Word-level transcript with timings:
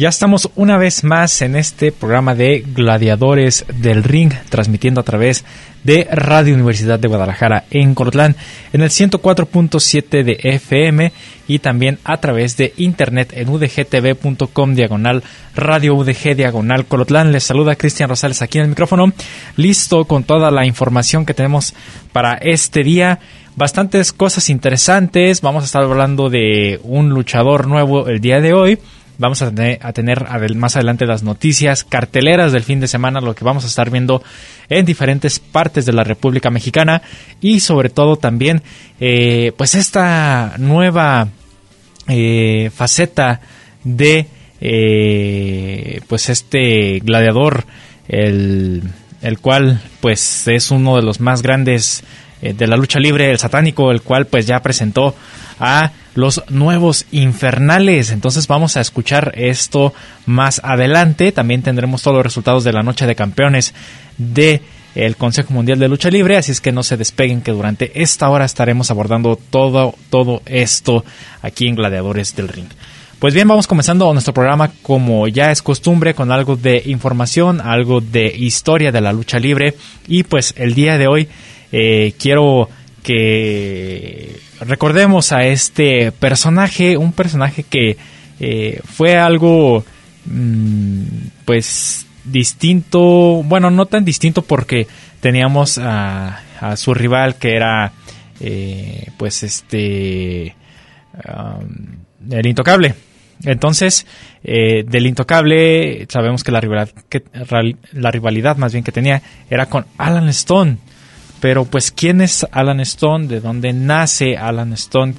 Ya 0.00 0.08
estamos 0.08 0.48
una 0.56 0.78
vez 0.78 1.04
más 1.04 1.42
en 1.42 1.56
este 1.56 1.92
programa 1.92 2.34
de 2.34 2.64
Gladiadores 2.66 3.66
del 3.68 4.02
Ring, 4.02 4.32
transmitiendo 4.48 5.02
a 5.02 5.04
través 5.04 5.44
de 5.84 6.08
Radio 6.10 6.54
Universidad 6.54 6.98
de 6.98 7.06
Guadalajara 7.06 7.64
en 7.70 7.94
Colotlán, 7.94 8.34
en 8.72 8.80
el 8.80 8.88
104.7 8.88 10.24
de 10.24 10.38
FM 10.42 11.12
y 11.48 11.58
también 11.58 11.98
a 12.02 12.16
través 12.16 12.56
de 12.56 12.72
internet 12.78 13.34
en 13.36 13.50
udgtv.com 13.50 14.74
diagonal 14.74 15.22
Radio 15.54 15.94
UDG 15.96 16.34
diagonal 16.34 16.86
Colotlán. 16.86 17.30
Les 17.30 17.44
saluda 17.44 17.76
Cristian 17.76 18.08
Rosales 18.08 18.40
aquí 18.40 18.56
en 18.56 18.64
el 18.64 18.70
micrófono, 18.70 19.12
listo 19.56 20.06
con 20.06 20.24
toda 20.24 20.50
la 20.50 20.64
información 20.64 21.26
que 21.26 21.34
tenemos 21.34 21.74
para 22.10 22.38
este 22.40 22.82
día 22.84 23.18
bastantes 23.54 24.14
cosas 24.14 24.48
interesantes. 24.48 25.42
Vamos 25.42 25.64
a 25.64 25.66
estar 25.66 25.82
hablando 25.82 26.30
de 26.30 26.80
un 26.84 27.10
luchador 27.10 27.66
nuevo 27.66 28.08
el 28.08 28.22
día 28.22 28.40
de 28.40 28.54
hoy. 28.54 28.78
Vamos 29.20 29.42
a 29.42 29.52
tener, 29.52 30.24
más 30.56 30.76
adelante 30.76 31.04
las 31.04 31.22
noticias 31.22 31.84
carteleras 31.84 32.52
del 32.52 32.62
fin 32.62 32.80
de 32.80 32.88
semana, 32.88 33.20
lo 33.20 33.34
que 33.34 33.44
vamos 33.44 33.64
a 33.64 33.66
estar 33.66 33.90
viendo 33.90 34.22
en 34.70 34.86
diferentes 34.86 35.38
partes 35.38 35.84
de 35.84 35.92
la 35.92 36.04
República 36.04 36.48
Mexicana 36.48 37.02
y 37.38 37.60
sobre 37.60 37.90
todo 37.90 38.16
también 38.16 38.62
eh, 38.98 39.52
pues 39.58 39.74
esta 39.74 40.54
nueva 40.56 41.28
eh, 42.08 42.70
faceta 42.74 43.42
de 43.84 44.26
eh, 44.58 46.00
pues 46.08 46.30
este 46.30 47.00
gladiador 47.00 47.66
el, 48.08 48.82
el 49.20 49.38
cual 49.38 49.82
pues 50.00 50.48
es 50.48 50.70
uno 50.70 50.96
de 50.96 51.02
los 51.02 51.20
más 51.20 51.42
grandes 51.42 52.04
de 52.40 52.66
la 52.66 52.78
lucha 52.78 52.98
libre, 52.98 53.30
el 53.30 53.38
satánico, 53.38 53.90
el 53.90 54.00
cual 54.00 54.24
pues 54.24 54.46
ya 54.46 54.62
presentó 54.62 55.14
a 55.58 55.92
los 56.14 56.42
nuevos 56.48 57.06
infernales. 57.12 58.10
Entonces 58.10 58.46
vamos 58.46 58.76
a 58.76 58.80
escuchar 58.80 59.32
esto 59.36 59.94
más 60.26 60.60
adelante. 60.64 61.32
También 61.32 61.62
tendremos 61.62 62.02
todos 62.02 62.16
los 62.16 62.24
resultados 62.24 62.64
de 62.64 62.72
la 62.72 62.82
noche 62.82 63.06
de 63.06 63.14
campeones 63.14 63.74
de 64.18 64.62
el 64.94 65.16
Consejo 65.16 65.54
Mundial 65.54 65.78
de 65.78 65.88
Lucha 65.88 66.10
Libre, 66.10 66.36
así 66.36 66.50
es 66.50 66.60
que 66.60 66.72
no 66.72 66.82
se 66.82 66.96
despeguen 66.96 67.42
que 67.42 67.52
durante 67.52 68.02
esta 68.02 68.28
hora 68.28 68.44
estaremos 68.44 68.90
abordando 68.90 69.38
todo 69.50 69.94
todo 70.10 70.42
esto 70.46 71.04
aquí 71.42 71.68
en 71.68 71.76
Gladiadores 71.76 72.34
del 72.34 72.48
Ring. 72.48 72.68
Pues 73.20 73.34
bien, 73.34 73.46
vamos 73.46 73.66
comenzando 73.66 74.12
nuestro 74.12 74.34
programa 74.34 74.72
como 74.82 75.28
ya 75.28 75.52
es 75.52 75.62
costumbre 75.62 76.14
con 76.14 76.32
algo 76.32 76.56
de 76.56 76.82
información, 76.86 77.60
algo 77.60 78.00
de 78.00 78.34
historia 78.34 78.92
de 78.92 79.00
la 79.00 79.12
lucha 79.12 79.38
libre 79.38 79.76
y 80.08 80.22
pues 80.22 80.54
el 80.56 80.74
día 80.74 80.96
de 80.98 81.06
hoy 81.06 81.28
eh, 81.70 82.14
quiero 82.18 82.68
que 83.02 84.40
recordemos 84.60 85.32
a 85.32 85.44
este 85.44 86.12
personaje, 86.12 86.96
un 86.96 87.12
personaje 87.12 87.62
que 87.62 87.96
eh, 88.38 88.80
fue 88.84 89.16
algo 89.16 89.84
mm, 90.26 91.04
pues 91.44 92.06
distinto, 92.24 93.42
bueno, 93.42 93.70
no 93.70 93.86
tan 93.86 94.04
distinto 94.04 94.42
porque 94.42 94.86
teníamos 95.20 95.78
a, 95.78 96.42
su 96.76 96.92
rival 96.92 97.36
que 97.36 97.56
era 97.56 97.92
eh, 98.38 99.08
pues 99.16 99.42
este 99.42 100.54
um, 101.14 102.30
el 102.30 102.46
intocable. 102.46 102.94
Entonces, 103.44 104.06
eh, 104.44 104.84
del 104.86 105.06
intocable 105.06 106.06
sabemos 106.10 106.44
que 106.44 106.52
la 106.52 106.60
que, 107.08 107.24
la 107.92 108.10
rivalidad 108.10 108.58
más 108.58 108.72
bien 108.72 108.84
que 108.84 108.92
tenía 108.92 109.22
era 109.48 109.66
con 109.66 109.86
Alan 109.96 110.28
Stone. 110.28 110.76
Pero 111.40 111.64
pues, 111.64 111.90
¿quién 111.90 112.20
es 112.20 112.46
Alan 112.52 112.80
Stone? 112.80 113.26
¿De 113.26 113.40
dónde 113.40 113.72
nace 113.72 114.36
Alan 114.36 114.72
Stone? 114.74 115.14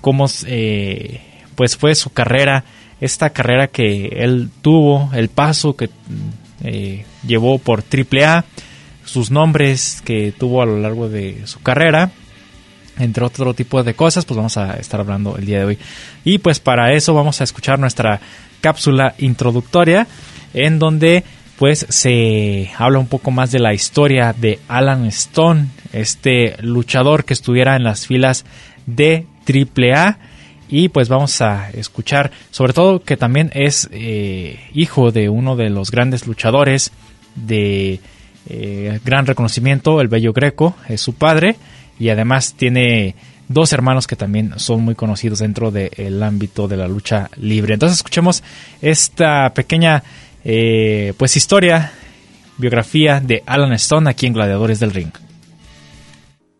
¿Cómo 0.00 0.26
eh, 0.46 1.20
pues 1.54 1.76
fue 1.76 1.94
su 1.94 2.10
carrera? 2.10 2.64
Esta 3.00 3.30
carrera 3.30 3.68
que 3.68 4.06
él 4.06 4.50
tuvo, 4.60 5.10
el 5.14 5.28
paso 5.28 5.74
que 5.76 5.88
eh, 6.64 7.04
llevó 7.26 7.58
por 7.58 7.82
AAA, 7.82 8.44
sus 9.04 9.30
nombres 9.30 10.02
que 10.04 10.32
tuvo 10.32 10.62
a 10.62 10.66
lo 10.66 10.78
largo 10.78 11.08
de 11.08 11.46
su 11.46 11.60
carrera, 11.60 12.10
entre 12.98 13.24
otro 13.24 13.54
tipo 13.54 13.82
de 13.82 13.94
cosas, 13.94 14.24
pues 14.24 14.36
vamos 14.36 14.56
a 14.56 14.74
estar 14.74 15.00
hablando 15.00 15.36
el 15.36 15.46
día 15.46 15.60
de 15.60 15.64
hoy. 15.64 15.78
Y 16.24 16.38
pues 16.38 16.60
para 16.60 16.92
eso 16.92 17.14
vamos 17.14 17.40
a 17.40 17.44
escuchar 17.44 17.78
nuestra 17.78 18.20
cápsula 18.60 19.14
introductoria 19.18 20.06
en 20.54 20.78
donde 20.78 21.24
pues 21.58 21.86
se 21.88 22.70
habla 22.78 23.00
un 23.00 23.08
poco 23.08 23.30
más 23.30 23.50
de 23.50 23.58
la 23.58 23.74
historia 23.74 24.32
de 24.32 24.60
Alan 24.68 25.06
Stone, 25.06 25.66
este 25.92 26.56
luchador 26.62 27.24
que 27.24 27.34
estuviera 27.34 27.74
en 27.74 27.82
las 27.82 28.06
filas 28.06 28.44
de 28.86 29.26
AAA 29.46 30.18
y 30.68 30.88
pues 30.88 31.08
vamos 31.08 31.40
a 31.40 31.70
escuchar 31.70 32.30
sobre 32.50 32.72
todo 32.74 33.02
que 33.02 33.16
también 33.16 33.50
es 33.54 33.88
eh, 33.90 34.60
hijo 34.72 35.10
de 35.10 35.28
uno 35.28 35.56
de 35.56 35.70
los 35.70 35.90
grandes 35.90 36.26
luchadores 36.26 36.92
de 37.34 38.00
eh, 38.48 39.00
gran 39.04 39.26
reconocimiento, 39.26 40.00
el 40.00 40.08
Bello 40.08 40.32
Greco, 40.32 40.76
es 40.88 41.00
su 41.00 41.14
padre 41.14 41.56
y 41.98 42.10
además 42.10 42.54
tiene 42.54 43.16
dos 43.48 43.72
hermanos 43.72 44.06
que 44.06 44.14
también 44.14 44.52
son 44.56 44.82
muy 44.82 44.94
conocidos 44.94 45.40
dentro 45.40 45.72
del 45.72 46.22
ámbito 46.22 46.68
de 46.68 46.76
la 46.76 46.86
lucha 46.86 47.30
libre. 47.36 47.74
Entonces 47.74 47.98
escuchemos 47.98 48.44
esta 48.80 49.52
pequeña 49.54 50.04
eh, 50.50 51.12
pues 51.18 51.36
historia, 51.36 51.92
biografía 52.56 53.20
de 53.20 53.42
Alan 53.44 53.74
Stone 53.74 54.08
aquí 54.08 54.24
en 54.24 54.32
Gladiadores 54.32 54.80
del 54.80 54.92
Ring. 54.92 55.12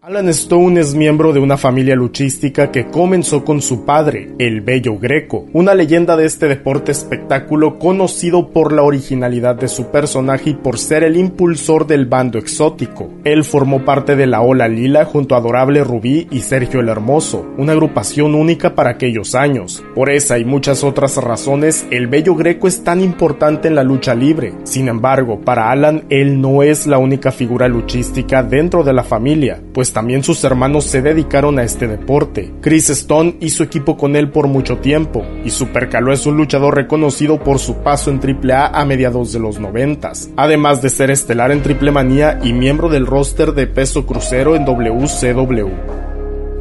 Alan 0.08 0.30
Stone 0.30 0.80
es 0.80 0.94
miembro 0.94 1.34
de 1.34 1.38
una 1.38 1.58
familia 1.58 1.94
luchística 1.94 2.70
que 2.70 2.86
comenzó 2.86 3.44
con 3.44 3.60
su 3.60 3.84
padre, 3.84 4.30
el 4.38 4.62
Bello 4.62 4.96
Greco, 4.98 5.44
una 5.52 5.74
leyenda 5.74 6.16
de 6.16 6.24
este 6.24 6.48
deporte 6.48 6.92
espectáculo 6.92 7.78
conocido 7.78 8.48
por 8.48 8.72
la 8.72 8.84
originalidad 8.84 9.56
de 9.56 9.68
su 9.68 9.90
personaje 9.90 10.48
y 10.48 10.54
por 10.54 10.78
ser 10.78 11.04
el 11.04 11.18
impulsor 11.18 11.86
del 11.86 12.06
bando 12.06 12.38
exótico. 12.38 13.10
Él 13.24 13.44
formó 13.44 13.84
parte 13.84 14.16
de 14.16 14.26
la 14.26 14.40
Ola 14.40 14.66
Lila 14.66 15.04
junto 15.04 15.34
a 15.34 15.38
Adorable 15.38 15.84
Rubí 15.84 16.26
y 16.30 16.40
Sergio 16.40 16.80
el 16.80 16.88
Hermoso, 16.88 17.46
una 17.58 17.72
agrupación 17.72 18.34
única 18.34 18.74
para 18.74 18.88
aquellos 18.88 19.34
años. 19.34 19.84
Por 19.94 20.08
esa 20.08 20.38
y 20.38 20.44
muchas 20.46 20.84
otras 20.84 21.18
razones, 21.18 21.86
el 21.90 22.06
Bello 22.06 22.34
Greco 22.34 22.66
es 22.66 22.82
tan 22.82 23.02
importante 23.02 23.68
en 23.68 23.74
la 23.74 23.84
lucha 23.84 24.14
libre. 24.14 24.54
Sin 24.64 24.88
embargo, 24.88 25.42
para 25.42 25.70
Alan, 25.70 26.04
él 26.08 26.40
no 26.40 26.62
es 26.62 26.86
la 26.86 26.96
única 26.96 27.30
figura 27.30 27.68
luchística 27.68 28.42
dentro 28.42 28.82
de 28.82 28.94
la 28.94 29.04
familia, 29.04 29.60
pues 29.74 29.97
también 29.98 30.22
sus 30.22 30.44
hermanos 30.44 30.84
se 30.84 31.02
dedicaron 31.02 31.58
a 31.58 31.64
este 31.64 31.88
deporte. 31.88 32.54
Chris 32.60 32.88
Stone 32.88 33.34
hizo 33.40 33.64
equipo 33.64 33.96
con 33.96 34.14
él 34.14 34.30
por 34.30 34.46
mucho 34.46 34.78
tiempo, 34.78 35.26
y 35.44 35.50
Super 35.50 35.88
Caló 35.88 36.12
es 36.12 36.24
un 36.24 36.36
luchador 36.36 36.76
reconocido 36.76 37.42
por 37.42 37.58
su 37.58 37.78
paso 37.78 38.12
en 38.12 38.20
AAA 38.20 38.80
a 38.80 38.84
mediados 38.84 39.32
de 39.32 39.40
los 39.40 39.58
90, 39.58 40.12
además 40.36 40.82
de 40.82 40.90
ser 40.90 41.10
estelar 41.10 41.50
en 41.50 41.64
Triple 41.64 41.90
Manía 41.90 42.38
y 42.44 42.52
miembro 42.52 42.88
del 42.88 43.08
roster 43.08 43.54
de 43.54 43.66
peso 43.66 44.06
crucero 44.06 44.54
en 44.54 44.64
WCW. 44.64 46.07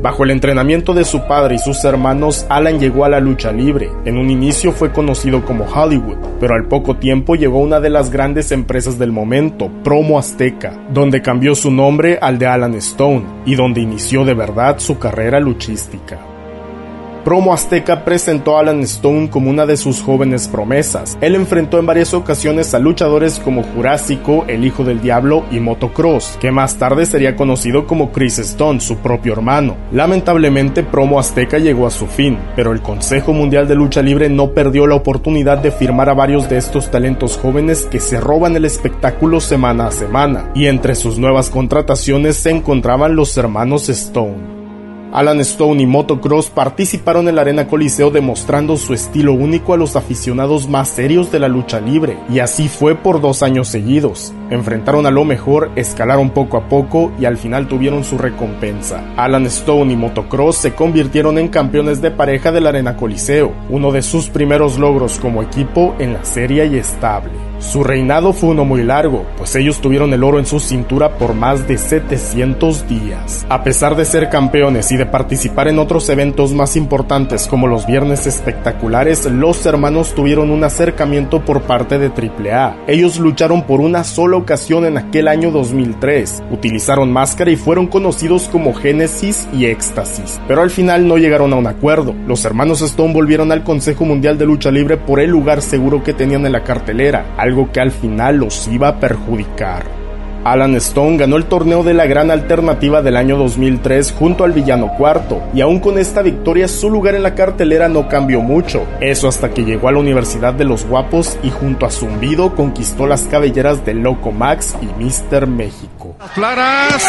Bajo 0.01 0.23
el 0.23 0.31
entrenamiento 0.31 0.94
de 0.94 1.03
su 1.03 1.27
padre 1.27 1.55
y 1.55 1.59
sus 1.59 1.83
hermanos, 1.83 2.45
Alan 2.49 2.79
llegó 2.79 3.03
a 3.03 3.09
la 3.09 3.19
lucha 3.19 3.51
libre. 3.51 3.89
En 4.05 4.17
un 4.17 4.29
inicio 4.29 4.71
fue 4.71 4.91
conocido 4.91 5.44
como 5.44 5.65
Hollywood, 5.65 6.17
pero 6.39 6.53
al 6.53 6.67
poco 6.67 6.97
tiempo 6.97 7.35
llegó 7.35 7.59
una 7.59 7.79
de 7.79 7.89
las 7.89 8.11
grandes 8.11 8.51
empresas 8.51 8.99
del 8.99 9.11
momento, 9.11 9.71
Promo 9.83 10.19
Azteca, 10.19 10.73
donde 10.94 11.23
cambió 11.23 11.55
su 11.55 11.71
nombre 11.71 12.19
al 12.21 12.38
de 12.38 12.45
Alan 12.45 12.75
Stone 12.75 13.25
y 13.45 13.55
donde 13.55 13.81
inició 13.81 14.23
de 14.23 14.35
verdad 14.35 14.77
su 14.77 14.99
carrera 14.99 15.39
luchística. 15.39 16.37
Promo 17.27 17.53
Azteca 17.53 18.06
presentó 18.06 18.56
a 18.56 18.62
Alan 18.62 18.79
Stone 18.83 19.29
como 19.29 19.50
una 19.50 19.65
de 19.65 19.75
sus 19.75 20.01
jóvenes 20.01 20.47
promesas. 20.47 21.18
Él 21.19 21.35
enfrentó 21.35 21.77
en 21.77 21.85
varias 21.85 22.13
ocasiones 22.13 22.74
a 22.74 22.79
luchadores 22.79 23.39
como 23.39 23.63
Jurásico, 23.63 24.45
El 24.47 24.63
Hijo 24.63 24.85
del 24.85 25.01
Diablo 25.01 25.44
y 25.51 25.59
Motocross, 25.59 26.38
que 26.39 26.51
más 26.51 26.77
tarde 26.77 27.06
sería 27.06 27.35
conocido 27.35 27.85
como 27.85 28.13
Chris 28.13 28.39
Stone, 28.39 28.79
su 28.79 29.00
propio 29.00 29.33
hermano. 29.33 29.75
Lamentablemente, 29.91 30.83
Promo 30.83 31.19
Azteca 31.19 31.57
llegó 31.57 31.85
a 31.85 31.91
su 31.91 32.07
fin, 32.07 32.38
pero 32.56 32.71
el 32.71 32.81
Consejo 32.81 33.33
Mundial 33.33 33.68
de 33.68 33.75
Lucha 33.75 34.01
Libre 34.01 34.29
no 34.29 34.51
perdió 34.51 34.88
la 34.88 34.95
oportunidad 34.95 35.57
de 35.57 35.71
firmar 35.71 36.09
a 36.09 36.13
varios 36.13 36.47
de 36.47 36.56
estos 36.56 36.89
talentos 36.91 37.35
jóvenes 37.38 37.89
que 37.91 38.00
se 38.00 38.21
roban 38.21 38.56
el 38.56 38.63
espectáculo 38.63 39.41
semana 39.41 39.88
a 39.88 39.91
semana, 39.91 40.50
y 40.56 40.68
entre 40.68 40.95
sus 40.95 41.19
nuevas 41.19 41.50
contrataciones 41.50 42.38
se 42.38 42.51
encontraban 42.51 43.18
los 43.18 43.35
hermanos 43.35 43.89
Stone. 43.89 44.56
Alan 45.12 45.39
Stone 45.39 45.81
y 45.81 45.86
Motocross 45.86 46.50
participaron 46.50 47.27
en 47.27 47.36
la 47.36 47.42
Arena 47.42 47.68
Coliseo 47.68 48.12
demostrando 48.12 48.77
su 48.77 48.94
estilo 48.94 49.33
único 49.33 49.74
a 49.74 49.77
los 49.77 49.95
aficionados 49.95 50.68
más 50.68 50.89
serios 50.89 51.31
de 51.31 51.39
la 51.39 51.48
lucha 51.48 51.80
libre, 51.80 52.18
y 52.30 52.39
así 52.39 52.68
fue 52.68 52.95
por 52.95 53.21
dos 53.21 53.44
años 53.44 53.68
seguidos. 53.68 54.33
Enfrentaron 54.50 55.06
a 55.06 55.12
lo 55.12 55.25
mejor, 55.25 55.71
escalaron 55.75 56.30
poco 56.31 56.57
a 56.57 56.68
poco 56.68 57.12
y 57.19 57.25
al 57.25 57.38
final 57.38 57.68
tuvieron 57.68 58.04
su 58.04 58.18
recompensa. 58.18 59.04
Alan 59.15 59.45
Stone 59.45 59.94
y 59.94 59.95
Motocross 59.95 60.57
se 60.57 60.74
convirtieron 60.74 61.38
en 61.38 61.48
campeones 61.48 62.01
de 62.01 62.12
pareja 62.12 62.51
de 62.51 62.62
la 62.62 62.69
Arena 62.69 62.95
Coliseo, 62.98 63.53
uno 63.69 63.92
de 63.92 64.01
sus 64.01 64.30
primeros 64.30 64.77
logros 64.77 65.19
como 65.19 65.42
equipo 65.42 65.95
en 66.00 66.13
la 66.13 66.25
serie 66.25 66.65
y 66.68 66.77
estable. 66.77 67.46
Su 67.59 67.83
reinado 67.83 68.33
fue 68.33 68.50
uno 68.50 68.65
muy 68.65 68.83
largo, 68.83 69.25
pues 69.36 69.56
ellos 69.56 69.81
tuvieron 69.81 70.13
el 70.13 70.24
oro 70.24 70.38
en 70.38 70.45
su 70.45 70.59
cintura 70.59 71.18
por 71.18 71.33
más 71.33 71.68
de 71.68 71.80
700 71.80 72.88
días. 72.88 73.48
A 73.50 73.63
pesar 73.63 73.95
de 73.95 74.06
ser 74.06 74.30
campeones 74.30 74.92
y 74.92 74.98
de 74.98 75.07
participar 75.07 75.68
en 75.68 75.80
otros 75.80 76.07
eventos 76.09 76.54
más 76.54 76.75
importantes 76.75 77.48
como 77.48 77.65
los 77.65 77.88
Viernes 77.88 78.27
Espectaculares, 78.27 79.25
los 79.25 79.65
hermanos 79.65 80.13
tuvieron 80.13 80.51
un 80.51 80.63
acercamiento 80.63 81.44
por 81.44 81.63
parte 81.63 81.98
de 81.98 82.09
AAA. 82.09 82.77
Ellos 82.88 83.18
lucharon 83.19 83.63
por 83.63 83.81
una 83.81 84.03
sola 84.03 84.38
ocasión 84.38 84.86
en 84.86 84.98
aquel 84.98 85.27
año 85.27 85.50
2003, 85.50 86.44
utilizaron 86.51 87.12
máscara 87.12 87.50
y 87.50 87.56
fueron 87.56 87.88
conocidos 87.88 88.50
como 88.51 88.75
Génesis 88.75 89.48
y 89.51 89.65
Éxtasis, 89.65 90.39
pero 90.48 90.62
al 90.62 90.69
final 90.69 91.07
no 91.07 91.18
llegaron 91.18 91.53
a 91.53 91.56
un 91.56 91.65
acuerdo. 91.65 92.13
Los 92.27 92.45
hermanos 92.45 92.83
Stone 92.83 93.13
volvieron 93.13 93.51
al 93.51 93.63
Consejo 93.63 94.06
Mundial 94.06 94.38
de 94.38 94.45
Lucha 94.45 94.69
Libre 94.69 94.98
por 94.98 95.19
el 95.19 95.31
lugar 95.31 95.63
seguro 95.63 96.03
que 96.03 96.13
tenían 96.13 96.45
en 96.45 96.51
la 96.51 96.63
cartelera 96.63 97.25
algo 97.47 97.71
que 97.71 97.79
al 97.79 97.91
final 97.91 98.38
los 98.38 98.67
iba 98.67 98.88
a 98.89 98.99
perjudicar. 98.99 99.97
Alan 100.44 100.75
Stone 100.75 101.17
ganó 101.17 101.35
el 101.35 101.45
torneo 101.45 101.83
de 101.83 101.94
la 101.94 102.05
Gran 102.05 102.31
Alternativa 102.31 103.01
del 103.01 103.17
año 103.17 103.38
2003 103.38 104.13
junto 104.17 104.45
al 104.45 104.53
Villano 104.53 104.94
Cuarto, 104.97 105.41
y 105.53 105.59
aún 105.59 105.79
con 105.79 105.97
esta 105.97 106.21
victoria 106.21 106.69
su 106.69 106.89
lugar 106.89 107.15
en 107.15 107.23
la 107.23 107.35
cartelera 107.35 107.89
no 107.89 108.07
cambió 108.07 108.39
mucho, 108.39 108.85
eso 109.01 109.27
hasta 109.27 109.49
que 109.49 109.65
llegó 109.65 109.89
a 109.89 109.91
la 109.91 109.99
Universidad 109.99 110.53
de 110.53 110.63
los 110.63 110.85
Guapos 110.85 111.38
y 111.44 111.49
junto 111.49 111.85
a 111.85 111.89
Zumbido 111.89 112.55
conquistó 112.55 113.07
las 113.07 113.23
cabelleras 113.23 113.85
de 113.85 113.93
Loco 113.95 114.31
Max 114.31 114.75
y 114.81 114.85
Mr. 115.03 115.47
México. 115.47 116.15
Claras, 116.33 117.03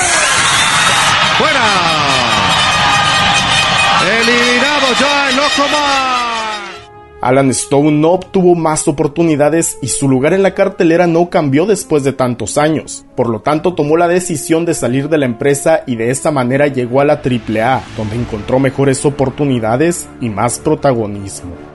fuera, 1.39 1.61
eliminado 4.19 4.87
ya 4.99 5.31
el 5.31 5.37
Loco 5.37 5.69
Max. 5.71 6.28
Alan 7.21 7.51
Stone 7.51 7.93
no 7.93 8.13
obtuvo 8.13 8.55
más 8.55 8.87
oportunidades 8.87 9.79
y 9.83 9.89
su 9.89 10.09
lugar 10.09 10.35
en 10.35 10.43
la 10.43 10.55
cartelera 10.55 11.07
no 11.07 11.31
cambió 11.31 11.67
después 11.67 12.05
de 12.05 12.13
tantos 12.13 12.59
años. 12.59 13.05
Por 13.17 13.29
lo 13.29 13.41
tanto, 13.41 13.75
tomó 13.75 13.97
la 13.97 14.09
decisión 14.09 14.65
de 14.65 14.75
salir 14.75 15.09
de 15.09 15.19
la 15.19 15.27
empresa 15.27 15.83
y 15.87 15.97
de 15.97 16.11
esta 16.11 16.31
manera 16.31 16.69
llegó 16.69 17.01
a 17.01 17.05
la 17.05 17.21
AAA, 17.23 17.83
donde 17.97 18.17
encontró 18.17 18.61
mejores 18.61 19.05
oportunidades 19.05 20.09
y 20.21 20.29
más 20.29 20.59
protagonismo. 20.59 21.68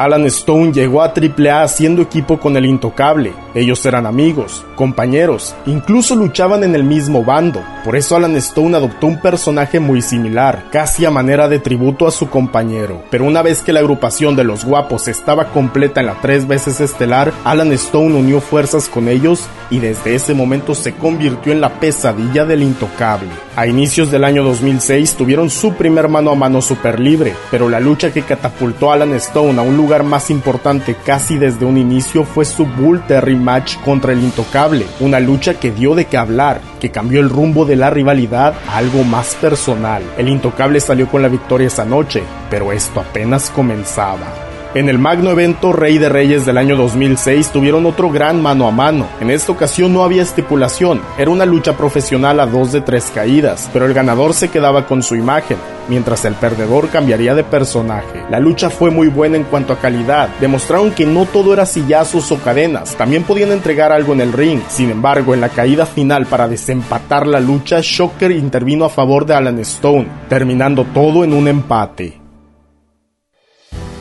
Alan 0.00 0.24
Stone 0.24 0.72
llegó 0.72 1.02
a 1.02 1.12
AAA 1.12 1.62
haciendo 1.62 2.00
equipo 2.00 2.40
con 2.40 2.56
el 2.56 2.64
Intocable. 2.64 3.34
Ellos 3.54 3.84
eran 3.84 4.06
amigos, 4.06 4.64
compañeros, 4.74 5.54
incluso 5.66 6.16
luchaban 6.16 6.64
en 6.64 6.74
el 6.74 6.84
mismo 6.84 7.22
bando. 7.22 7.62
Por 7.84 7.96
eso 7.96 8.16
Alan 8.16 8.34
Stone 8.36 8.74
adoptó 8.74 9.08
un 9.08 9.20
personaje 9.20 9.78
muy 9.78 10.00
similar, 10.00 10.64
casi 10.72 11.04
a 11.04 11.10
manera 11.10 11.48
de 11.48 11.58
tributo 11.58 12.06
a 12.06 12.12
su 12.12 12.30
compañero. 12.30 13.02
Pero 13.10 13.26
una 13.26 13.42
vez 13.42 13.60
que 13.60 13.74
la 13.74 13.80
agrupación 13.80 14.36
de 14.36 14.44
los 14.44 14.64
guapos 14.64 15.06
estaba 15.06 15.48
completa 15.52 16.00
en 16.00 16.06
la 16.06 16.14
tres 16.22 16.48
veces 16.48 16.80
estelar, 16.80 17.34
Alan 17.44 17.70
Stone 17.72 18.16
unió 18.16 18.40
fuerzas 18.40 18.88
con 18.88 19.06
ellos 19.06 19.48
y 19.68 19.80
desde 19.80 20.14
ese 20.14 20.32
momento 20.32 20.74
se 20.74 20.94
convirtió 20.94 21.52
en 21.52 21.60
la 21.60 21.78
pesadilla 21.78 22.46
del 22.46 22.62
Intocable. 22.62 23.28
A 23.54 23.66
inicios 23.66 24.10
del 24.10 24.24
año 24.24 24.44
2006 24.44 25.14
tuvieron 25.16 25.50
su 25.50 25.74
primer 25.74 26.08
mano 26.08 26.30
a 26.30 26.34
mano 26.34 26.62
super 26.62 26.98
libre, 26.98 27.34
pero 27.50 27.68
la 27.68 27.80
lucha 27.80 28.10
que 28.12 28.22
catapultó 28.22 28.90
a 28.90 28.94
Alan 28.94 29.12
Stone 29.14 29.58
a 29.58 29.62
un 29.62 29.76
lugar 29.90 30.04
más 30.04 30.30
importante 30.30 30.94
casi 31.04 31.36
desde 31.36 31.64
un 31.64 31.76
inicio 31.76 32.22
fue 32.22 32.44
su 32.44 32.64
Bull 32.64 33.04
Terry 33.08 33.34
match 33.34 33.76
contra 33.84 34.12
el 34.12 34.20
Intocable, 34.20 34.86
una 35.00 35.18
lucha 35.18 35.54
que 35.54 35.72
dio 35.72 35.96
de 35.96 36.04
qué 36.04 36.16
hablar, 36.16 36.60
que 36.78 36.92
cambió 36.92 37.18
el 37.18 37.28
rumbo 37.28 37.64
de 37.64 37.74
la 37.74 37.90
rivalidad 37.90 38.54
a 38.68 38.76
algo 38.76 39.02
más 39.02 39.34
personal. 39.34 40.00
El 40.16 40.28
Intocable 40.28 40.78
salió 40.78 41.08
con 41.08 41.22
la 41.22 41.28
victoria 41.28 41.66
esa 41.66 41.84
noche, 41.84 42.22
pero 42.48 42.70
esto 42.70 43.00
apenas 43.00 43.50
comenzaba. 43.50 44.28
En 44.74 44.88
el 44.88 45.00
magno 45.00 45.32
evento 45.32 45.72
Rey 45.72 45.98
de 45.98 46.08
Reyes 46.08 46.46
del 46.46 46.58
año 46.58 46.76
2006 46.76 47.50
tuvieron 47.50 47.84
otro 47.84 48.08
gran 48.08 48.40
mano 48.40 48.68
a 48.68 48.70
mano. 48.70 49.08
En 49.20 49.28
esta 49.28 49.50
ocasión 49.50 49.92
no 49.92 50.04
había 50.04 50.22
estipulación, 50.22 51.00
era 51.18 51.32
una 51.32 51.46
lucha 51.46 51.76
profesional 51.76 52.38
a 52.38 52.46
dos 52.46 52.70
de 52.70 52.80
tres 52.80 53.10
caídas, 53.12 53.68
pero 53.72 53.86
el 53.86 53.94
ganador 53.94 54.34
se 54.34 54.50
quedaba 54.50 54.86
con 54.86 55.02
su 55.02 55.16
imagen, 55.16 55.56
mientras 55.90 56.24
el 56.24 56.34
perdedor 56.34 56.88
cambiaría 56.88 57.34
de 57.34 57.44
personaje. 57.44 58.24
La 58.30 58.40
lucha 58.40 58.70
fue 58.70 58.90
muy 58.90 59.08
buena 59.08 59.36
en 59.36 59.44
cuanto 59.44 59.74
a 59.74 59.78
calidad, 59.78 60.30
demostraron 60.40 60.92
que 60.92 61.04
no 61.04 61.26
todo 61.26 61.52
era 61.52 61.66
sillazos 61.66 62.32
o 62.32 62.38
cadenas, 62.38 62.96
también 62.96 63.24
podían 63.24 63.52
entregar 63.52 63.92
algo 63.92 64.14
en 64.14 64.22
el 64.22 64.32
ring. 64.32 64.60
Sin 64.68 64.90
embargo, 64.90 65.34
en 65.34 65.42
la 65.42 65.50
caída 65.50 65.84
final 65.84 66.24
para 66.26 66.48
desempatar 66.48 67.26
la 67.26 67.40
lucha, 67.40 67.80
Shocker 67.82 68.30
intervino 68.30 68.84
a 68.84 68.88
favor 68.88 69.26
de 69.26 69.34
Alan 69.34 69.58
Stone, 69.58 70.06
terminando 70.28 70.84
todo 70.84 71.24
en 71.24 71.34
un 71.34 71.48
empate. 71.48 72.19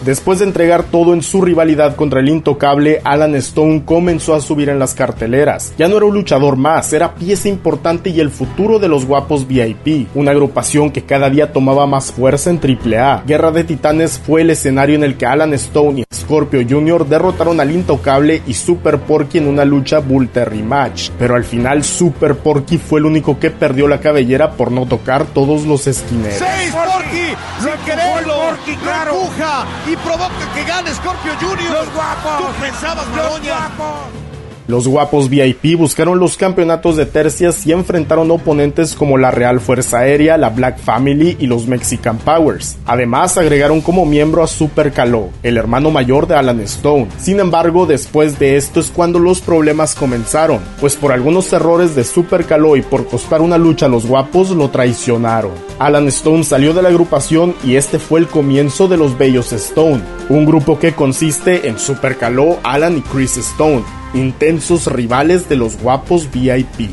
Después 0.06 0.40
de 0.40 0.46
entregar 0.46 0.84
todo 0.84 1.13
en 1.13 1.22
su 1.22 1.42
rivalidad 1.42 1.98
contra 1.98 2.22
el 2.22 2.30
intocable, 2.30 3.01
Alan 3.04 3.36
Stone 3.36 3.84
comenzó 3.84 4.34
a 4.34 4.40
subir 4.40 4.69
en 4.69 4.80
las 4.80 4.94
carteleras. 4.94 5.74
Ya 5.78 5.90
no 5.90 5.98
era 5.98 6.06
un 6.06 6.13
luchador 6.13 6.56
más, 6.56 6.94
era 6.94 7.16
pieza 7.16 7.50
importante 7.50 8.10
y 8.10 8.22
el 8.22 8.30
futuro 8.30 8.80
de 8.80 8.88
los 8.88 9.06
guapos 9.06 9.46
VIP, 9.46 10.07
una 10.16 10.31
agrupación 10.31 10.92
que 10.92 11.04
cada 11.04 11.30
día 11.30 11.51
tomaba 11.51 11.86
más 11.86 12.13
fuerza 12.13 12.50
en 12.50 12.62
AAA. 12.63 13.24
Guerra 13.28 13.51
de 13.51 13.66
Titanes 13.66 14.18
fue 14.18 14.42
el 14.42 14.51
escenario 14.51 14.96
en 14.96 15.04
el 15.04 15.18
que 15.18 15.25
Alan 15.25 15.54
Stone 15.54 16.01
y 16.01 16.16
Scorpio 16.16 16.66
Jr. 16.68 17.06
derrotaron 17.06 17.60
al 17.60 17.72
intocable 17.72 18.42
y 18.48 18.54
Super 18.54 19.00
Porky 19.00 19.40
en 19.40 19.48
una 19.48 19.66
lucha 19.66 20.00
Bull 20.00 20.30
Terry 20.30 20.63
match. 20.63 21.10
Pero 21.19 21.36
al 21.36 21.44
final 21.44 21.84
Super 21.84 22.36
Porky 22.36 22.78
fue 22.78 23.00
el 23.00 23.06
único 23.06 23.38
que 23.38 23.51
perdió 23.51 23.88
la 23.88 24.00
cabellera 24.00 24.51
por 24.51 24.72
no 24.72 24.86
tocar 24.86 25.25
todos 25.25 25.66
los 25.66 25.88
esquineros. 25.88 26.40
¡Seis, 26.40 26.72
Porky! 26.72 27.36
¡Sin 27.60 27.86
quererlo! 27.86 28.34
Porky, 28.34 28.75
claro. 28.78 29.19
empuja 29.19 29.66
y 29.91 29.95
provoca 29.97 30.53
que 30.53 30.63
gane 30.65 30.94
Scorpio 30.94 31.33
Jr. 31.39 31.71
¡Los 31.71 31.94
guapos! 31.94 32.38
¿Tú 32.38 32.62
pensabas, 32.62 33.07
¡Los 33.07 33.15
Maroña? 33.15 33.69
guapos! 33.77 34.28
Los 34.69 34.88
guapos 34.88 35.31
VIP 35.31 35.75
buscaron 35.80 36.19
los 36.19 36.38
campeonatos 36.38 36.95
de 36.95 37.07
tercias 37.07 37.66
y 37.66 37.71
enfrentaron 37.71 38.29
oponentes 38.29 38.93
como 38.93 39.17
la 39.17 39.32
Real 39.32 39.60
Fuerza 39.60 39.98
Aérea, 39.98 40.38
la 40.38 40.51
Black 40.51 40.77
Family 40.77 41.38
y 41.39 41.48
los 41.48 41.65
Mexican 41.65 42.20
Powers. 42.20 42.77
Además, 42.86 43.36
agregaron 43.39 43.82
como 43.82 44.05
miembro 44.05 44.43
a 44.43 44.48
Super 44.48 44.91
Caló, 44.91 45.32
el 45.41 45.58
hermano 45.58 45.89
mayor 45.89 46.27
de 46.27 46.36
Alan 46.36 46.60
Stone. 46.60 47.08
Sin 47.17 47.39
embargo, 47.39 47.88
después 47.88 48.38
de 48.38 48.58
esto 48.58 48.79
es 48.79 48.91
cuando 48.91 49.17
los 49.17 49.41
problemas 49.41 49.96
comenzaron, 49.96 50.60
pues 50.79 50.96
por 50.96 51.13
algunos 51.13 51.51
errores 51.51 51.96
de 51.96 52.03
Super 52.03 52.46
Caló 52.46 52.75
y 52.75 52.84
por 52.84 53.08
costar 53.08 53.41
una 53.41 53.58
lucha 53.58 53.88
a 53.88 53.89
los 53.89 54.05
guapos 54.05 54.51
lo 54.51 54.70
traicionaron. 54.70 55.50
Alan 55.79 56.08
Stone 56.10 56.43
salió 56.43 56.75
de 56.75 56.84
la 56.84 56.89
agrupación 56.89 57.55
y 57.63 57.75
este 57.75 57.98
fue 57.98 58.20
el 58.20 58.27
comienzo 58.27 58.88
de 58.88 58.98
los 58.98 59.17
Bellos 59.17 59.51
Stone, 59.51 60.01
un 60.29 60.46
grupo 60.46 60.77
que 60.77 60.93
consiste 60.93 61.67
en 61.67 61.79
Super 61.79 62.17
Caló, 62.17 62.60
Alan 62.62 63.00
y 63.00 63.01
Chris 63.01 63.38
Stone, 63.38 63.84
intensos 64.13 64.88
rivales 64.88 65.50
de 65.50 65.56
los 65.56 65.80
guapos 65.82 66.30
VIP. 66.32 66.89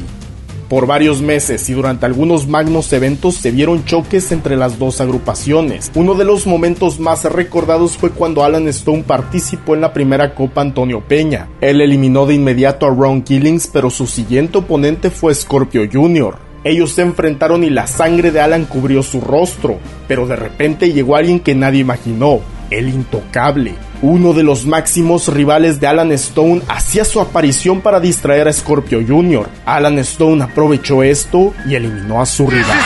Por 0.69 0.89
varios 0.89 1.23
meses 1.23 1.69
y 1.71 1.75
durante 1.75 2.07
algunos 2.07 2.49
magnos 2.49 2.93
eventos 2.93 3.37
se 3.37 3.53
vieron 3.53 3.85
choques 3.85 4.33
entre 4.33 4.57
las 4.57 4.81
dos 4.81 5.01
agrupaciones. 5.01 5.93
Uno 5.95 6.15
de 6.15 6.25
los 6.25 6.45
momentos 6.47 6.99
más 6.99 7.25
recordados 7.25 7.97
fue 7.97 8.11
cuando 8.11 8.43
Alan 8.43 8.67
Stone 8.69 9.05
participó 9.07 9.77
en 9.77 9.81
la 9.81 9.93
primera 9.93 10.35
Copa 10.35 10.63
Antonio 10.63 11.05
Peña. 11.07 11.49
Él 11.61 11.81
eliminó 11.81 12.27
de 12.27 12.35
inmediato 12.35 12.87
a 12.87 12.91
Ron 12.91 13.23
Killings, 13.23 13.69
pero 13.73 13.91
su 13.91 14.09
siguiente 14.09 14.59
oponente 14.59 15.11
fue 15.11 15.33
Scorpio 15.37 15.83
Jr. 15.91 16.37
Ellos 16.65 16.91
se 16.91 17.03
enfrentaron 17.03 17.63
y 17.63 17.71
la 17.71 17.87
sangre 17.87 18.33
de 18.33 18.41
Alan 18.41 18.65
cubrió 18.65 19.05
su 19.05 19.21
rostro, 19.21 19.79
pero 20.09 20.27
de 20.27 20.35
repente 20.35 20.93
llegó 20.93 21.15
alguien 21.15 21.39
que 21.39 21.55
nadie 21.55 21.79
imaginó, 21.79 22.41
el 22.71 22.89
intocable. 22.89 23.75
Uno 24.03 24.33
de 24.33 24.43
los 24.43 24.67
máximos 24.67 25.29
rivales 25.29 25.81
de 25.81 25.87
Alan 25.87 26.13
Stone 26.13 26.63
hacía 26.69 27.05
su 27.05 27.21
aparición 27.21 27.81
para 27.81 28.01
distraer 28.01 28.49
a 28.49 28.53
Scorpio 28.53 29.01
Jr. 29.07 29.49
Alan 29.65 29.99
Stone 30.01 30.45
aprovechó 30.45 31.03
esto 31.03 31.55
y 31.67 31.75
eliminó 31.75 32.21
a 32.21 32.27
su 32.27 32.47
rival. 32.47 32.79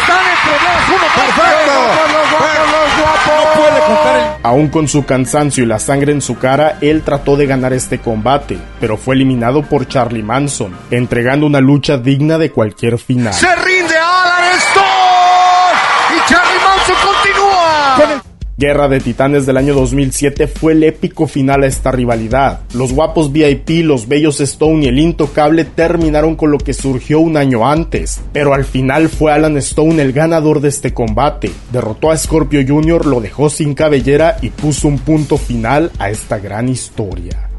Aún 4.42 4.68
con 4.68 4.88
su 4.88 5.04
cansancio 5.04 5.64
y 5.64 5.66
la 5.66 5.78
sangre 5.78 6.12
en 6.12 6.22
su 6.22 6.38
cara, 6.38 6.78
él 6.80 7.02
trató 7.02 7.36
de 7.36 7.46
ganar 7.46 7.72
este 7.72 7.98
combate, 7.98 8.58
pero 8.80 8.96
fue 8.96 9.14
eliminado 9.14 9.62
por 9.62 9.86
Charlie 9.86 10.22
Manson, 10.22 10.74
entregando 10.90 11.46
una 11.46 11.60
lucha 11.60 11.98
digna 11.98 12.38
de 12.38 12.50
cualquier 12.50 12.98
final. 12.98 13.34
Se 13.34 13.54
rinde 13.56 13.94
Alan 13.96 14.58
Stone 14.58 16.16
y 16.16 16.32
Charlie 16.32 16.60
Manson 16.64 16.96
continúa. 17.06 18.29
Guerra 18.60 18.88
de 18.88 19.00
Titanes 19.00 19.46
del 19.46 19.56
año 19.56 19.72
2007 19.72 20.46
fue 20.46 20.72
el 20.72 20.84
épico 20.84 21.26
final 21.26 21.62
a 21.62 21.66
esta 21.66 21.92
rivalidad. 21.92 22.60
Los 22.74 22.92
guapos 22.92 23.32
VIP, 23.32 23.82
los 23.84 24.06
bellos 24.06 24.38
Stone 24.38 24.84
y 24.84 24.88
el 24.88 24.98
intocable 24.98 25.64
terminaron 25.64 26.36
con 26.36 26.50
lo 26.50 26.58
que 26.58 26.74
surgió 26.74 27.20
un 27.20 27.38
año 27.38 27.66
antes, 27.66 28.20
pero 28.34 28.52
al 28.52 28.66
final 28.66 29.08
fue 29.08 29.32
Alan 29.32 29.56
Stone 29.56 30.02
el 30.02 30.12
ganador 30.12 30.60
de 30.60 30.68
este 30.68 30.92
combate. 30.92 31.50
Derrotó 31.72 32.10
a 32.10 32.18
Scorpio 32.18 32.60
Jr., 32.68 33.06
lo 33.06 33.22
dejó 33.22 33.48
sin 33.48 33.72
cabellera 33.72 34.36
y 34.42 34.50
puso 34.50 34.88
un 34.88 34.98
punto 34.98 35.38
final 35.38 35.90
a 35.98 36.10
esta 36.10 36.38
gran 36.38 36.68
historia. 36.68 37.49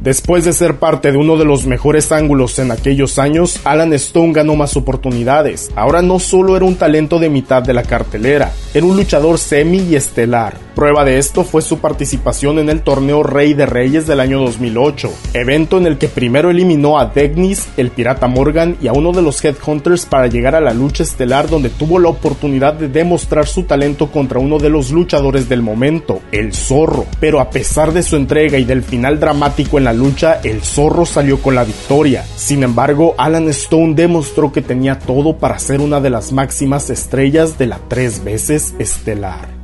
Después 0.00 0.44
de 0.44 0.52
ser 0.52 0.76
parte 0.76 1.10
de 1.10 1.18
uno 1.18 1.36
de 1.36 1.44
los 1.44 1.66
mejores 1.66 2.12
ángulos 2.12 2.60
en 2.60 2.70
aquellos 2.70 3.18
años, 3.18 3.60
Alan 3.64 3.92
Stone 3.94 4.32
ganó 4.32 4.54
más 4.54 4.76
oportunidades. 4.76 5.72
Ahora 5.74 6.02
no 6.02 6.20
solo 6.20 6.56
era 6.56 6.64
un 6.64 6.76
talento 6.76 7.18
de 7.18 7.28
mitad 7.28 7.64
de 7.64 7.74
la 7.74 7.82
cartelera, 7.82 8.52
era 8.74 8.86
un 8.86 8.96
luchador 8.96 9.38
semi 9.38 9.78
y 9.78 9.96
estelar. 9.96 10.68
Prueba 10.78 11.04
de 11.04 11.18
esto 11.18 11.42
fue 11.42 11.60
su 11.60 11.80
participación 11.80 12.60
en 12.60 12.68
el 12.68 12.82
torneo 12.82 13.24
Rey 13.24 13.52
de 13.52 13.66
Reyes 13.66 14.06
del 14.06 14.20
año 14.20 14.38
2008, 14.38 15.12
evento 15.34 15.76
en 15.76 15.86
el 15.86 15.98
que 15.98 16.06
primero 16.06 16.50
eliminó 16.50 17.00
a 17.00 17.06
Degnis, 17.06 17.66
el 17.76 17.90
pirata 17.90 18.28
Morgan 18.28 18.76
y 18.80 18.86
a 18.86 18.92
uno 18.92 19.10
de 19.10 19.22
los 19.22 19.44
Headhunters 19.44 20.06
para 20.06 20.28
llegar 20.28 20.54
a 20.54 20.60
la 20.60 20.72
lucha 20.72 21.02
estelar 21.02 21.48
donde 21.48 21.70
tuvo 21.70 21.98
la 21.98 22.10
oportunidad 22.10 22.74
de 22.74 22.86
demostrar 22.86 23.48
su 23.48 23.64
talento 23.64 24.12
contra 24.12 24.38
uno 24.38 24.60
de 24.60 24.68
los 24.68 24.92
luchadores 24.92 25.48
del 25.48 25.62
momento, 25.62 26.20
el 26.30 26.54
Zorro. 26.54 27.06
Pero 27.18 27.40
a 27.40 27.50
pesar 27.50 27.92
de 27.92 28.04
su 28.04 28.14
entrega 28.14 28.56
y 28.56 28.64
del 28.64 28.84
final 28.84 29.18
dramático 29.18 29.78
en 29.78 29.87
la 29.88 29.94
lucha, 29.94 30.40
el 30.44 30.60
zorro 30.60 31.06
salió 31.06 31.40
con 31.40 31.54
la 31.54 31.64
victoria. 31.64 32.22
Sin 32.36 32.62
embargo, 32.62 33.14
Alan 33.16 33.48
Stone 33.48 33.94
demostró 33.94 34.52
que 34.52 34.60
tenía 34.60 34.98
todo 34.98 35.38
para 35.38 35.58
ser 35.58 35.80
una 35.80 35.98
de 35.98 36.10
las 36.10 36.30
máximas 36.30 36.90
estrellas 36.90 37.56
de 37.56 37.68
la 37.68 37.80
tres 37.88 38.22
veces 38.22 38.74
estelar. 38.78 39.57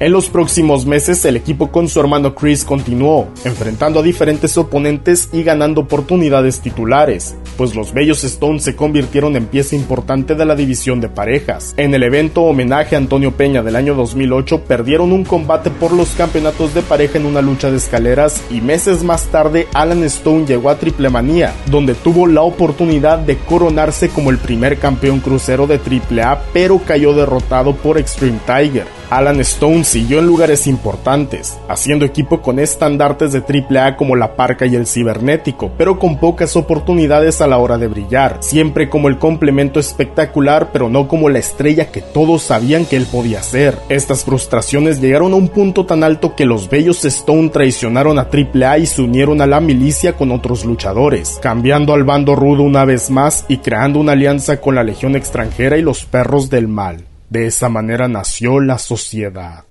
En 0.00 0.12
los 0.12 0.28
próximos 0.28 0.86
meses 0.86 1.24
el 1.24 1.36
equipo 1.36 1.72
con 1.72 1.88
su 1.88 1.98
hermano 1.98 2.32
Chris 2.32 2.64
continuó, 2.64 3.26
enfrentando 3.44 3.98
a 3.98 4.02
diferentes 4.04 4.56
oponentes 4.56 5.28
y 5.32 5.42
ganando 5.42 5.80
oportunidades 5.80 6.60
titulares, 6.60 7.34
pues 7.56 7.74
los 7.74 7.92
Bellos 7.92 8.22
Stones 8.22 8.62
se 8.62 8.76
convirtieron 8.76 9.34
en 9.34 9.46
pieza 9.46 9.74
importante 9.74 10.36
de 10.36 10.44
la 10.44 10.54
división 10.54 11.00
de 11.00 11.08
parejas. 11.08 11.74
En 11.76 11.92
el 11.94 12.04
evento 12.04 12.42
homenaje 12.42 12.94
a 12.94 12.98
Antonio 12.98 13.32
Peña 13.32 13.64
del 13.64 13.74
año 13.74 13.96
2008 13.96 14.66
perdieron 14.68 15.10
un 15.10 15.24
combate 15.24 15.68
por 15.68 15.90
los 15.92 16.10
campeonatos 16.10 16.74
de 16.74 16.82
pareja 16.82 17.18
en 17.18 17.26
una 17.26 17.42
lucha 17.42 17.68
de 17.68 17.78
escaleras 17.78 18.40
y 18.52 18.60
meses 18.60 19.02
más 19.02 19.24
tarde 19.24 19.66
Alan 19.74 20.04
Stone 20.04 20.46
llegó 20.46 20.70
a 20.70 20.78
Triple 20.78 21.10
Manía, 21.10 21.52
donde 21.66 21.96
tuvo 21.96 22.28
la 22.28 22.42
oportunidad 22.42 23.18
de 23.18 23.36
coronarse 23.36 24.10
como 24.10 24.30
el 24.30 24.38
primer 24.38 24.78
campeón 24.78 25.18
crucero 25.18 25.66
de 25.66 25.80
AAA 25.80 26.40
pero 26.52 26.80
cayó 26.86 27.14
derrotado 27.14 27.74
por 27.74 27.98
Extreme 27.98 28.38
Tiger. 28.46 28.97
Alan 29.10 29.40
Stone 29.40 29.84
siguió 29.84 30.18
en 30.18 30.26
lugares 30.26 30.66
importantes, 30.66 31.58
haciendo 31.68 32.04
equipo 32.04 32.42
con 32.42 32.58
estandartes 32.58 33.32
de 33.32 33.40
AAA 33.40 33.96
como 33.96 34.16
la 34.16 34.36
Parca 34.36 34.66
y 34.66 34.76
el 34.76 34.86
Cibernético, 34.86 35.70
pero 35.78 35.98
con 35.98 36.18
pocas 36.18 36.56
oportunidades 36.56 37.40
a 37.40 37.46
la 37.46 37.56
hora 37.56 37.78
de 37.78 37.88
brillar, 37.88 38.36
siempre 38.40 38.90
como 38.90 39.08
el 39.08 39.18
complemento 39.18 39.80
espectacular, 39.80 40.70
pero 40.72 40.90
no 40.90 41.08
como 41.08 41.30
la 41.30 41.38
estrella 41.38 41.90
que 41.90 42.02
todos 42.02 42.42
sabían 42.42 42.84
que 42.84 42.96
él 42.96 43.06
podía 43.10 43.42
ser. 43.42 43.78
Estas 43.88 44.24
frustraciones 44.24 45.00
llegaron 45.00 45.32
a 45.32 45.36
un 45.36 45.48
punto 45.48 45.86
tan 45.86 46.04
alto 46.04 46.36
que 46.36 46.44
los 46.44 46.68
bellos 46.68 47.04
Stone 47.04 47.48
traicionaron 47.48 48.18
a 48.18 48.28
AAA 48.30 48.78
y 48.78 48.86
se 48.86 49.00
unieron 49.00 49.40
a 49.40 49.46
la 49.46 49.60
milicia 49.60 50.12
con 50.12 50.30
otros 50.32 50.66
luchadores, 50.66 51.38
cambiando 51.40 51.94
al 51.94 52.04
bando 52.04 52.36
rudo 52.36 52.62
una 52.62 52.84
vez 52.84 53.10
más 53.10 53.46
y 53.48 53.58
creando 53.58 54.00
una 54.00 54.12
alianza 54.12 54.60
con 54.60 54.74
la 54.74 54.84
Legión 54.84 55.16
extranjera 55.16 55.78
y 55.78 55.82
los 55.82 56.04
perros 56.04 56.50
del 56.50 56.68
mal. 56.68 57.04
De 57.28 57.46
esa 57.46 57.68
manera 57.68 58.08
nació 58.08 58.60
la 58.60 58.78
sociedad. 58.78 59.67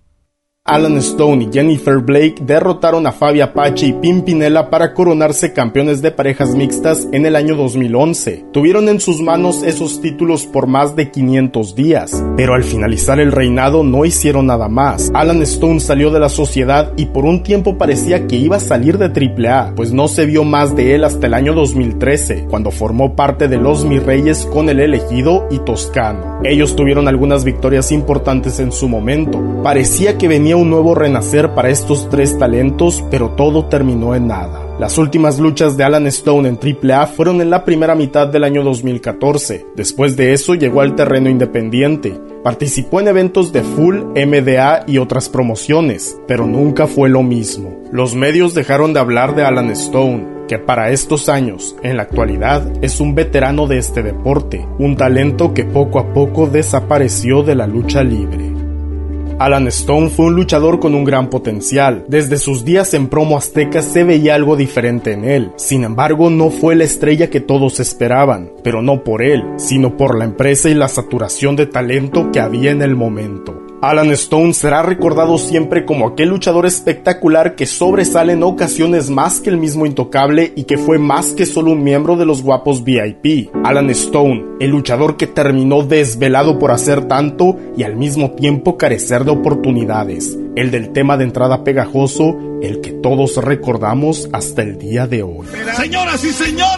Alan 0.69 0.97
Stone 0.97 1.45
y 1.45 1.49
Jennifer 1.53 1.99
Blake 1.99 2.35
derrotaron 2.41 3.07
a 3.07 3.13
Fabi 3.13 3.39
Apache 3.39 3.85
y 3.85 3.93
Pimpinela 3.93 4.69
para 4.69 4.93
coronarse 4.93 5.53
campeones 5.53 6.01
de 6.01 6.11
parejas 6.11 6.55
mixtas 6.55 7.07
en 7.13 7.25
el 7.25 7.37
año 7.37 7.55
2011. 7.55 8.47
Tuvieron 8.51 8.89
en 8.89 8.99
sus 8.99 9.21
manos 9.21 9.63
esos 9.63 10.01
títulos 10.01 10.45
por 10.45 10.67
más 10.67 10.93
de 10.97 11.09
500 11.09 11.73
días, 11.73 12.21
pero 12.35 12.53
al 12.53 12.65
finalizar 12.65 13.21
el 13.21 13.31
reinado 13.31 13.85
no 13.85 14.03
hicieron 14.03 14.47
nada 14.47 14.67
más. 14.67 15.09
Alan 15.13 15.41
Stone 15.43 15.79
salió 15.79 16.11
de 16.11 16.19
la 16.19 16.27
sociedad 16.27 16.91
y 16.97 17.05
por 17.05 17.23
un 17.23 17.43
tiempo 17.43 17.77
parecía 17.77 18.27
que 18.27 18.35
iba 18.35 18.57
a 18.57 18.59
salir 18.59 18.97
de 18.97 19.05
AAA, 19.05 19.73
pues 19.73 19.93
no 19.93 20.09
se 20.09 20.25
vio 20.25 20.43
más 20.43 20.75
de 20.75 20.95
él 20.95 21.05
hasta 21.05 21.27
el 21.27 21.33
año 21.33 21.53
2013, 21.53 22.47
cuando 22.49 22.71
formó 22.71 23.15
parte 23.15 23.47
de 23.47 23.55
los 23.55 23.85
Mi 23.85 23.99
Reyes 23.99 24.45
con 24.51 24.67
el 24.67 24.81
elegido 24.81 25.47
y 25.49 25.59
Toscano. 25.59 26.41
Ellos 26.43 26.75
tuvieron 26.75 27.07
algunas 27.07 27.45
victorias 27.45 27.93
importantes 27.93 28.59
en 28.59 28.73
su 28.73 28.89
momento. 28.89 29.41
Parecía 29.63 30.17
que 30.17 30.27
venía 30.27 30.56
un 30.57 30.69
nuevo 30.69 30.95
renacer 30.95 31.53
para 31.53 31.69
estos 31.69 32.09
tres 32.09 32.37
talentos, 32.37 33.03
pero 33.09 33.29
todo 33.31 33.65
terminó 33.65 34.15
en 34.15 34.27
nada. 34.27 34.67
Las 34.79 34.97
últimas 34.97 35.39
luchas 35.39 35.75
de 35.77 35.83
Alan 35.83 36.05
Stone 36.07 36.47
en 36.49 36.59
AAA 36.59 37.07
fueron 37.07 37.41
en 37.41 37.49
la 37.49 37.65
primera 37.65 37.95
mitad 37.95 38.27
del 38.27 38.43
año 38.43 38.63
2014. 38.63 39.65
Después 39.75 40.15
de 40.15 40.33
eso 40.33 40.53
llegó 40.53 40.81
al 40.81 40.95
terreno 40.95 41.29
independiente. 41.29 42.19
Participó 42.43 42.99
en 42.99 43.07
eventos 43.07 43.51
de 43.51 43.63
Full, 43.63 43.97
MDA 44.15 44.83
y 44.85 44.99
otras 44.99 45.29
promociones, 45.29 46.19
pero 46.27 46.45
nunca 46.45 46.85
fue 46.85 47.09
lo 47.09 47.23
mismo. 47.23 47.75
Los 47.91 48.13
medios 48.13 48.53
dejaron 48.53 48.93
de 48.93 48.99
hablar 48.99 49.35
de 49.35 49.43
Alan 49.43 49.71
Stone, 49.71 50.45
que 50.47 50.59
para 50.59 50.91
estos 50.91 51.27
años, 51.27 51.75
en 51.83 51.97
la 51.97 52.03
actualidad, 52.03 52.71
es 52.81 52.99
un 52.99 53.15
veterano 53.15 53.67
de 53.67 53.79
este 53.79 54.03
deporte, 54.03 54.65
un 54.79 54.95
talento 54.95 55.53
que 55.53 55.65
poco 55.65 55.99
a 55.99 56.13
poco 56.13 56.47
desapareció 56.47 57.43
de 57.43 57.55
la 57.55 57.67
lucha 57.67 58.03
libre. 58.03 58.56
Alan 59.39 59.67
Stone 59.67 60.09
fue 60.09 60.25
un 60.25 60.35
luchador 60.35 60.79
con 60.79 60.95
un 60.95 61.03
gran 61.03 61.29
potencial. 61.29 62.05
Desde 62.07 62.37
sus 62.37 62.65
días 62.65 62.95
en 62.95 63.07
promo 63.07 63.37
azteca 63.37 63.83
se 63.83 64.03
veía 64.03 64.33
algo 64.33 64.55
diferente 64.55 65.13
en 65.13 65.25
él. 65.25 65.51
Sin 65.57 65.83
embargo, 65.83 66.31
no 66.31 66.49
fue 66.49 66.75
la 66.75 66.85
estrella 66.85 67.29
que 67.29 67.39
todos 67.39 67.79
esperaban, 67.79 68.51
pero 68.63 68.81
no 68.81 69.03
por 69.03 69.21
él, 69.21 69.43
sino 69.57 69.95
por 69.95 70.17
la 70.17 70.25
empresa 70.25 70.69
y 70.69 70.73
la 70.73 70.87
saturación 70.87 71.55
de 71.55 71.67
talento 71.67 72.31
que 72.31 72.39
había 72.39 72.71
en 72.71 72.81
el 72.81 72.95
momento. 72.95 73.66
Alan 73.79 74.09
Stone 74.11 74.55
será 74.55 74.81
recordado 74.81 75.37
siempre 75.37 75.85
como 75.85 76.07
aquel 76.07 76.29
luchador 76.29 76.65
espectacular 76.65 77.53
que 77.53 77.67
sobresale 77.67 78.33
en 78.33 78.41
ocasiones 78.41 79.11
más 79.11 79.39
que 79.39 79.51
el 79.51 79.57
mismo 79.57 79.85
intocable 79.85 80.51
y 80.55 80.63
que 80.63 80.79
fue 80.79 80.97
más 80.97 81.27
que 81.33 81.45
solo 81.45 81.73
un 81.73 81.83
miembro 81.83 82.15
de 82.15 82.25
los 82.25 82.41
guapos 82.41 82.83
VIP. 82.83 83.51
Alan 83.63 83.91
Stone, 83.91 84.43
el 84.59 84.71
luchador 84.71 85.15
que 85.15 85.27
terminó 85.27 85.83
desvelado 85.83 86.57
por 86.57 86.71
hacer 86.71 87.05
tanto 87.05 87.55
y 87.77 87.83
al 87.83 87.95
mismo 87.95 88.31
tiempo 88.31 88.77
carecer 88.77 89.25
de 89.25 89.31
oportunidades. 89.31 90.35
El 90.55 90.71
del 90.71 90.91
tema 90.91 91.15
de 91.17 91.25
entrada 91.25 91.63
pegajoso, 91.63 92.35
el 92.63 92.81
que 92.81 92.93
todos 92.93 93.37
recordamos 93.37 94.27
hasta 94.33 94.63
el 94.63 94.79
día 94.79 95.05
de 95.05 95.21
hoy. 95.21 95.45
Señoras 95.75 96.23
y 96.23 96.31
señores, 96.31 96.76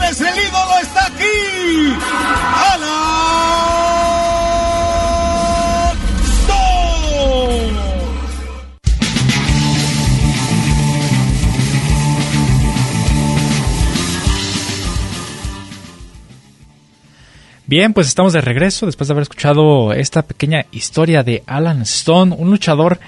Bien, 17.69 17.93
pues 17.93 18.07
estamos 18.07 18.33
de 18.33 18.41
regreso 18.41 18.87
después 18.87 19.07
de 19.07 19.11
haber 19.11 19.21
escuchado 19.21 19.93
esta 19.93 20.23
pequeña 20.23 20.65
historia 20.71 21.21
de 21.21 21.43
Alan 21.45 21.83
Stone, 21.83 22.35
un 22.35 22.49
luchador 22.49 22.99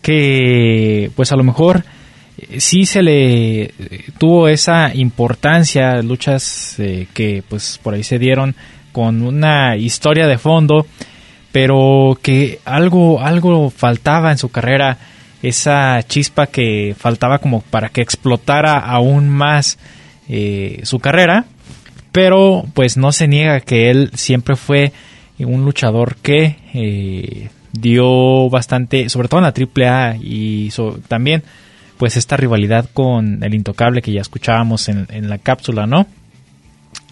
que 0.00 1.10
pues 1.14 1.32
a 1.32 1.36
lo 1.36 1.44
mejor 1.44 1.84
eh, 2.38 2.58
sí 2.58 2.86
se 2.86 3.02
le 3.02 3.64
eh, 3.64 3.72
tuvo 4.16 4.48
esa 4.48 4.94
importancia, 4.94 6.00
luchas 6.00 6.76
eh, 6.78 7.08
que 7.12 7.44
pues 7.46 7.78
por 7.82 7.92
ahí 7.92 8.02
se 8.02 8.18
dieron 8.18 8.54
con 8.90 9.20
una 9.20 9.76
historia 9.76 10.26
de 10.26 10.38
fondo, 10.38 10.86
pero 11.52 12.18
que 12.22 12.60
algo 12.64 13.20
algo 13.20 13.68
faltaba 13.68 14.32
en 14.32 14.38
su 14.38 14.48
carrera, 14.48 14.96
esa 15.42 16.02
chispa 16.08 16.46
que 16.46 16.96
faltaba 16.98 17.38
como 17.38 17.60
para 17.60 17.90
que 17.90 18.00
explotara 18.00 18.78
aún 18.78 19.28
más 19.28 19.78
su 20.84 20.98
carrera 21.00 21.44
pero 22.16 22.64
pues 22.72 22.96
no 22.96 23.12
se 23.12 23.28
niega 23.28 23.60
que 23.60 23.90
él 23.90 24.10
siempre 24.14 24.56
fue 24.56 24.90
un 25.38 25.66
luchador 25.66 26.16
que 26.16 26.56
eh, 26.72 27.50
dio 27.72 28.48
bastante, 28.48 29.10
sobre 29.10 29.28
todo 29.28 29.40
en 29.40 29.44
la 29.44 29.52
AAA 29.84 30.16
y 30.22 30.72
también 31.08 31.42
pues 31.98 32.16
esta 32.16 32.38
rivalidad 32.38 32.88
con 32.90 33.44
el 33.44 33.52
intocable 33.52 34.00
que 34.00 34.12
ya 34.12 34.22
escuchábamos 34.22 34.88
en, 34.88 35.06
en 35.10 35.28
la 35.28 35.36
cápsula, 35.36 35.86
¿no? 35.86 36.06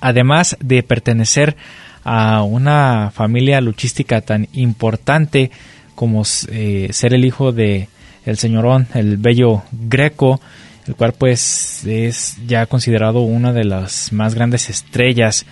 Además 0.00 0.56
de 0.60 0.82
pertenecer 0.82 1.54
a 2.02 2.42
una 2.42 3.10
familia 3.14 3.60
luchística 3.60 4.22
tan 4.22 4.48
importante 4.54 5.50
como 5.94 6.24
ser 6.24 7.12
el 7.12 7.26
hijo 7.26 7.52
de 7.52 7.88
el 8.24 8.38
señorón, 8.38 8.86
el 8.94 9.18
bello 9.18 9.64
Greco, 9.70 10.40
el 10.86 10.94
cual 10.96 11.14
pues 11.16 11.84
es 11.86 12.36
ya 12.46 12.66
considerado 12.66 13.22
una 13.22 13.52
de 13.52 13.64
las 13.64 14.12
más 14.12 14.34
grandes 14.34 14.68
estrellas 14.68 15.46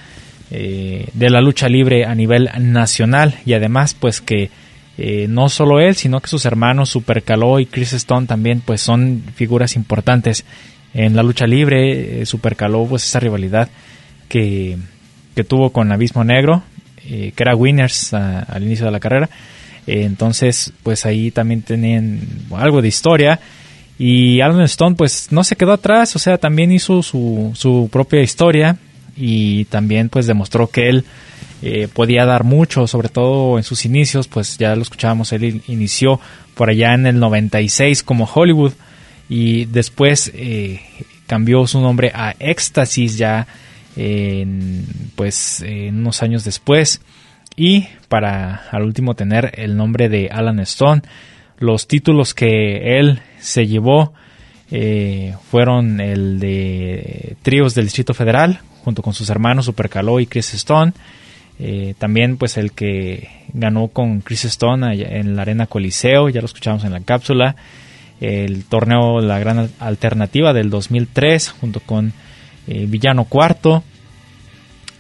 eh, 0.51 1.09
de 1.15 1.31
la 1.31 1.41
lucha 1.41 1.69
libre 1.69 2.05
a 2.05 2.15
nivel 2.15 2.51
nacional. 2.59 3.35
Y 3.47 3.55
además 3.55 3.95
pues 3.95 4.21
que 4.21 4.51
eh, 4.99 5.27
no 5.29 5.49
solo 5.49 5.81
él 5.81 5.97
sino 5.97 6.21
que 6.21 6.29
sus 6.29 6.45
hermanos 6.45 6.91
Super 6.91 7.23
Caló 7.23 7.59
y 7.61 7.67
Chris 7.67 7.95
Stone 7.95 8.27
también 8.27 8.61
pues 8.61 8.83
son 8.83 9.23
figuras 9.35 9.75
importantes 9.75 10.45
en 10.93 11.17
la 11.17 11.23
lucha 11.23 11.47
libre. 11.47 12.21
Eh, 12.21 12.27
Super 12.27 12.57
pues 12.57 13.07
esa 13.07 13.21
rivalidad 13.21 13.71
que, 14.29 14.77
que 15.35 15.45
tuvo 15.45 15.71
con 15.71 15.91
Abismo 15.93 16.25
Negro 16.25 16.63
que 17.05 17.35
era 17.37 17.57
winners 17.57 18.15
al 18.15 18.63
inicio 18.63 18.87
de 18.87 18.93
la 18.93 19.01
carrera. 19.01 19.29
Entonces 19.87 20.73
pues 20.83 21.05
ahí 21.05 21.31
también 21.31 21.63
tenían 21.63 22.21
algo 22.55 22.81
de 22.81 22.89
historia 22.89 23.41
y 23.99 24.41
Alan 24.41 24.63
Stone 24.63 24.97
pues 24.97 25.29
no 25.31 25.45
se 25.45 25.57
quedó 25.57 25.73
atrás, 25.73 26.17
o 26.17 26.19
sea, 26.19 26.39
también 26.39 26.73
hizo 26.73 27.03
su, 27.03 27.53
su 27.55 27.89
propia 27.93 28.23
historia 28.23 28.77
y 29.17 29.67
también 29.67 30.09
pues 30.09 30.27
demostró 30.27 30.69
que 30.69 30.89
él 30.89 31.05
eh, 31.63 31.89
podía 31.93 32.25
dar 32.25 32.45
mucho, 32.45 32.87
sobre 32.87 33.09
todo 33.09 33.59
en 33.59 33.65
sus 33.65 33.85
inicios, 33.85 34.27
pues 34.27 34.59
ya 34.59 34.75
lo 34.75 34.83
escuchábamos, 34.83 35.33
él 35.33 35.63
inició 35.69 36.21
por 36.55 36.71
allá 36.71 36.95
en 36.95 37.07
el 37.07 37.21
96 37.21 38.03
como 38.03 38.25
Hollywood 38.25 38.73
y 39.29 39.67
después 39.67 40.33
eh, 40.35 40.81
cambió 41.27 41.67
su 41.67 41.81
nombre 41.81 42.11
a 42.15 42.35
Éxtasis 42.39 43.17
ya 43.17 43.47
en, 43.97 44.87
pues 45.15 45.65
unos 45.91 46.23
años 46.23 46.45
después. 46.45 47.01
Y 47.55 47.87
para 48.09 48.63
al 48.71 48.83
último 48.83 49.15
tener 49.15 49.53
el 49.57 49.77
nombre 49.77 50.09
de 50.09 50.31
Alan 50.33 50.59
Stone 50.61 51.03
los 51.63 51.87
títulos 51.87 52.35
que 52.35 52.99
él 52.99 53.21
se 53.39 53.69
llevó 53.69 54.13
eh, 54.73 55.35
fueron 55.49 56.01
el 56.01 56.41
de 56.41 57.37
tríos 57.43 57.75
del 57.75 57.85
Distrito 57.85 58.15
Federal, 58.15 58.61
junto 58.83 59.01
con 59.03 59.15
sus 59.15 59.31
hermanos 59.31 59.67
Supercaló 59.67 60.19
y 60.19 60.27
Chris 60.27 60.55
Stone. 60.55 60.93
Eh, 61.61 61.95
también 61.99 62.37
pues 62.37 62.57
el 62.57 62.73
que 62.73 63.29
ganó 63.53 63.89
con 63.89 64.23
Chris 64.23 64.47
Stone 64.47 64.93
en 64.93 65.37
la 65.37 65.43
Arena 65.43 65.67
Coliseo, 65.67 66.29
ya 66.29 66.41
lo 66.41 66.47
escuchamos 66.47 66.83
en 66.85 66.93
la 66.93 67.01
cápsula. 67.01 67.55
El 68.21 68.65
torneo 68.65 69.21
La 69.21 69.39
Gran 69.39 69.71
Alternativa 69.79 70.53
del 70.53 70.69
2003 70.69 71.51
junto 71.61 71.79
con 71.81 72.13
eh, 72.67 72.87
Villano 72.89 73.25
Cuarto. 73.25 73.85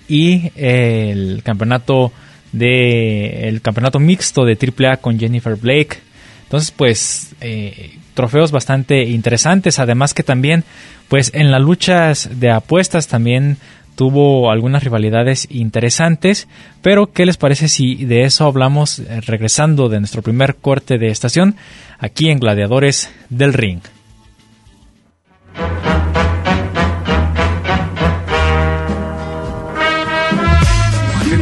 Y 0.08 0.52
el 0.54 1.42
campeonato 1.42 2.12
de 2.52 3.48
el 3.48 3.62
campeonato 3.62 3.98
mixto 3.98 4.44
de 4.44 4.58
AAA 4.60 4.98
con 4.98 5.18
Jennifer 5.18 5.56
Blake 5.56 6.11
entonces, 6.52 6.70
pues, 6.70 7.34
eh, 7.40 7.96
trofeos 8.12 8.52
bastante 8.52 9.04
interesantes. 9.04 9.78
Además 9.78 10.12
que 10.12 10.22
también, 10.22 10.64
pues, 11.08 11.30
en 11.32 11.50
las 11.50 11.62
luchas 11.62 12.28
de 12.40 12.50
apuestas 12.50 13.08
también 13.08 13.56
tuvo 13.94 14.50
algunas 14.50 14.84
rivalidades 14.84 15.48
interesantes. 15.48 16.48
Pero, 16.82 17.10
¿qué 17.10 17.24
les 17.24 17.38
parece 17.38 17.68
si 17.68 18.04
de 18.04 18.24
eso 18.24 18.44
hablamos 18.44 18.98
eh, 18.98 19.22
regresando 19.22 19.88
de 19.88 20.00
nuestro 20.00 20.20
primer 20.20 20.56
corte 20.56 20.98
de 20.98 21.08
estación 21.08 21.56
aquí 21.98 22.28
en 22.28 22.38
Gladiadores 22.38 23.08
del 23.30 23.54
Ring? 23.54 23.80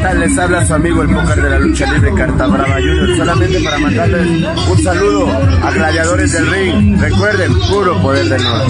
Les 0.01 0.37
habla 0.39 0.67
su 0.67 0.75
amigo 0.75 1.03
el 1.03 1.09
póker 1.09 1.43
de 1.43 1.51
la 1.51 1.59
lucha 1.59 1.93
libre 1.93 2.13
Carta 2.15 2.47
Brava 2.47 2.75
Junior, 2.77 3.17
solamente 3.17 3.61
para 3.61 3.79
mandarles 3.79 4.27
un 4.69 4.83
saludo 4.83 5.29
a 5.63 5.71
gladiadores 5.71 6.33
del 6.33 6.47
ring. 6.51 7.01
Recuerden, 7.01 7.53
puro 7.69 8.01
poder 8.03 8.29
de 8.29 8.39
nuevo. 8.39 8.65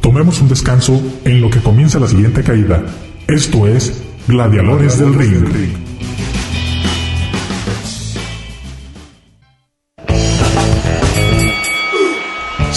Tomemos 0.00 0.40
un 0.40 0.48
descanso 0.48 1.00
en 1.24 1.40
lo 1.40 1.50
que 1.50 1.60
comienza 1.60 1.98
la 1.98 2.08
siguiente 2.08 2.42
caída. 2.42 2.82
Esto 3.28 3.66
es 3.66 4.02
Gladiadores 4.28 4.98
del 4.98 5.14
Ring. 5.14 5.91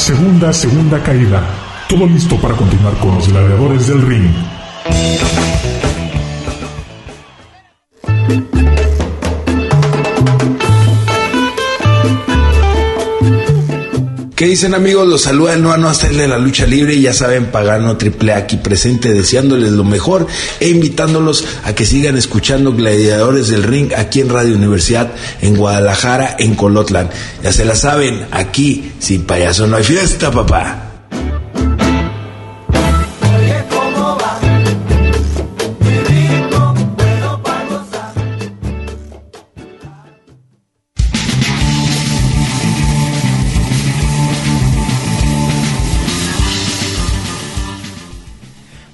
Segunda, 0.06 0.54
segunda 0.54 1.02
caída. 1.02 1.42
Todo 1.90 2.06
listo 2.06 2.40
para 2.40 2.56
continuar 2.56 2.94
con 3.00 3.16
los 3.16 3.28
gladiadores 3.28 3.88
del 3.88 4.04
ring. 4.04 4.32
¿Qué 14.46 14.50
dicen 14.50 14.76
amigos? 14.76 15.08
Los 15.08 15.24
saluda 15.24 15.56
el 15.56 15.64
Noano 15.64 15.90
hasta 15.90 16.08
de 16.08 16.28
la 16.28 16.38
lucha 16.38 16.68
libre 16.68 16.94
y 16.94 17.02
ya 17.02 17.14
saben, 17.14 17.48
Pagano 17.48 17.98
Triple 17.98 18.32
aquí 18.32 18.58
presente 18.58 19.12
deseándoles 19.12 19.72
lo 19.72 19.84
mejor 19.84 20.28
e 20.60 20.70
invitándolos 20.70 21.44
a 21.64 21.74
que 21.74 21.84
sigan 21.84 22.16
escuchando 22.16 22.72
Gladiadores 22.72 23.48
del 23.48 23.64
Ring 23.64 23.92
aquí 23.98 24.22
en 24.22 24.30
Radio 24.30 24.54
Universidad 24.54 25.12
en 25.42 25.56
Guadalajara, 25.56 26.36
en 26.38 26.54
Colotlan. 26.54 27.10
Ya 27.42 27.52
se 27.52 27.66
la 27.66 27.76
saben, 27.76 28.28
aquí 28.30 28.92
sin 29.00 29.24
payaso 29.24 29.66
no 29.66 29.78
hay 29.78 29.84
fiesta, 29.84 30.30
papá. 30.30 30.85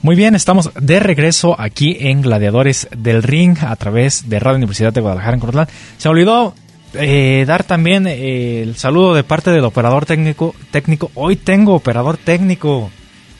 Muy 0.04 0.16
bien, 0.16 0.34
estamos 0.34 0.72
de 0.74 1.00
regreso 1.00 1.56
aquí 1.62 1.96
en 2.00 2.24
Gladiadores 2.24 2.88
del 2.98 3.22
Ring 3.22 3.56
a 3.62 3.76
través 3.76 4.28
de 4.28 4.40
Radio 4.40 4.58
Universidad 4.58 4.92
de 4.92 5.00
Guadalajara 5.00 5.36
en 5.36 5.40
Cortland. 5.40 5.70
Se 6.00 6.10
olvidó 6.10 6.56
eh, 6.96 7.46
dar 7.46 7.64
también 7.64 8.08
eh, 8.08 8.64
el 8.64 8.78
saludo 8.78 9.14
de 9.14 9.24
parte 9.24 9.52
del 9.52 9.64
operador 9.64 10.08
técnico. 10.08 10.56
técnico. 10.72 11.12
Hoy 11.14 11.36
tengo 11.36 11.76
operador 11.76 12.18
técnico. 12.18 12.90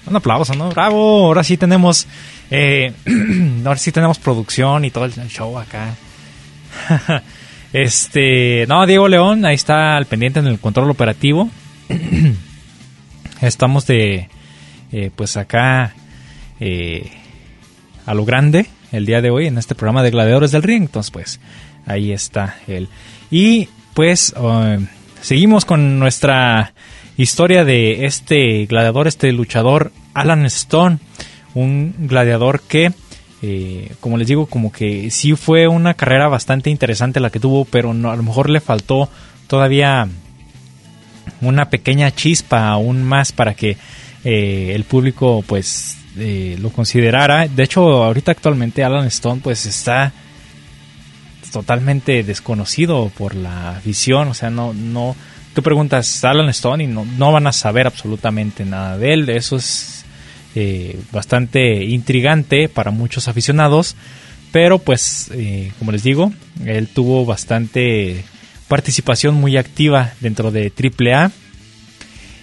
Un 0.06 0.16
aplauso, 0.16 0.54
¿no? 0.54 0.70
Bravo. 0.70 1.26
Ahora 1.26 1.44
sí 1.44 1.58
tenemos, 1.58 2.06
eh, 2.52 2.94
ahora 3.66 3.80
sí 3.80 3.92
tenemos 3.92 4.20
producción 4.20 4.86
y 4.86 4.92
todo 4.92 5.06
el 5.06 5.14
show 5.30 5.58
acá. 5.58 5.96
este, 7.74 8.68
no, 8.68 8.86
Diego 8.86 9.08
León, 9.08 9.48
ahí 9.48 9.56
está 9.56 9.98
al 9.98 10.06
pendiente 10.06 10.40
en 10.40 10.46
el 10.46 10.60
control 10.60 10.92
operativo. 10.92 11.50
Estamos 13.42 13.88
de, 13.88 14.30
pues 15.16 15.36
acá 15.38 15.96
eh, 16.62 17.12
a 18.06 18.14
lo 18.14 18.24
grande 18.24 18.68
el 18.94 19.06
día 19.06 19.22
de 19.22 19.30
hoy 19.30 19.48
en 19.48 19.58
este 19.58 19.76
programa 19.76 20.04
de 20.04 20.12
Gladiadores 20.12 20.52
del 20.52 20.64
Ring. 20.64 20.84
Entonces, 20.84 21.12
pues 21.12 21.40
ahí 21.86 22.14
está 22.14 22.56
él. 22.68 22.88
Y 23.30 23.68
pues 23.94 24.34
uh, 24.38 24.82
seguimos 25.22 25.66
con 25.66 26.00
nuestra 26.00 26.74
historia 27.18 27.66
de 27.66 28.06
este 28.06 28.66
gladiador, 28.66 29.08
este 29.08 29.32
luchador 29.32 29.92
Alan 30.14 30.46
Stone, 30.46 31.00
un 31.54 31.94
gladiador 32.00 32.62
que, 32.62 32.92
eh, 33.42 33.92
como 34.00 34.18
les 34.18 34.28
digo, 34.28 34.46
como 34.46 34.72
que 34.72 35.12
sí 35.12 35.36
fue 35.36 35.68
una 35.68 35.94
carrera 35.94 36.28
bastante 36.28 36.70
interesante 36.70 37.20
la 37.20 37.30
que 37.30 37.40
tuvo, 37.40 37.66
pero 37.66 37.92
a 37.92 38.16
lo 38.16 38.24
mejor 38.24 38.50
le 38.50 38.60
faltó 38.60 39.10
todavía 39.48 40.08
una 41.42 41.70
pequeña 41.70 42.12
chispa 42.12 42.70
aún 42.70 43.04
más 43.04 43.32
para 43.32 43.54
que 43.54 43.78
eh, 44.24 44.72
el 44.76 44.84
público 44.84 45.44
pues 45.46 45.98
lo 46.16 46.70
considerara. 46.72 47.48
De 47.48 47.64
hecho, 47.64 48.04
ahorita 48.04 48.32
actualmente 48.32 48.84
Alan 48.84 49.06
Stone 49.08 49.42
pues 49.44 49.66
está 49.66 50.14
totalmente 51.52 52.24
desconocido 52.24 53.12
por 53.18 53.36
la 53.36 53.80
visión, 53.86 54.30
o 54.30 54.34
sea, 54.34 54.50
no, 54.50 54.74
no, 54.74 55.16
tú 55.54 55.62
preguntas 55.62 56.24
Alan 56.24 56.50
Stone 56.50 56.84
y 56.84 56.88
no, 56.88 57.06
no 57.06 57.32
van 57.32 57.48
a 57.48 57.52
saber 57.52 57.88
absolutamente 57.88 58.66
nada 58.66 58.98
de 58.98 59.14
él, 59.14 59.30
eso 59.30 59.58
es 59.58 60.06
eh, 60.56 61.00
bastante 61.12 61.84
intrigante 61.84 62.70
para 62.70 62.92
muchos 62.92 63.28
aficionados, 63.28 63.96
pero 64.52 64.80
pues, 64.80 65.30
eh, 65.34 65.72
como 65.80 65.92
les 65.92 66.04
digo, 66.04 66.32
él 66.66 66.88
tuvo 66.88 67.26
bastante 67.26 68.24
participación 68.68 69.36
muy 69.36 69.58
activa 69.58 70.14
dentro 70.22 70.52
de 70.52 70.72
AAA 70.72 71.32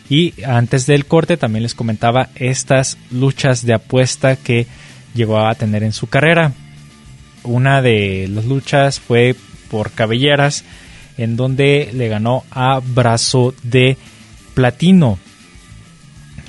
y 0.09 0.35
antes 0.45 0.87
del 0.87 1.07
corte 1.07 1.37
también 1.37 1.63
les 1.63 1.75
comentaba 1.75 2.31
estas 2.35 2.97
luchas 3.11 3.65
de 3.65 3.75
apuesta 3.75 4.37
que 4.37 4.67
llegó 5.15 5.39
a 5.39 5.55
tener 5.55 5.83
en 5.83 5.93
su 5.93 6.07
carrera. 6.07 6.53
Una 7.45 7.83
de 7.83 8.29
las 8.29 8.47
luchas 8.47 9.01
fue 9.01 9.35
por 9.71 9.91
cabelleras, 9.93 10.65
en 11.19 11.37
donde 11.37 11.91
le 11.93 12.09
ganó 12.09 12.45
a 12.51 12.81
Brazo 12.81 13.55
de 13.63 13.97
Platino. 14.55 15.19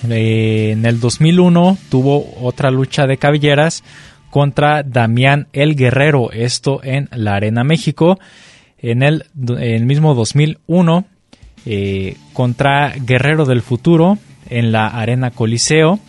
Eh, 0.10 0.72
en 0.72 0.86
el 0.86 1.00
2001 1.00 1.78
tuvo 1.90 2.38
otra 2.42 2.72
lucha 2.72 3.06
de 3.08 3.18
cabelleras 3.18 3.84
contra 4.30 4.84
Damián 4.84 5.48
el 5.52 5.76
Guerrero, 5.76 6.32
esto 6.32 6.82
en 6.84 7.10
la 7.12 7.36
Arena 7.36 7.64
México. 7.64 8.20
En 8.78 9.04
el, 9.04 9.26
el 9.60 9.86
mismo 9.86 10.16
2001 10.16 11.06
eh, 11.66 12.18
contra 12.34 12.94
Guerrero 12.98 13.46
del 13.46 13.62
Futuro 13.62 14.18
en 14.50 14.72
la 14.72 14.88
Arena 14.88 15.32
Coliseo. 15.32 16.00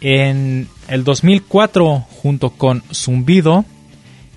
En 0.00 0.68
el 0.88 1.04
2004 1.04 2.06
junto 2.10 2.50
con 2.50 2.82
Zumbido 2.92 3.64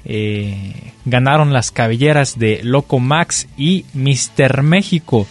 eh, 0.06 0.94
ganaron 1.04 1.52
las 1.52 1.72
cabelleras 1.72 2.40
de 2.40 2.62
Loco 2.64 3.00
Max 3.00 3.48
y 3.58 3.86
Mister 3.94 4.64
México. 4.64 5.28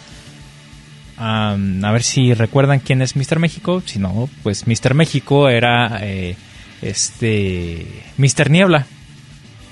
a 1.17 1.57
ver 1.57 2.03
si 2.03 2.35
recuerdan 2.35 2.81
quién 2.81 3.01
es 3.01 3.17
Mister 3.17 3.39
México. 3.39 3.83
Si 3.87 3.99
no, 3.99 4.29
pues 4.43 4.67
Mister 4.67 4.93
México 4.93 5.49
era 5.49 5.99
eh, 6.03 6.37
este 6.83 7.87
Mister 8.19 8.51
Niebla. 8.51 8.87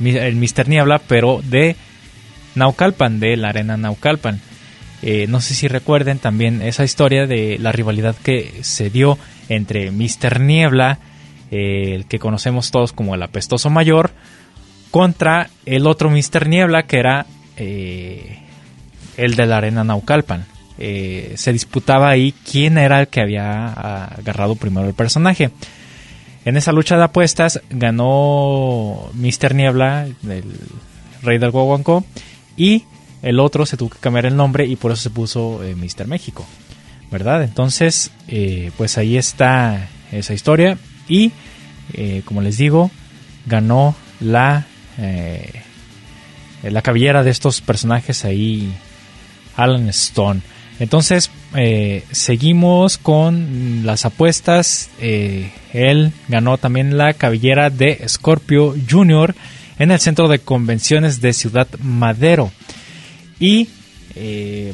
El 0.02 0.37
Mister 0.37 0.68
Niebla, 0.68 1.00
pero 1.07 1.40
de 1.42 1.76
Naucalpan, 2.54 3.20
de 3.20 3.37
la 3.37 3.50
arena 3.50 3.76
Naucalpan. 3.76 4.40
Eh, 5.06 5.26
no 5.28 5.42
sé 5.42 5.52
si 5.52 5.68
recuerden 5.68 6.18
también 6.18 6.62
esa 6.62 6.82
historia 6.82 7.26
de 7.26 7.58
la 7.58 7.72
rivalidad 7.72 8.16
que 8.16 8.54
se 8.62 8.88
dio 8.88 9.18
entre 9.50 9.90
Mister 9.90 10.40
Niebla, 10.40 10.98
el 11.50 12.06
que 12.06 12.18
conocemos 12.18 12.70
todos 12.70 12.94
como 12.94 13.14
el 13.14 13.22
apestoso 13.22 13.68
mayor, 13.68 14.12
contra 14.90 15.50
el 15.66 15.86
otro 15.86 16.08
Mr. 16.08 16.48
Niebla 16.48 16.84
que 16.84 16.98
era 17.00 17.26
eh, 17.58 18.38
el 19.18 19.34
de 19.34 19.44
la 19.44 19.58
arena 19.58 19.84
Naucalpan. 19.84 20.46
Eh, 20.78 21.34
se 21.36 21.52
disputaba 21.52 22.08
ahí 22.08 22.32
quién 22.50 22.78
era 22.78 23.00
el 23.00 23.08
que 23.08 23.20
había 23.20 23.74
agarrado 24.06 24.56
primero 24.56 24.88
el 24.88 24.94
personaje. 24.94 25.50
En 26.46 26.56
esa 26.56 26.72
lucha 26.72 26.96
de 26.96 27.04
apuestas 27.04 27.60
ganó 27.68 29.10
Mr. 29.12 29.54
Niebla, 29.54 30.06
el 30.06 30.44
rey 31.22 31.36
del 31.36 31.50
Guaguancó, 31.50 32.04
y 32.56 32.84
el 33.24 33.40
otro 33.40 33.66
se 33.66 33.76
tuvo 33.76 33.90
que 33.90 33.98
cambiar 33.98 34.26
el 34.26 34.37
nombre 34.37 34.66
y 34.66 34.76
por 34.76 34.92
eso 34.92 35.02
se 35.02 35.10
puso 35.10 35.64
eh, 35.64 35.74
Mr. 35.74 36.06
México, 36.06 36.46
¿verdad? 37.10 37.42
Entonces, 37.42 38.10
pues 38.76 38.98
ahí 38.98 39.16
está 39.16 39.88
esa 40.12 40.34
historia 40.34 40.78
y, 41.08 41.32
como 42.24 42.40
les 42.40 42.56
digo, 42.56 42.90
ganó 43.46 43.94
la 44.20 44.66
eh, 46.64 46.70
la 46.70 46.80
cabellera 46.80 47.22
de 47.22 47.30
estos 47.30 47.60
personajes 47.60 48.24
ahí, 48.24 48.72
Alan 49.56 49.88
Stone. 49.90 50.40
Entonces, 50.80 51.30
eh, 51.54 52.04
seguimos 52.10 52.96
con 52.96 53.82
las 53.84 54.06
apuestas. 54.06 54.90
Eh, 54.98 55.52
él 55.72 56.12
ganó 56.28 56.56
también 56.56 56.96
la 56.96 57.12
cabellera 57.12 57.68
de 57.68 58.02
Scorpio 58.08 58.74
Jr. 58.90 59.34
en 59.78 59.90
el 59.90 60.00
centro 60.00 60.26
de 60.26 60.38
convenciones 60.38 61.20
de 61.20 61.32
Ciudad 61.34 61.68
Madero. 61.80 62.50
Y 63.38 63.68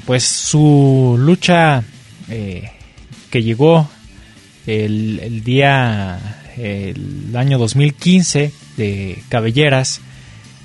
pues 0.05 0.25
su 0.25 1.17
lucha 1.19 1.83
que 2.29 3.43
llegó 3.43 3.89
el, 4.67 5.21
el 5.23 5.43
día, 5.43 6.19
el 6.57 7.35
año 7.35 7.59
2015 7.59 8.53
de 8.77 9.23
cabelleras 9.29 10.01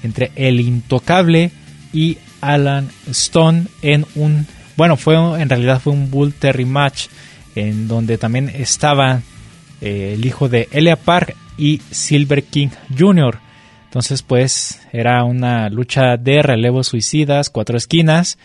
entre 0.04 0.32
el 0.36 0.60
intocable 0.60 1.52
y 1.94 2.18
Alan 2.42 2.90
Stone 3.10 3.66
en 3.82 4.06
un 4.16 4.46
bueno 4.78 4.98
fue 4.98 5.16
en 5.16 5.50
realidad 5.50 5.82
fue 5.82 5.94
un 5.94 6.12
Bull 6.12 6.34
Terry 6.34 6.66
match 6.66 7.08
en 7.56 7.88
donde 7.88 8.18
también 8.18 8.50
estaba 8.50 9.22
eh, 9.82 10.14
el 10.16 10.26
hijo 10.26 10.50
de 10.50 10.68
Elia 10.72 10.98
Park 10.98 11.36
y 11.58 11.82
Silver 11.90 12.44
King 12.44 12.70
Jr. 12.98 13.40
Entonces 13.96 14.24
pues 14.24 14.82
era 14.92 15.24
una 15.24 15.70
lucha 15.70 16.18
de 16.18 16.42
relevos 16.42 16.88
suicidas, 16.88 17.50
cuatro 17.50 17.78
esquinas. 17.78 18.38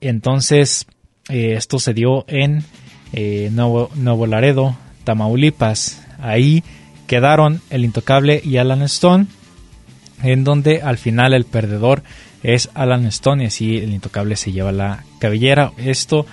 Entonces 0.00 0.88
eh, 1.28 1.54
esto 1.56 1.78
se 1.78 1.94
dio 1.94 2.24
en 2.26 2.64
eh, 3.12 3.48
Nuevo, 3.52 3.90
Nuevo 3.94 4.26
Laredo, 4.26 4.76
Tamaulipas. 5.04 6.04
Ahí 6.20 6.64
quedaron 7.06 7.60
el 7.70 7.84
intocable 7.84 8.42
y 8.44 8.56
Alan 8.56 8.82
Stone 8.82 9.26
en 10.24 10.42
donde 10.42 10.82
al 10.82 10.98
final 10.98 11.32
el 11.32 11.44
perdedor 11.44 12.02
es 12.42 12.68
Alan 12.74 13.06
Stone 13.06 13.44
y 13.44 13.46
así 13.46 13.76
el 13.76 13.92
intocable 13.92 14.34
se 14.34 14.50
lleva 14.50 14.72
la 14.72 15.04
cabellera. 15.20 15.70
Esto 15.76 16.26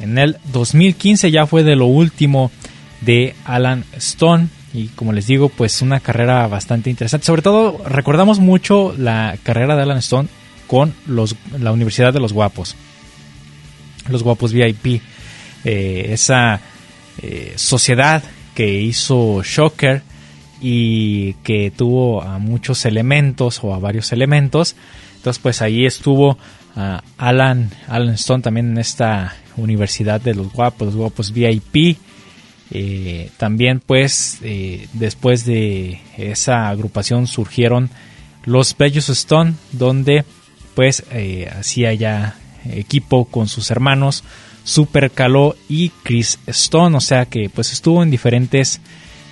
en 0.00 0.18
el 0.18 0.38
2015 0.52 1.30
ya 1.30 1.46
fue 1.46 1.62
de 1.62 1.76
lo 1.76 1.86
último 1.86 2.50
de 3.00 3.36
Alan 3.44 3.84
Stone 3.92 4.48
y 4.74 4.88
como 4.88 5.12
les 5.12 5.26
digo 5.26 5.48
pues 5.48 5.82
una 5.82 6.00
carrera 6.00 6.46
bastante 6.46 6.90
interesante. 6.90 7.26
Sobre 7.26 7.42
todo 7.42 7.82
recordamos 7.86 8.40
mucho 8.40 8.94
la 8.96 9.36
carrera 9.42 9.76
de 9.76 9.82
Alan 9.82 9.98
Stone 9.98 10.28
con 10.66 10.94
los, 11.06 11.36
la 11.58 11.72
Universidad 11.72 12.12
de 12.12 12.20
los 12.20 12.32
Guapos. 12.32 12.76
Los 14.08 14.22
Guapos 14.22 14.52
VIP. 14.52 15.02
Eh, 15.64 16.06
esa 16.08 16.60
eh, 17.22 17.52
sociedad 17.56 18.22
que 18.54 18.80
hizo 18.80 19.42
Shocker 19.44 20.02
y 20.60 21.34
que 21.44 21.70
tuvo 21.70 22.22
a 22.22 22.38
muchos 22.38 22.84
elementos 22.84 23.62
o 23.62 23.74
a 23.74 23.78
varios 23.78 24.12
elementos. 24.12 24.74
Entonces 25.16 25.40
pues 25.42 25.60
ahí 25.62 25.84
estuvo 25.84 26.38
ah, 26.74 27.02
Alan, 27.18 27.70
Alan 27.88 28.14
Stone 28.14 28.42
también 28.42 28.70
en 28.70 28.78
esta 28.78 29.36
Universidad 29.56 30.20
de 30.20 30.34
los 30.34 30.52
Guapos, 30.52 30.86
los 30.86 30.96
Guapos 30.96 31.32
VIP. 31.32 31.98
Eh, 32.74 33.28
también 33.36 33.82
pues 33.84 34.38
eh, 34.40 34.88
después 34.94 35.44
de 35.44 36.00
esa 36.16 36.70
agrupación 36.70 37.26
surgieron 37.26 37.90
los 38.46 38.74
Bellos 38.78 39.10
Stone 39.10 39.52
donde 39.72 40.24
pues 40.74 41.04
eh, 41.10 41.52
hacía 41.54 41.92
ya 41.92 42.34
equipo 42.64 43.26
con 43.26 43.46
sus 43.46 43.70
hermanos 43.70 44.24
Super 44.64 45.10
Caló 45.10 45.54
y 45.68 45.90
Chris 46.02 46.38
Stone 46.46 46.96
o 46.96 47.00
sea 47.00 47.26
que 47.26 47.50
pues 47.50 47.74
estuvo 47.74 48.02
en 48.02 48.10
diferentes 48.10 48.80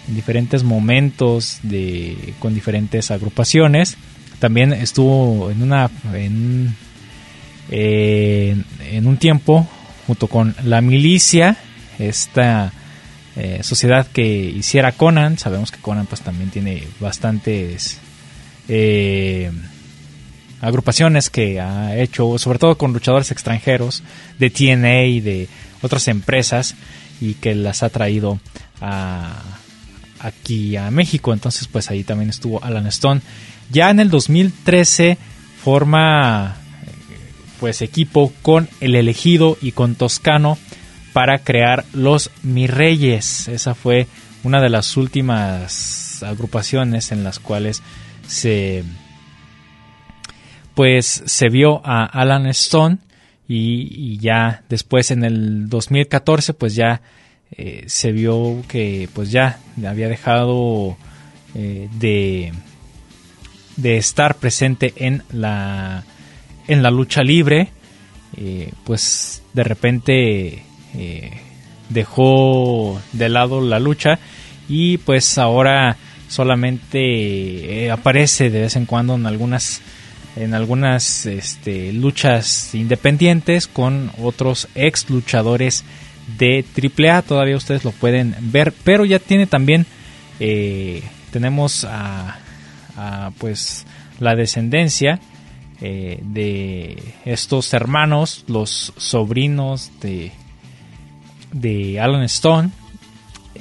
en 0.06 0.16
diferentes 0.16 0.62
momentos 0.62 1.60
de, 1.62 2.34
con 2.40 2.52
diferentes 2.54 3.10
agrupaciones. 3.10 3.96
También 4.38 4.74
estuvo 4.74 5.50
en 5.50 5.62
una 5.62 5.90
en, 6.12 6.74
en 7.70 9.06
un 9.06 9.16
tiempo 9.16 9.66
junto 10.06 10.26
con 10.26 10.54
la 10.64 10.80
milicia, 10.80 11.56
esta 11.98 12.72
eh, 13.42 13.62
sociedad 13.62 14.06
que 14.06 14.22
hiciera 14.22 14.92
Conan. 14.92 15.38
Sabemos 15.38 15.70
que 15.70 15.80
Conan 15.80 16.04
pues 16.04 16.20
también 16.20 16.50
tiene 16.50 16.86
bastantes 17.00 17.98
eh, 18.68 19.50
agrupaciones 20.60 21.30
que 21.30 21.58
ha 21.58 21.96
hecho, 21.96 22.36
sobre 22.36 22.58
todo 22.58 22.76
con 22.76 22.92
luchadores 22.92 23.30
extranjeros 23.30 24.02
de 24.38 24.50
TNA 24.50 25.04
y 25.04 25.20
de 25.20 25.48
otras 25.80 26.08
empresas 26.08 26.74
y 27.18 27.32
que 27.32 27.54
las 27.54 27.82
ha 27.82 27.88
traído 27.88 28.38
a, 28.82 29.42
aquí 30.18 30.76
a 30.76 30.90
México. 30.90 31.32
Entonces, 31.32 31.66
pues 31.66 31.90
ahí 31.90 32.04
también 32.04 32.28
estuvo 32.28 32.62
Alan 32.62 32.86
Stone. 32.88 33.22
Ya 33.70 33.88
en 33.88 34.00
el 34.00 34.10
2013 34.10 35.16
forma 35.64 36.56
pues 37.58 37.80
equipo 37.80 38.34
con 38.42 38.68
el 38.80 38.96
elegido 38.96 39.56
y 39.62 39.72
con 39.72 39.94
Toscano 39.94 40.58
para 41.12 41.38
crear 41.38 41.84
los 41.92 42.30
Mi 42.42 42.66
Reyes. 42.66 43.48
Esa 43.48 43.74
fue 43.74 44.06
una 44.42 44.60
de 44.60 44.70
las 44.70 44.96
últimas 44.96 46.22
agrupaciones 46.22 47.12
en 47.12 47.24
las 47.24 47.38
cuales 47.38 47.82
se 48.26 48.84
pues 50.74 51.22
se 51.26 51.48
vio 51.48 51.82
a 51.84 52.04
Alan 52.04 52.46
Stone 52.46 52.98
y, 53.48 54.12
y 54.14 54.18
ya 54.18 54.62
después 54.68 55.10
en 55.10 55.24
el 55.24 55.68
2014 55.68 56.54
pues 56.54 56.74
ya 56.74 57.02
eh, 57.52 57.84
se 57.86 58.12
vio 58.12 58.62
que 58.68 59.08
pues 59.12 59.32
ya 59.32 59.58
había 59.84 60.08
dejado 60.08 60.96
eh, 61.54 61.88
de, 61.98 62.52
de 63.76 63.96
estar 63.96 64.36
presente 64.36 64.92
en 64.96 65.24
la, 65.32 66.04
en 66.68 66.82
la 66.82 66.92
lucha 66.92 67.22
libre, 67.22 67.70
eh, 68.36 68.72
pues 68.84 69.42
de 69.52 69.64
repente 69.64 70.62
dejó 71.88 73.00
de 73.12 73.28
lado 73.28 73.60
la 73.60 73.78
lucha 73.78 74.18
y 74.68 74.98
pues 74.98 75.38
ahora 75.38 75.96
solamente 76.28 77.90
aparece 77.90 78.50
de 78.50 78.60
vez 78.60 78.76
en 78.76 78.86
cuando 78.86 79.14
en 79.14 79.26
algunas 79.26 79.82
en 80.36 80.54
algunas 80.54 81.26
este, 81.26 81.92
luchas 81.92 82.74
independientes 82.74 83.66
con 83.66 84.10
otros 84.22 84.68
ex 84.74 85.10
luchadores 85.10 85.84
de 86.38 86.64
AAA. 86.64 87.22
Todavía 87.22 87.56
ustedes 87.56 87.84
lo 87.84 87.92
pueden 87.92 88.34
ver, 88.40 88.72
pero 88.84 89.04
ya 89.04 89.18
tiene 89.18 89.46
también, 89.46 89.86
eh, 90.38 91.02
tenemos 91.30 91.84
a, 91.84 92.38
pues 93.38 93.86
la 94.18 94.34
descendencia 94.34 95.20
eh, 95.80 96.20
de 96.22 97.02
estos 97.24 97.72
hermanos, 97.72 98.44
los 98.46 98.92
sobrinos 98.98 99.90
de, 100.02 100.32
de 101.52 102.00
Alan 102.00 102.22
Stone, 102.24 102.70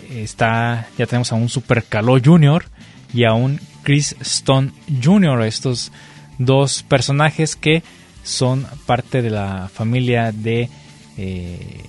está, 0.10 0.88
ya 0.98 1.06
tenemos 1.06 1.32
a 1.32 1.36
un 1.36 1.50
Super 1.50 1.84
Caló 1.84 2.18
Jr. 2.24 2.66
y 3.14 3.24
a 3.24 3.34
un 3.34 3.60
Chris 3.84 4.16
Stone 4.22 4.72
Jr. 5.04 5.44
Estos 5.44 5.92
dos 6.38 6.84
personajes 6.84 7.56
que 7.56 7.84
son 8.24 8.66
parte 8.86 9.22
de 9.22 9.30
la 9.30 9.70
familia 9.74 10.32
de 10.32 10.70
eh, 11.18 11.84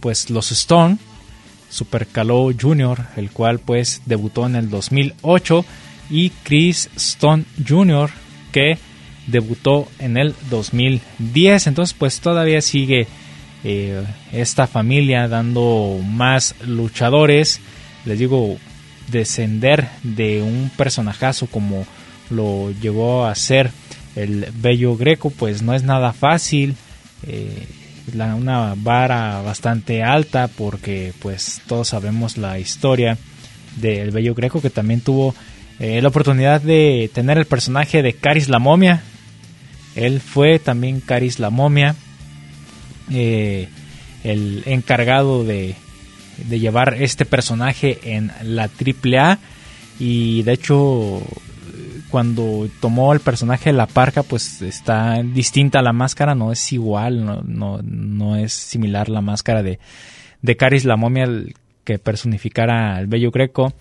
pues 0.00 0.30
los 0.30 0.52
Stone, 0.52 0.98
Super 1.68 2.06
Caló 2.06 2.50
Jr., 2.58 3.06
el 3.16 3.30
cual 3.30 3.58
pues 3.58 4.02
debutó 4.06 4.46
en 4.46 4.56
el 4.56 4.70
2008 4.70 5.64
y 6.10 6.30
Chris 6.30 6.90
Stone 6.96 7.44
Jr. 7.66 8.10
que 8.52 8.78
debutó 9.26 9.88
en 9.98 10.16
el 10.16 10.34
2010 10.50 11.66
entonces 11.66 11.94
pues 11.98 12.20
todavía 12.20 12.60
sigue 12.62 13.08
eh, 13.64 14.02
esta 14.32 14.66
familia 14.66 15.28
dando 15.28 15.98
más 16.04 16.54
luchadores 16.66 17.60
les 18.04 18.18
digo 18.18 18.56
descender 19.08 19.88
de 20.02 20.42
un 20.42 20.70
personajazo 20.76 21.46
como 21.46 21.86
lo 22.30 22.72
llevó 22.72 23.26
a 23.26 23.34
ser 23.34 23.70
el 24.14 24.48
bello 24.56 24.96
greco 24.96 25.30
pues 25.30 25.62
no 25.62 25.74
es 25.74 25.82
nada 25.82 26.12
fácil 26.12 26.76
eh, 27.26 27.66
una 28.14 28.74
vara 28.76 29.42
bastante 29.42 30.02
alta 30.02 30.48
porque 30.48 31.12
pues 31.20 31.60
todos 31.66 31.88
sabemos 31.88 32.38
la 32.38 32.58
historia 32.58 33.18
del 33.76 34.10
bello 34.10 34.34
greco 34.34 34.60
que 34.60 34.70
también 34.70 35.00
tuvo 35.00 35.34
eh, 35.78 36.00
la 36.00 36.08
oportunidad 36.08 36.60
de 36.62 37.10
tener 37.12 37.36
el 37.38 37.44
personaje 37.44 38.02
de 38.02 38.14
Caris 38.14 38.48
la 38.48 38.58
momia. 38.58 39.02
Él 39.94 40.20
fue 40.20 40.58
también 40.58 41.00
Caris 41.00 41.38
la 41.38 41.50
momia, 41.50 41.94
eh, 43.10 43.68
el 44.24 44.62
encargado 44.66 45.44
de, 45.44 45.74
llevar 46.48 46.94
este 47.00 47.24
personaje 47.24 47.98
en 48.02 48.30
la 48.42 48.64
AAA. 48.64 49.38
Y 49.98 50.42
de 50.42 50.52
hecho, 50.52 51.22
cuando 52.10 52.68
tomó 52.80 53.12
el 53.12 53.20
personaje 53.20 53.70
de 53.70 53.76
la 53.76 53.86
parca, 53.86 54.22
pues 54.22 54.60
está 54.62 55.22
distinta 55.22 55.82
la 55.82 55.92
máscara, 55.92 56.34
no 56.34 56.52
es 56.52 56.72
igual, 56.72 57.24
no, 57.24 57.42
no, 57.42 57.80
no 57.82 58.36
es 58.36 58.52
similar 58.52 59.08
la 59.08 59.22
máscara 59.22 59.62
de, 59.62 59.78
de 60.42 60.56
Caris 60.56 60.84
la 60.84 60.96
momia 60.96 61.26
que 61.84 61.98
personificara 61.98 62.96
al 62.96 63.06
bello 63.06 63.30
greco 63.30 63.72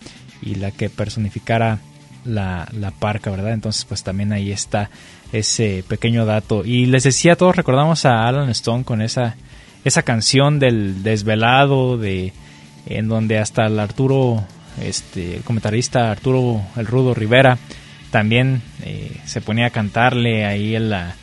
y 0.42 0.56
la 0.56 0.72
que 0.72 0.90
personificara 0.90 1.80
la, 2.24 2.68
la 2.72 2.92
parca, 2.92 3.32
¿verdad? 3.32 3.54
Entonces 3.54 3.84
pues 3.86 4.04
también 4.04 4.32
ahí 4.32 4.52
está 4.52 4.90
ese 5.32 5.84
pequeño 5.88 6.26
dato. 6.26 6.64
Y 6.66 6.86
les 6.86 7.04
decía, 7.04 7.36
todos 7.36 7.56
recordamos 7.56 8.06
a 8.06 8.28
Alan 8.28 8.50
Stone 8.50 8.84
con 8.84 9.02
esa, 9.02 9.36
esa 9.84 10.04
canción 10.04 10.60
del 10.60 11.04
desvelado, 11.04 11.98
de, 11.98 12.34
en 12.86 13.08
donde 13.08 13.38
hasta 13.38 13.66
el 13.66 13.80
Arturo, 13.80 14.44
este, 14.82 15.38
el 15.38 15.44
comentarista 15.44 16.12
Arturo 16.12 16.62
El 16.76 16.86
Rudo 16.86 17.14
Rivera, 17.14 17.58
también 18.12 18.62
eh, 18.84 19.12
se 19.26 19.42
ponía 19.42 19.68
a 19.68 19.72
cantarle 19.72 20.46
ahí 20.46 20.76
en 20.76 20.90
la, 20.90 21.16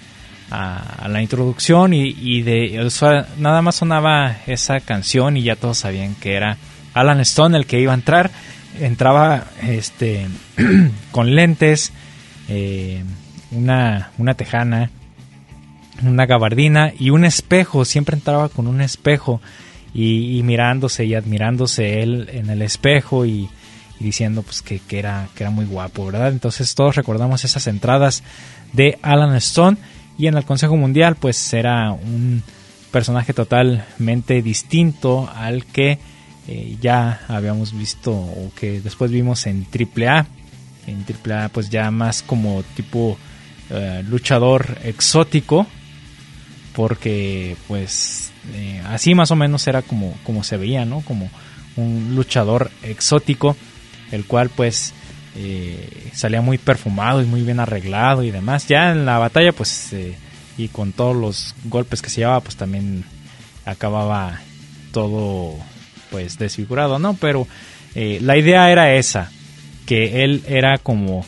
a, 0.51 1.09
la 1.09 1.23
introducción 1.23 1.95
y, 1.95 2.43
de 2.43 2.91
nada 3.39 3.63
más 3.63 3.77
sonaba 3.77 4.37
esa 4.47 4.81
canción 4.81 5.37
y 5.37 5.43
ya 5.43 5.57
todos 5.57 5.79
sabían 5.79 6.15
que 6.15 6.35
era 6.35 6.59
Alan 6.93 7.21
Stone 7.21 7.57
el 7.57 7.67
que 7.67 7.81
iba 7.81 7.93
a 7.93 7.95
entrar 7.95 8.31
entraba 8.81 9.45
este 9.63 10.27
con 11.11 11.35
lentes 11.35 11.93
eh, 12.49 13.03
una, 13.53 14.11
una 14.19 14.35
tejana 14.35 14.91
una 16.03 16.27
gabardina 16.27 16.93
y 16.99 17.11
un 17.11 17.25
espejo 17.25 17.85
siempre 17.85 18.17
entraba 18.17 18.49
con 18.49 18.67
un 18.67 18.81
espejo 18.81 19.41
y, 19.95 20.41
mirándose 20.43 21.05
y 21.05 21.15
admirándose 21.15 22.03
él 22.03 22.29
en 22.33 22.51
el 22.51 22.63
espejo 22.63 23.27
y, 23.27 23.49
diciendo 24.01 24.43
pues 24.43 24.63
que, 24.63 24.81
que, 24.81 24.99
era, 24.99 25.29
que 25.37 25.45
era 25.45 25.51
muy 25.51 25.65
guapo, 25.65 26.07
¿verdad? 26.07 26.29
Entonces 26.29 26.75
todos 26.75 26.97
recordamos 26.97 27.45
esas 27.45 27.67
entradas 27.67 28.25
de 28.73 28.99
Alan 29.03 29.37
Stone 29.37 29.77
y 30.19 30.27
en 30.27 30.37
el 30.37 30.45
Consejo 30.45 30.77
Mundial 30.77 31.17
pues 31.17 31.53
era 31.53 31.93
un 31.93 32.43
personaje 32.91 33.33
totalmente 33.33 34.43
distinto 34.43 35.31
al 35.35 35.67
que 35.67 35.99
eh, 36.49 36.77
ya 36.81 37.21
habíamos 37.29 37.77
visto 37.77 38.13
o 38.13 38.51
que 38.59 38.81
después 38.81 39.11
vimos 39.11 39.47
en 39.47 39.67
AAA. 39.67 40.27
En 40.87 41.05
AAA 41.07 41.51
pues 41.51 41.71
ya 41.71 41.91
más 41.93 42.23
como 42.23 42.65
tipo 42.75 43.17
eh, 43.73 44.05
luchador 44.09 44.79
exótico 44.85 45.67
porque 46.75 47.57
pues 47.69 48.33
eh, 48.55 48.83
así 48.87 49.15
más 49.15 49.31
o 49.31 49.37
menos 49.37 49.67
era 49.67 49.83
como, 49.83 50.17
como 50.25 50.45
se 50.45 50.57
veía, 50.57 50.85
¿no? 50.85 51.01
Como 51.01 51.31
un 51.77 52.15
luchador 52.15 52.71
exótico, 52.83 53.57
el 54.11 54.25
cual 54.25 54.51
pues 54.51 54.95
salía 56.13 56.43
muy 56.43 56.59
perfumado 56.59 57.23
y 57.23 57.25
muy 57.25 57.41
bien 57.41 57.59
arreglado 57.59 58.23
y 58.23 58.31
demás. 58.31 58.69
Ya 58.69 58.93
en 58.93 59.07
la 59.07 59.17
batalla 59.17 59.53
pues 59.53 59.95
y 60.59 60.69
con 60.69 60.93
todos 60.93 61.17
los 61.17 61.55
golpes 61.65 62.03
que 62.03 62.11
se 62.11 62.21
llevaba 62.21 62.41
pues 62.41 62.57
también 62.57 63.05
acababa 63.65 64.41
todo 64.93 65.57
pues 66.11 66.39
desfigurado, 66.39 66.99
¿no? 66.99 67.15
Pero 67.15 67.47
eh, 67.95 68.19
la 68.23 68.37
idea 68.37 68.71
era 68.71 68.95
esa, 68.95 69.31
que 69.87 70.25
él 70.25 70.43
era 70.47 70.79
como 70.79 71.25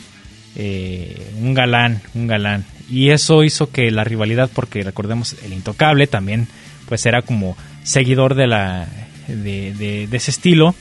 eh, 0.55 1.31
un 1.39 1.53
galán, 1.53 2.01
un 2.13 2.27
galán. 2.27 2.65
Y 2.89 3.09
eso 3.09 3.43
hizo 3.43 3.71
que 3.71 3.91
la 3.91 4.03
rivalidad, 4.03 4.49
porque 4.53 4.83
recordemos, 4.83 5.35
el 5.43 5.53
intocable 5.53 6.07
también, 6.07 6.47
pues 6.87 7.05
era 7.05 7.21
como 7.21 7.57
seguidor 7.83 8.35
de 8.35 8.47
la 8.47 8.87
de, 9.27 10.07
ese 10.11 10.31
estilo 10.31 10.75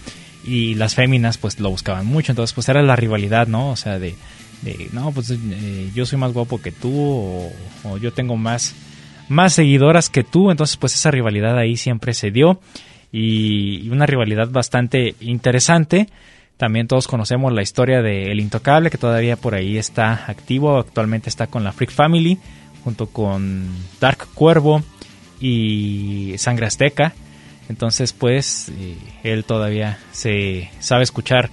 y 0.46 0.74
las 0.74 0.94
féminas 0.94 1.38
pues 1.38 1.58
lo 1.58 1.70
buscaban 1.70 2.06
mucho 2.06 2.32
entonces 2.32 2.52
pues 2.52 2.68
era 2.68 2.82
la 2.82 2.96
rivalidad 2.96 3.46
no 3.46 3.70
o 3.70 3.76
sea 3.76 3.98
de, 3.98 4.14
no 4.92 5.10
pues 5.12 5.30
eh, 5.30 5.90
yo 5.94 6.04
soy 6.04 6.18
más 6.18 6.32
guapo 6.34 6.60
que 6.60 6.70
tú 6.70 6.92
o, 6.94 7.52
o, 7.84 7.96
yo 7.96 8.12
tengo 8.12 8.36
más 8.36 8.74
más 9.28 9.54
seguidoras 9.54 10.10
que 10.10 10.24
tú 10.24 10.50
entonces 10.50 10.76
pues 10.76 10.94
esa 10.94 11.10
rivalidad 11.10 11.56
ahí 11.56 11.78
siempre 11.78 12.12
se 12.12 12.30
dio 12.30 12.60
y 13.16 13.88
una 13.90 14.06
rivalidad 14.06 14.50
bastante 14.50 15.14
interesante. 15.20 16.08
También 16.56 16.86
todos 16.86 17.08
conocemos 17.08 17.52
la 17.52 17.62
historia 17.62 18.00
de 18.00 18.30
El 18.30 18.40
Intocable, 18.40 18.90
que 18.90 18.98
todavía 18.98 19.36
por 19.36 19.54
ahí 19.54 19.76
está 19.76 20.24
activo. 20.28 20.78
Actualmente 20.78 21.28
está 21.28 21.48
con 21.48 21.64
la 21.64 21.72
Freak 21.72 21.90
Family, 21.90 22.38
junto 22.84 23.06
con 23.06 23.66
Dark 24.00 24.28
Cuervo 24.34 24.82
y 25.40 26.34
Sangre 26.38 26.66
Azteca. 26.66 27.12
Entonces, 27.68 28.12
pues, 28.12 28.70
eh, 28.78 28.96
él 29.24 29.44
todavía 29.44 29.98
se 30.12 30.70
sabe 30.78 31.02
escuchar 31.02 31.50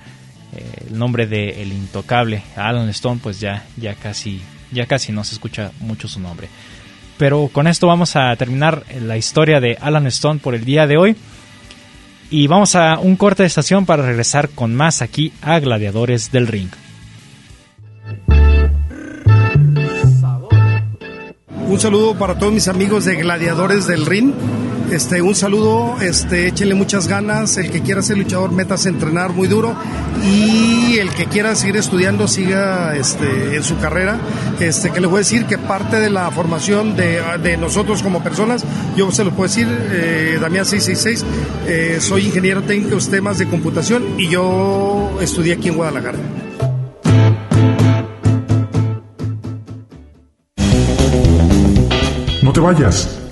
eh, 0.53 0.85
el 0.89 0.99
nombre 0.99 1.25
de 1.25 1.61
El 1.61 1.71
Intocable. 1.71 2.43
Alan 2.55 2.89
Stone, 2.89 3.21
pues 3.23 3.39
ya, 3.39 3.65
ya 3.77 3.95
casi, 3.95 4.41
ya 4.71 4.85
casi 4.85 5.11
no 5.11 5.23
se 5.23 5.33
escucha 5.33 5.71
mucho 5.79 6.07
su 6.07 6.19
nombre. 6.19 6.47
Pero 7.17 7.49
con 7.51 7.67
esto 7.67 7.87
vamos 7.87 8.15
a 8.15 8.35
terminar 8.35 8.83
la 8.99 9.17
historia 9.17 9.59
de 9.59 9.77
Alan 9.79 10.07
Stone 10.07 10.39
por 10.39 10.53
el 10.53 10.65
día 10.65 10.85
de 10.85 10.97
hoy. 10.97 11.15
Y 12.33 12.47
vamos 12.47 12.75
a 12.75 12.97
un 12.97 13.17
corte 13.17 13.43
de 13.43 13.47
estación 13.47 13.85
para 13.85 14.03
regresar 14.03 14.47
con 14.47 14.73
más 14.73 15.01
aquí 15.01 15.33
a 15.41 15.59
Gladiadores 15.59 16.31
del 16.31 16.47
Ring. 16.47 16.69
Un 21.67 21.79
saludo 21.79 22.17
para 22.17 22.39
todos 22.39 22.53
mis 22.53 22.69
amigos 22.69 23.03
de 23.03 23.17
Gladiadores 23.17 23.85
del 23.85 24.05
Ring. 24.05 24.33
Este, 24.91 25.21
un 25.21 25.35
saludo, 25.35 25.95
este, 26.01 26.47
échenle 26.47 26.75
muchas 26.75 27.07
ganas. 27.07 27.55
El 27.55 27.71
que 27.71 27.81
quiera 27.81 28.01
ser 28.01 28.17
luchador, 28.17 28.51
métase 28.51 28.89
a 28.89 28.91
entrenar 28.91 29.31
muy 29.31 29.47
duro. 29.47 29.73
Y 30.21 30.97
el 30.97 31.09
que 31.11 31.27
quiera 31.27 31.55
seguir 31.55 31.77
estudiando, 31.77 32.27
siga 32.27 32.93
este, 32.97 33.55
en 33.55 33.63
su 33.63 33.77
carrera. 33.77 34.19
Este, 34.59 34.91
que 34.91 34.99
le 34.99 35.07
voy 35.07 35.15
a 35.15 35.19
decir 35.19 35.45
que 35.45 35.57
parte 35.57 35.97
de 35.97 36.09
la 36.09 36.29
formación 36.31 36.97
de, 36.97 37.21
de 37.41 37.55
nosotros 37.55 38.03
como 38.03 38.21
personas, 38.21 38.65
yo 38.97 39.09
se 39.11 39.23
lo 39.23 39.31
puedo 39.31 39.47
decir, 39.47 39.65
eh, 39.69 40.37
Damián 40.41 40.65
666, 40.65 41.25
eh, 41.67 41.97
soy 42.01 42.25
ingeniero 42.25 42.61
técnico 42.63 42.97
en 42.97 43.11
temas 43.11 43.37
de 43.37 43.47
computación 43.47 44.19
y 44.19 44.27
yo 44.27 45.17
estudié 45.21 45.53
aquí 45.53 45.69
en 45.69 45.77
Guadalajara. 45.77 46.19
No 52.43 52.51
te 52.51 52.59
vayas. 52.59 53.21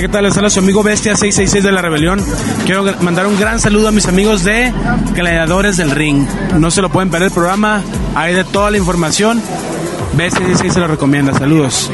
¿Qué 0.00 0.08
tal? 0.08 0.24
Les 0.24 0.36
habla 0.36 0.50
su 0.50 0.58
amigo 0.58 0.82
Bestia 0.82 1.16
666 1.16 1.64
de 1.64 1.72
la 1.72 1.80
Rebelión. 1.80 2.22
Quiero 2.64 2.84
mandar 3.00 3.26
un 3.26 3.38
gran 3.38 3.60
saludo 3.60 3.88
a 3.88 3.92
mis 3.92 4.06
amigos 4.06 4.44
de 4.44 4.72
Gladiadores 5.14 5.76
del 5.76 5.90
Ring. 5.90 6.26
No 6.58 6.70
se 6.70 6.82
lo 6.82 6.90
pueden 6.90 7.10
perder 7.10 7.28
el 7.28 7.34
programa, 7.34 7.82
hay 8.14 8.34
de 8.34 8.44
toda 8.44 8.70
la 8.70 8.78
información 8.78 9.40
B66 10.16 10.70
se 10.70 10.80
lo 10.80 10.86
recomienda. 10.86 11.34
Saludos. 11.34 11.90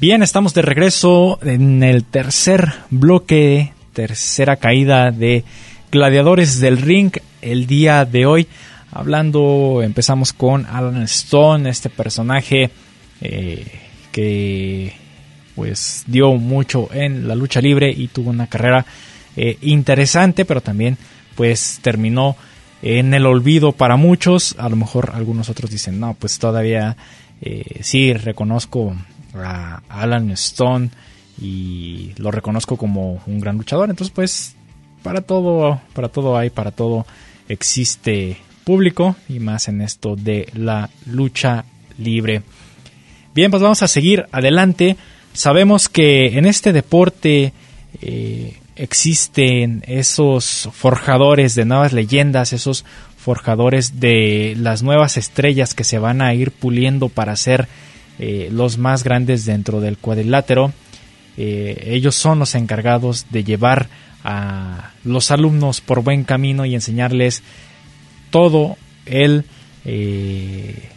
Bien, 0.00 0.22
estamos 0.22 0.52
de 0.54 0.62
regreso 0.62 1.38
en 1.42 1.82
el 1.82 2.04
tercer 2.04 2.74
bloque, 2.90 3.72
tercera 3.92 4.56
caída 4.56 5.12
de 5.12 5.44
Gladiadores 5.94 6.58
del 6.58 6.78
Ring 6.78 7.12
el 7.40 7.68
día 7.68 8.04
de 8.04 8.26
hoy. 8.26 8.48
Hablando, 8.90 9.80
empezamos 9.80 10.32
con 10.32 10.66
Alan 10.66 11.04
Stone, 11.04 11.70
este 11.70 11.88
personaje 11.88 12.68
eh, 13.20 13.64
que 14.10 14.92
pues 15.54 16.02
dio 16.08 16.32
mucho 16.32 16.92
en 16.92 17.28
la 17.28 17.36
lucha 17.36 17.60
libre 17.60 17.92
y 17.96 18.08
tuvo 18.08 18.30
una 18.30 18.48
carrera 18.48 18.84
eh, 19.36 19.56
interesante, 19.62 20.44
pero 20.44 20.60
también 20.60 20.98
pues 21.36 21.78
terminó 21.80 22.34
en 22.82 23.14
el 23.14 23.24
olvido 23.24 23.70
para 23.70 23.94
muchos. 23.94 24.56
A 24.58 24.68
lo 24.68 24.74
mejor 24.74 25.12
algunos 25.14 25.48
otros 25.48 25.70
dicen, 25.70 26.00
no, 26.00 26.14
pues 26.14 26.40
todavía 26.40 26.96
eh, 27.40 27.78
sí 27.82 28.12
reconozco 28.14 28.96
a 29.36 29.80
Alan 29.88 30.32
Stone 30.32 30.90
y 31.40 32.14
lo 32.16 32.32
reconozco 32.32 32.76
como 32.76 33.22
un 33.28 33.38
gran 33.38 33.58
luchador. 33.58 33.90
Entonces, 33.90 34.12
pues, 34.12 34.56
para 35.04 35.20
todo, 35.20 35.80
para 35.92 36.08
todo 36.08 36.36
hay, 36.36 36.48
para 36.48 36.70
todo 36.70 37.06
existe 37.46 38.38
público 38.64 39.14
y 39.28 39.38
más 39.38 39.68
en 39.68 39.82
esto 39.82 40.16
de 40.16 40.48
la 40.54 40.88
lucha 41.06 41.66
libre. 41.98 42.40
Bien, 43.34 43.50
pues 43.50 43.62
vamos 43.62 43.82
a 43.82 43.88
seguir 43.88 44.26
adelante. 44.32 44.96
Sabemos 45.34 45.90
que 45.90 46.38
en 46.38 46.46
este 46.46 46.72
deporte 46.72 47.52
eh, 48.00 48.56
existen 48.76 49.84
esos 49.86 50.70
forjadores 50.72 51.54
de 51.54 51.66
nuevas 51.66 51.92
leyendas, 51.92 52.54
esos 52.54 52.86
forjadores 53.18 54.00
de 54.00 54.54
las 54.56 54.82
nuevas 54.82 55.18
estrellas 55.18 55.74
que 55.74 55.84
se 55.84 55.98
van 55.98 56.22
a 56.22 56.32
ir 56.32 56.50
puliendo 56.50 57.10
para 57.10 57.36
ser 57.36 57.68
eh, 58.18 58.48
los 58.50 58.78
más 58.78 59.04
grandes 59.04 59.44
dentro 59.44 59.82
del 59.82 59.98
cuadrilátero. 59.98 60.72
Eh, 61.36 61.88
ellos 61.88 62.14
son 62.14 62.38
los 62.38 62.54
encargados 62.54 63.26
de 63.30 63.44
llevar 63.44 63.88
a 64.24 64.92
los 65.04 65.30
alumnos 65.30 65.80
por 65.80 66.02
buen 66.02 66.24
camino 66.24 66.64
y 66.64 66.74
enseñarles 66.74 67.42
todo 68.30 68.76
el 69.06 69.44
eh, 69.84 70.90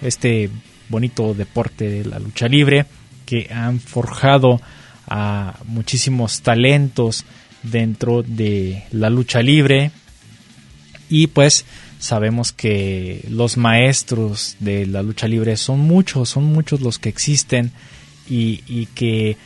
este 0.00 0.50
bonito 0.88 1.34
deporte 1.34 1.88
de 1.88 2.04
la 2.04 2.18
lucha 2.18 2.48
libre 2.48 2.86
que 3.26 3.48
han 3.52 3.78
forjado 3.80 4.60
a 5.06 5.58
muchísimos 5.66 6.40
talentos 6.40 7.24
dentro 7.62 8.22
de 8.22 8.84
la 8.90 9.10
lucha 9.10 9.42
libre. 9.42 9.90
Y 11.08 11.28
pues 11.28 11.64
Sabemos 12.04 12.52
que 12.52 13.24
los 13.30 13.56
maestros 13.56 14.56
de 14.60 14.84
la 14.84 15.02
lucha 15.02 15.26
libre 15.26 15.56
son 15.56 15.80
muchos, 15.80 16.28
son 16.28 16.44
muchos 16.44 16.82
los 16.82 16.98
que 16.98 17.08
existen 17.08 17.72
y, 18.28 18.58
que 18.94 19.38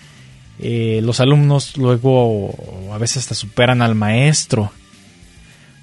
eh, 0.60 1.00
los 1.02 1.20
alumnos 1.20 1.76
luego 1.76 2.52
a 2.92 2.98
veces 2.98 3.18
hasta 3.18 3.34
superan 3.34 3.82
al 3.82 3.94
maestro. 3.94 4.72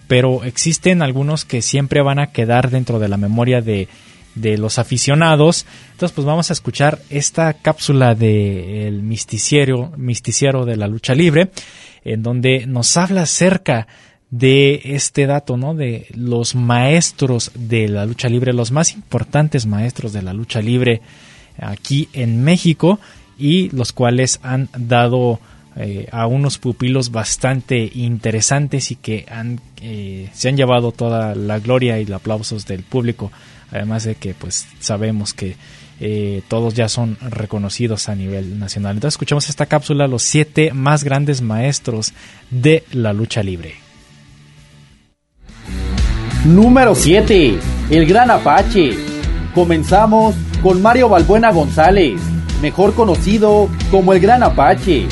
Pero 0.08 0.44
existen 0.44 1.02
algunos 1.02 1.46
que 1.46 1.62
siempre 1.62 2.02
van 2.02 2.20
a 2.20 2.28
quedar 2.28 2.70
dentro 2.70 3.00
de 3.00 3.08
la 3.08 3.18
memoria 3.18 3.62
de, 3.62 3.88
los 4.36 4.78
aficionados. 4.80 5.66
Entonces, 5.94 6.14
pues 6.14 6.26
vamos 6.26 6.50
a 6.50 6.54
escuchar 6.54 7.00
esta 7.10 7.54
cápsula 7.54 8.14
de 8.14 8.92
misticiero 9.02 10.66
de 10.66 10.76
la 10.76 10.88
lucha 10.88 11.16
libre, 11.16 11.52
en 12.04 12.22
donde 12.22 12.68
nos 12.68 12.98
habla 12.98 13.22
acerca 13.24 13.88
de 14.30 14.82
este 14.84 15.26
dato, 15.26 15.56
¿no? 15.56 15.74
De 15.74 16.08
los 16.14 16.54
maestros 16.54 17.52
de 17.56 17.88
la 17.88 18.06
lucha 18.06 18.28
libre, 18.28 18.54
los 18.54 18.72
más 18.72 18.94
importantes 18.94 19.66
maestros 19.66 20.12
de 20.12 20.22
la 20.22 20.34
lucha 20.34 20.62
libre 20.62 21.02
aquí 21.58 22.10
en 22.14 22.44
México 22.44 23.00
y 23.38 23.70
los 23.70 23.92
cuales 23.92 24.40
han 24.44 24.70
dado 24.78 25.40
eh, 25.76 26.08
a 26.12 26.26
unos 26.28 26.58
pupilos 26.58 27.12
bastante 27.12 27.92
interesantes 27.94 28.92
y 28.92 28.96
que 28.96 29.26
han, 29.30 29.60
eh, 29.82 30.30
se 30.34 30.50
han 30.50 30.58
llevado 30.58 30.92
toda 30.92 31.36
la 31.36 31.60
gloria 31.60 32.00
y 32.00 32.06
los 32.06 32.22
aplausos 32.22 32.66
del 32.66 32.84
público, 32.84 33.32
además 33.72 34.06
de 34.06 34.16
que 34.16 34.34
pues 34.34 34.68
sabemos 34.80 35.34
que 35.34 35.58
eh, 36.00 36.42
todos 36.48 36.74
ya 36.74 36.90
son 36.90 37.18
reconocidos 37.22 38.10
a 38.10 38.16
nivel 38.16 38.60
nacional. 38.60 38.96
Entonces 38.96 39.16
escuchamos 39.16 39.50
esta 39.50 39.66
cápsula, 39.66 40.08
los 40.08 40.24
siete 40.24 40.72
más 40.74 41.04
grandes 41.04 41.42
maestros 41.42 42.14
de 42.52 42.84
la 42.92 43.14
lucha 43.14 43.44
libre. 43.44 43.76
Número 46.46 46.94
7. 46.94 47.58
El 47.90 48.06
Gran 48.06 48.30
Apache. 48.30 48.92
Comenzamos 49.54 50.36
con 50.62 50.82
Mario 50.82 51.10
Balbuena 51.10 51.52
González, 51.52 52.20
mejor 52.62 52.94
conocido 52.94 53.70
como 53.92 54.14
el 54.14 54.20
Gran 54.20 54.44
Apache. 54.44 55.08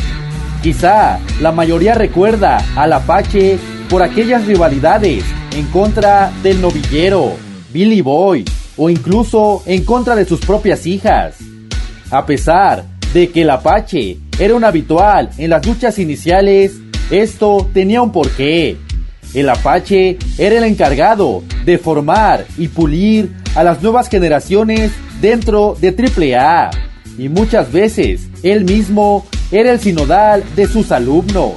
Quizá 0.62 1.20
la 1.42 1.52
mayoría 1.52 1.94
recuerda 1.94 2.64
al 2.76 2.94
Apache 2.94 3.58
por 3.90 4.02
aquellas 4.02 4.46
rivalidades 4.46 5.24
en 5.56 5.66
contra 5.68 6.32
del 6.42 6.62
novillero, 6.62 7.34
Billy 7.74 8.02
Boy, 8.02 8.46
o 8.78 8.90
incluso 8.90 9.62
en 9.66 9.84
contra 9.84 10.16
de 10.16 10.26
sus 10.26 10.40
propias 10.40 10.88
hijas. 10.88 11.36
A 12.10 12.26
pesar 12.26 12.86
de 13.14 13.30
que 13.30 13.42
el 13.42 13.50
Apache 13.50 14.18
era 14.40 14.56
un 14.56 14.64
habitual 14.64 15.30
en 15.38 15.50
las 15.50 15.66
luchas 15.66 16.00
iniciales, 16.00 16.74
esto 17.12 17.70
tenía 17.74 18.02
un 18.02 18.12
porqué. 18.12 18.78
El 19.34 19.50
Apache 19.50 20.18
era 20.38 20.58
el 20.58 20.64
encargado 20.64 21.44
de 21.66 21.78
formar 21.78 22.46
y 22.58 22.68
pulir 22.68 23.34
a 23.56 23.64
las 23.64 23.82
nuevas 23.82 24.10
generaciones 24.10 24.92
dentro 25.22 25.76
de 25.80 25.90
AAA 25.90 26.93
y 27.18 27.30
muchas 27.30 27.72
veces 27.72 28.28
él 28.44 28.66
mismo 28.66 29.26
era 29.52 29.72
el 29.72 29.80
sinodal 29.80 30.44
de 30.56 30.68
sus 30.68 30.92
alumnos. 30.92 31.54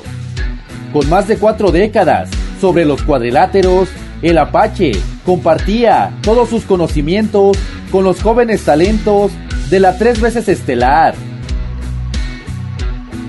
Con 0.92 1.08
más 1.08 1.28
de 1.28 1.36
cuatro 1.36 1.72
décadas 1.72 2.30
sobre 2.60 2.84
los 2.84 3.02
cuadriláteros, 3.02 3.88
el 4.22 4.38
Apache 4.38 4.92
compartía 5.24 6.12
todos 6.22 6.48
sus 6.48 6.64
conocimientos 6.64 7.58
con 7.90 8.04
los 8.04 8.22
jóvenes 8.22 8.64
talentos 8.64 9.32
de 9.70 9.80
la 9.80 9.98
tres 9.98 10.20
veces 10.20 10.48
estelar. 10.48 11.14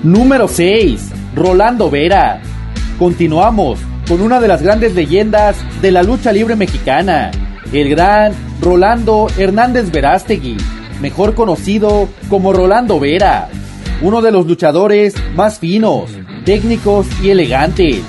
Número 0.03 0.47
6. 0.47 1.11
Rolando 1.35 1.89
Vera. 1.89 2.41
Continuamos 2.99 3.79
con 4.07 4.21
una 4.21 4.39
de 4.39 4.47
las 4.47 4.61
grandes 4.61 4.95
leyendas 4.95 5.57
de 5.81 5.91
la 5.91 6.01
lucha 6.01 6.31
libre 6.31 6.55
mexicana, 6.55 7.31
el 7.73 7.89
gran 7.89 8.31
Rolando 8.61 9.27
Hernández 9.37 9.91
Verástegui, 9.91 10.57
mejor 11.01 11.36
conocido 11.36 12.07
como 12.29 12.53
Rolando 12.53 12.99
Vera, 12.99 13.49
uno 14.01 14.21
de 14.21 14.31
los 14.31 14.45
luchadores 14.45 15.15
más 15.36 15.60
finos, 15.60 16.10
técnicos 16.45 17.07
y 17.21 17.29
elegantes. 17.29 18.01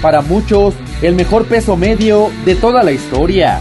Para 0.00 0.20
muchos, 0.22 0.74
el 1.02 1.14
mejor 1.14 1.46
peso 1.46 1.76
medio 1.76 2.30
de 2.44 2.54
toda 2.54 2.82
la 2.82 2.92
historia. 2.92 3.60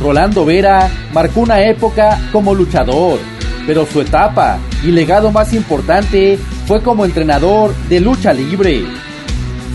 Rolando 0.00 0.44
Vera 0.44 0.90
marcó 1.12 1.40
una 1.40 1.62
época 1.62 2.20
como 2.32 2.54
luchador, 2.54 3.18
pero 3.66 3.86
su 3.86 4.00
etapa 4.00 4.58
y 4.82 4.88
legado 4.88 5.30
más 5.30 5.52
importante 5.52 6.38
fue 6.66 6.82
como 6.82 7.04
entrenador 7.04 7.74
de 7.88 8.00
lucha 8.00 8.32
libre. 8.32 8.84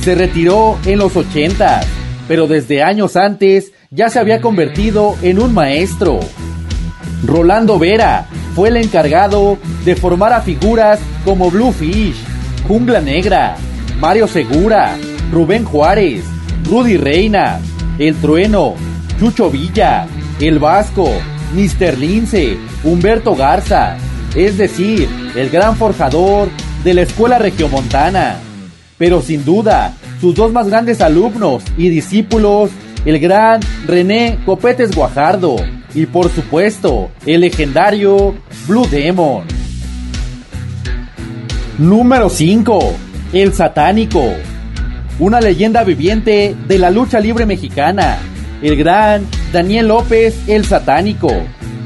Se 0.02 0.16
retiró 0.16 0.78
en 0.86 1.00
los 1.00 1.16
80, 1.16 1.82
pero 2.28 2.48
desde 2.48 2.84
años 2.84 3.16
antes 3.16 3.72
ya 3.92 4.10
se 4.10 4.20
había 4.20 4.42
convertido 4.42 5.16
en 5.22 5.40
un 5.40 5.54
maestro. 5.54 6.20
Rolando 7.24 7.78
Vera 7.78 8.26
fue 8.56 8.70
el 8.70 8.78
encargado 8.78 9.58
de 9.86 9.96
formar 9.96 10.34
a 10.34 10.42
figuras 10.42 11.00
como 11.26 11.52
Bluefish, 11.52 12.16
Jungla 12.68 13.02
Negra, 13.02 13.56
Mario 14.00 14.28
Segura, 14.28 14.98
Rubén 15.32 15.66
Juárez, 15.66 16.24
Rudy 16.66 16.98
Reina, 16.98 17.60
El 17.98 18.16
Trueno, 18.16 18.76
Chucho 19.20 19.50
Villa, 19.50 20.08
El 20.40 20.60
Vasco, 20.60 21.10
Mr. 21.54 21.98
Lince, 21.98 22.58
Humberto 22.84 23.36
Garza, 23.36 23.98
es 24.36 24.58
decir, 24.58 25.10
el 25.36 25.50
gran 25.50 25.76
forjador 25.76 26.50
de 26.84 26.94
la 26.94 27.02
escuela 27.02 27.38
regiomontana 27.38 28.38
pero 29.00 29.22
sin 29.22 29.46
duda, 29.46 29.94
sus 30.22 30.36
dos 30.36 30.52
más 30.52 30.68
grandes 30.68 31.02
alumnos 31.02 31.64
y 31.78 31.90
discípulos, 31.90 32.70
el 33.06 33.18
gran 33.20 33.62
René 33.88 34.38
Copetes 34.46 34.94
Guajardo 34.94 35.56
y 35.94 36.06
por 36.06 36.30
supuesto, 36.30 37.12
el 37.26 37.42
legendario 37.42 38.36
Blue 38.68 38.88
Demon. 38.88 39.44
Número 41.78 42.30
5. 42.30 42.94
El 43.34 43.54
Satánico. 43.54 44.24
Una 45.20 45.42
leyenda 45.42 45.84
viviente 45.84 46.56
de 46.68 46.78
la 46.78 46.92
lucha 46.92 47.20
libre 47.20 47.46
mexicana. 47.46 48.18
El 48.62 48.76
gran 48.76 49.26
Daniel 49.52 49.88
López 49.88 50.38
el 50.48 50.66
Satánico. 50.66 51.30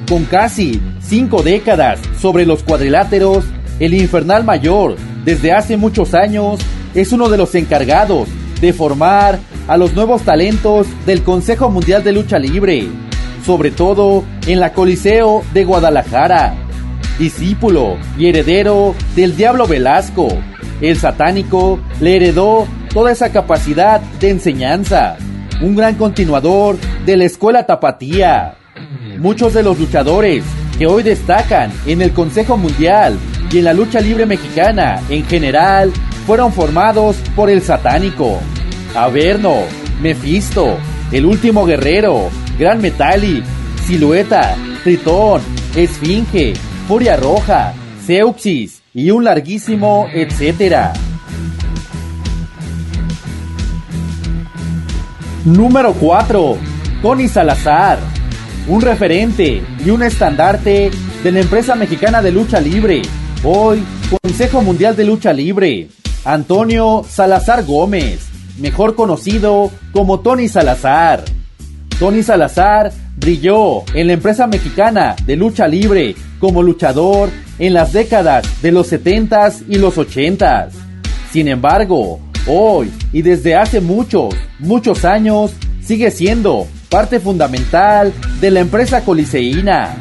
Con 0.07 0.25
casi 0.25 0.81
cinco 0.99 1.43
décadas 1.43 1.99
sobre 2.19 2.45
los 2.45 2.63
cuadriláteros, 2.63 3.45
el 3.79 3.93
infernal 3.93 4.43
mayor, 4.43 4.95
desde 5.25 5.53
hace 5.53 5.77
muchos 5.77 6.13
años, 6.13 6.59
es 6.93 7.11
uno 7.11 7.29
de 7.29 7.37
los 7.37 7.55
encargados 7.55 8.27
de 8.61 8.73
formar 8.73 9.39
a 9.67 9.77
los 9.77 9.93
nuevos 9.93 10.23
talentos 10.23 10.87
del 11.05 11.23
Consejo 11.23 11.69
Mundial 11.69 12.03
de 12.03 12.11
Lucha 12.11 12.37
Libre, 12.37 12.87
sobre 13.45 13.71
todo 13.71 14.23
en 14.47 14.59
la 14.59 14.73
Coliseo 14.73 15.43
de 15.53 15.65
Guadalajara. 15.65 16.55
Discípulo 17.19 17.97
y 18.17 18.27
heredero 18.27 18.95
del 19.15 19.35
Diablo 19.35 19.67
Velasco, 19.67 20.27
el 20.81 20.97
satánico 20.97 21.79
le 22.01 22.15
heredó 22.15 22.67
toda 22.93 23.11
esa 23.11 23.31
capacidad 23.31 24.01
de 24.19 24.29
enseñanza, 24.29 25.17
un 25.61 25.75
gran 25.75 25.95
continuador 25.95 26.77
de 27.05 27.17
la 27.17 27.25
escuela 27.25 27.65
tapatía. 27.65 28.55
Muchos 29.19 29.53
de 29.53 29.63
los 29.63 29.79
luchadores 29.79 30.43
que 30.77 30.87
hoy 30.87 31.03
destacan 31.03 31.71
en 31.85 32.01
el 32.01 32.11
Consejo 32.11 32.57
Mundial 32.57 33.17
y 33.51 33.59
en 33.59 33.65
la 33.65 33.73
lucha 33.73 33.99
libre 33.99 34.25
mexicana 34.25 35.01
en 35.09 35.25
general 35.25 35.91
fueron 36.25 36.51
formados 36.51 37.17
por 37.35 37.49
el 37.49 37.61
satánico. 37.61 38.39
Averno, 38.95 39.53
Mephisto, 40.01 40.77
el 41.11 41.25
último 41.25 41.65
guerrero, 41.65 42.29
Gran 42.57 42.81
Metallic, 42.81 43.43
Silueta, 43.85 44.55
Tritón, 44.83 45.41
Esfinge, 45.75 46.53
Furia 46.87 47.17
Roja, 47.17 47.73
Seuxis 48.05 48.81
y 48.93 49.11
un 49.11 49.23
larguísimo 49.23 50.07
etcétera. 50.13 50.93
Número 55.45 55.93
4. 55.93 56.57
Tony 57.01 57.27
Salazar, 57.27 57.99
un 58.67 58.81
referente 58.81 59.61
y 59.85 59.89
un 59.89 60.03
estandarte 60.03 60.89
de 61.21 61.31
la 61.31 61.41
empresa 61.41 61.75
mexicana 61.75 62.21
de 62.21 62.31
lucha 62.31 62.61
libre, 62.61 63.01
hoy 63.43 63.83
Consejo 64.21 64.61
Mundial 64.61 64.95
de 64.95 65.03
Lucha 65.03 65.33
Libre, 65.33 65.89
Antonio 66.23 67.03
Salazar 67.07 67.65
Gómez, 67.65 68.27
mejor 68.59 68.95
conocido 68.95 69.69
como 69.91 70.21
Tony 70.21 70.47
Salazar. 70.47 71.25
Tony 71.99 72.23
Salazar 72.23 72.91
brilló 73.15 73.83
en 73.93 74.07
la 74.07 74.13
empresa 74.13 74.47
mexicana 74.47 75.15
de 75.25 75.35
lucha 75.35 75.67
libre 75.67 76.15
como 76.39 76.63
luchador 76.63 77.29
en 77.59 77.73
las 77.73 77.93
décadas 77.93 78.45
de 78.61 78.71
los 78.71 78.91
70s 78.91 79.63
y 79.67 79.75
los 79.75 79.97
80s. 79.97 80.69
Sin 81.31 81.47
embargo, 81.47 82.19
hoy 82.47 82.91
y 83.11 83.21
desde 83.21 83.55
hace 83.55 83.79
muchos, 83.79 84.35
muchos 84.59 85.05
años, 85.05 85.53
sigue 85.81 86.11
siendo 86.11 86.67
parte 86.89 87.19
fundamental 87.19 88.13
de 88.41 88.51
la 88.51 88.59
empresa 88.59 89.01
coliseína. 89.01 89.95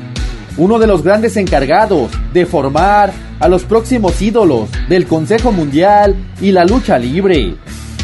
Uno 0.56 0.78
de 0.78 0.86
los 0.86 1.02
grandes 1.02 1.36
encargados 1.36 2.10
de 2.32 2.46
formar 2.46 3.12
a 3.40 3.48
los 3.48 3.64
próximos 3.64 4.20
ídolos 4.20 4.68
del 4.88 5.06
Consejo 5.06 5.52
Mundial 5.52 6.14
y 6.40 6.52
la 6.52 6.64
lucha 6.64 6.98
libre. 6.98 7.54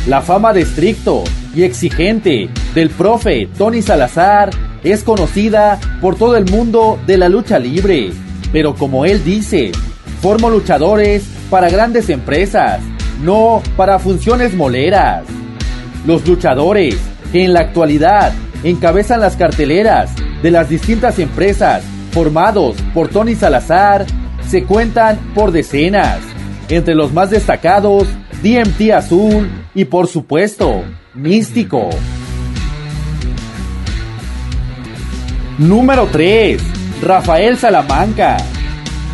La 0.07 0.23
fama 0.23 0.53
de 0.53 0.63
estricto 0.63 1.25
y 1.59 1.65
exigente 1.65 2.49
del 2.73 2.89
profe 2.89 3.49
Tony 3.59 3.83
Salazar 3.83 4.51
es 4.85 5.03
conocida 5.03 5.81
por 6.01 6.15
todo 6.15 6.37
el 6.37 6.49
mundo 6.49 7.01
de 7.05 7.19
la 7.19 7.29
lucha 7.29 7.59
libre, 7.59 8.13
pero 8.53 8.77
como 8.77 9.05
él 9.05 9.25
dice, 9.25 9.73
formo 10.23 10.51
luchadores 10.51 11.25
para 11.51 11.69
grandes 11.69 12.11
empresas, 12.11 12.81
no 13.25 13.61
para 13.77 13.99
funciones 13.99 14.55
moleras. 14.55 15.25
Los 16.07 16.25
luchadores 16.29 16.97
que 17.33 17.45
en 17.45 17.55
la 17.55 17.61
actualidad 17.61 18.33
encabezan 18.63 19.19
las 19.19 19.35
carteleras 19.35 20.13
de 20.45 20.53
las 20.53 20.69
distintas 20.69 21.19
empresas 21.19 21.83
formados 22.13 22.77
por 22.95 23.09
Tony 23.09 23.35
Salazar 23.35 24.07
se 24.47 24.63
cuentan 24.63 25.19
por 25.35 25.51
decenas. 25.51 26.21
Entre 26.69 26.95
los 26.95 27.13
más 27.13 27.31
destacados, 27.31 28.07
DMT 28.45 28.93
Azul 28.93 29.51
y 29.75 29.87
por 29.87 30.07
supuesto, 30.07 30.85
Místico. 31.19 31.91
Número 35.59 36.07
3. 36.07 36.63
Rafael 37.03 37.57
Salamanca. 37.57 38.37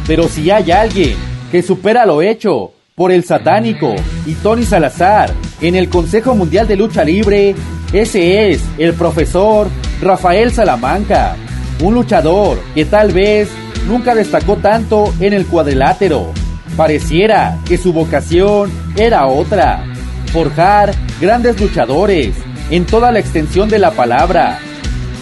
Pero 0.06 0.28
si 0.28 0.50
hay 0.50 0.70
alguien 0.70 1.16
que 1.50 1.62
supera 1.62 2.04
lo 2.04 2.20
hecho 2.20 2.72
por 2.94 3.10
el 3.10 3.24
satánico 3.24 3.94
y 4.26 4.34
Tony 4.34 4.64
Salazar 4.64 5.32
en 5.62 5.76
el 5.76 5.88
Consejo 5.88 6.34
Mundial 6.34 6.68
de 6.68 6.76
Lucha 6.76 7.04
Libre, 7.04 7.54
ese 7.90 8.50
es 8.50 8.62
el 8.76 8.92
profesor 8.92 9.68
Rafael 10.02 10.52
Salamanca, 10.52 11.36
un 11.80 11.94
luchador 11.94 12.58
que 12.74 12.84
tal 12.84 13.12
vez 13.12 13.48
nunca 13.88 14.14
destacó 14.14 14.56
tanto 14.56 15.14
en 15.20 15.32
el 15.32 15.46
cuadrilátero. 15.46 16.34
Pareciera 16.76 17.58
que 17.64 17.78
su 17.78 17.94
vocación 17.94 18.70
era 18.94 19.26
otra, 19.26 19.86
forjar 20.34 20.92
grandes 21.20 21.60
luchadores 21.60 22.34
en 22.68 22.86
toda 22.86 23.12
la 23.12 23.20
extensión 23.20 23.68
de 23.68 23.78
la 23.78 23.92
palabra. 23.92 24.58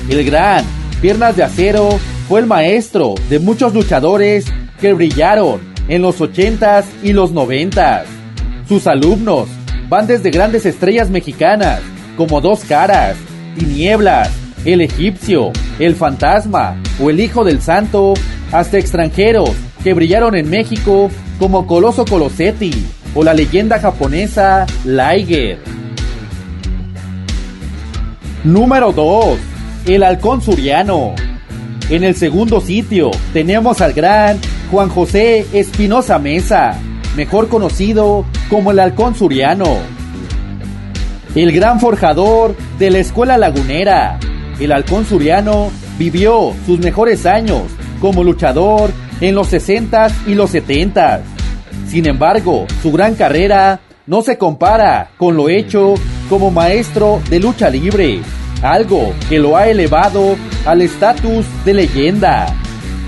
El 0.08 0.24
gran 0.24 0.64
Piernas 1.02 1.36
de 1.36 1.42
Acero 1.42 1.90
fue 2.30 2.40
el 2.40 2.46
maestro 2.46 3.14
de 3.28 3.38
muchos 3.38 3.74
luchadores 3.74 4.46
que 4.80 4.94
brillaron 4.94 5.60
en 5.88 6.00
los 6.00 6.18
80s 6.18 6.84
y 7.02 7.12
los 7.12 7.34
90s. 7.34 8.04
Sus 8.66 8.86
alumnos 8.86 9.48
van 9.90 10.06
desde 10.06 10.30
grandes 10.30 10.64
estrellas 10.64 11.10
mexicanas 11.10 11.82
como 12.16 12.40
Dos 12.40 12.64
Caras, 12.64 13.14
Tinieblas, 13.58 14.30
El 14.64 14.80
Egipcio, 14.80 15.52
El 15.78 15.94
Fantasma 15.94 16.80
o 16.98 17.10
El 17.10 17.20
Hijo 17.20 17.44
del 17.44 17.60
Santo, 17.60 18.14
hasta 18.50 18.78
extranjeros 18.78 19.50
que 19.84 19.92
brillaron 19.92 20.34
en 20.36 20.48
México 20.48 21.10
como 21.38 21.66
Coloso 21.66 22.06
Colosetti 22.06 22.72
o 23.14 23.22
la 23.22 23.34
leyenda 23.34 23.78
japonesa 23.78 24.66
Liger. 24.84 25.58
Número 28.44 28.92
2. 28.92 29.38
El 29.86 30.02
Halcón 30.02 30.42
Suriano. 30.42 31.14
En 31.90 32.04
el 32.04 32.14
segundo 32.14 32.60
sitio 32.60 33.10
tenemos 33.32 33.80
al 33.80 33.92
gran 33.92 34.38
Juan 34.70 34.88
José 34.88 35.46
Espinosa 35.52 36.18
Mesa, 36.18 36.78
mejor 37.16 37.48
conocido 37.48 38.24
como 38.48 38.70
el 38.70 38.78
Halcón 38.78 39.14
Suriano. 39.14 39.76
El 41.34 41.52
gran 41.52 41.80
forjador 41.80 42.56
de 42.78 42.90
la 42.90 42.98
Escuela 42.98 43.38
Lagunera. 43.38 44.18
El 44.58 44.72
Halcón 44.72 45.04
Suriano 45.06 45.70
vivió 45.98 46.52
sus 46.66 46.78
mejores 46.80 47.26
años 47.26 47.62
como 48.00 48.24
luchador 48.24 48.90
en 49.20 49.34
los 49.34 49.52
60s 49.52 50.12
y 50.26 50.34
los 50.34 50.54
70s. 50.54 51.20
Sin 51.88 52.06
embargo, 52.06 52.66
su 52.82 52.92
gran 52.92 53.14
carrera 53.14 53.80
no 54.06 54.22
se 54.22 54.38
compara 54.38 55.10
con 55.16 55.36
lo 55.36 55.48
hecho 55.48 55.94
como 56.28 56.50
maestro 56.50 57.20
de 57.30 57.40
lucha 57.40 57.68
libre 57.70 58.20
algo 58.62 59.12
que 59.28 59.38
lo 59.38 59.56
ha 59.56 59.68
elevado 59.68 60.36
al 60.64 60.82
estatus 60.82 61.44
de 61.64 61.74
leyenda. 61.74 62.46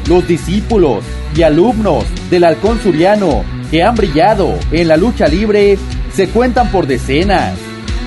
Los 0.08 0.26
discípulos 0.26 1.04
y 1.34 1.42
alumnos 1.42 2.04
del 2.30 2.44
halcón 2.44 2.80
suriano 2.80 3.44
que 3.70 3.82
han 3.82 3.94
brillado 3.94 4.54
en 4.70 4.88
la 4.88 4.96
lucha 4.96 5.26
libre 5.26 5.78
se 6.12 6.28
cuentan 6.28 6.70
por 6.70 6.86
decenas. 6.86 7.54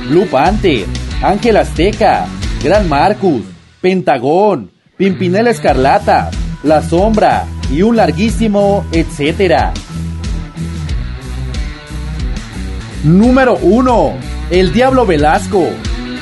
Blue 0.09 0.27
Panther, 0.27 0.85
Ángel 1.21 1.57
Azteca, 1.57 2.25
Gran 2.63 2.87
Marcus, 2.87 3.41
Pentagón, 3.81 4.71
Pimpinela 4.97 5.49
Escarlata, 5.49 6.29
La 6.63 6.81
Sombra 6.81 7.45
y 7.71 7.81
un 7.81 7.95
larguísimo 7.95 8.85
etcétera. 8.91 9.73
Número 13.07 13.57
1. 13.61 14.13
El 14.49 14.73
Diablo 14.73 15.05
Velasco. 15.05 15.65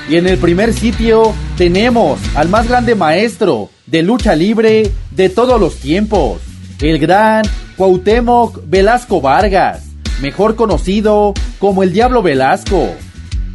Y 0.07 0.17
en 0.17 0.27
el 0.27 0.37
primer 0.37 0.71
sitio 0.71 1.33
tenemos 1.57 2.19
al 2.35 2.47
más 2.47 2.69
grande 2.69 2.93
maestro 2.93 3.71
de 3.87 4.03
lucha 4.03 4.35
libre 4.35 4.91
de 5.09 5.29
todos 5.29 5.59
los 5.59 5.77
tiempos, 5.77 6.41
el 6.79 6.99
gran 6.99 7.43
Cuauhtémoc 7.75 8.59
Velasco 8.67 9.19
Vargas, 9.19 9.87
mejor 10.21 10.55
conocido 10.55 11.33
como 11.57 11.81
el 11.81 11.91
Diablo 11.91 12.21
Velasco. 12.21 12.89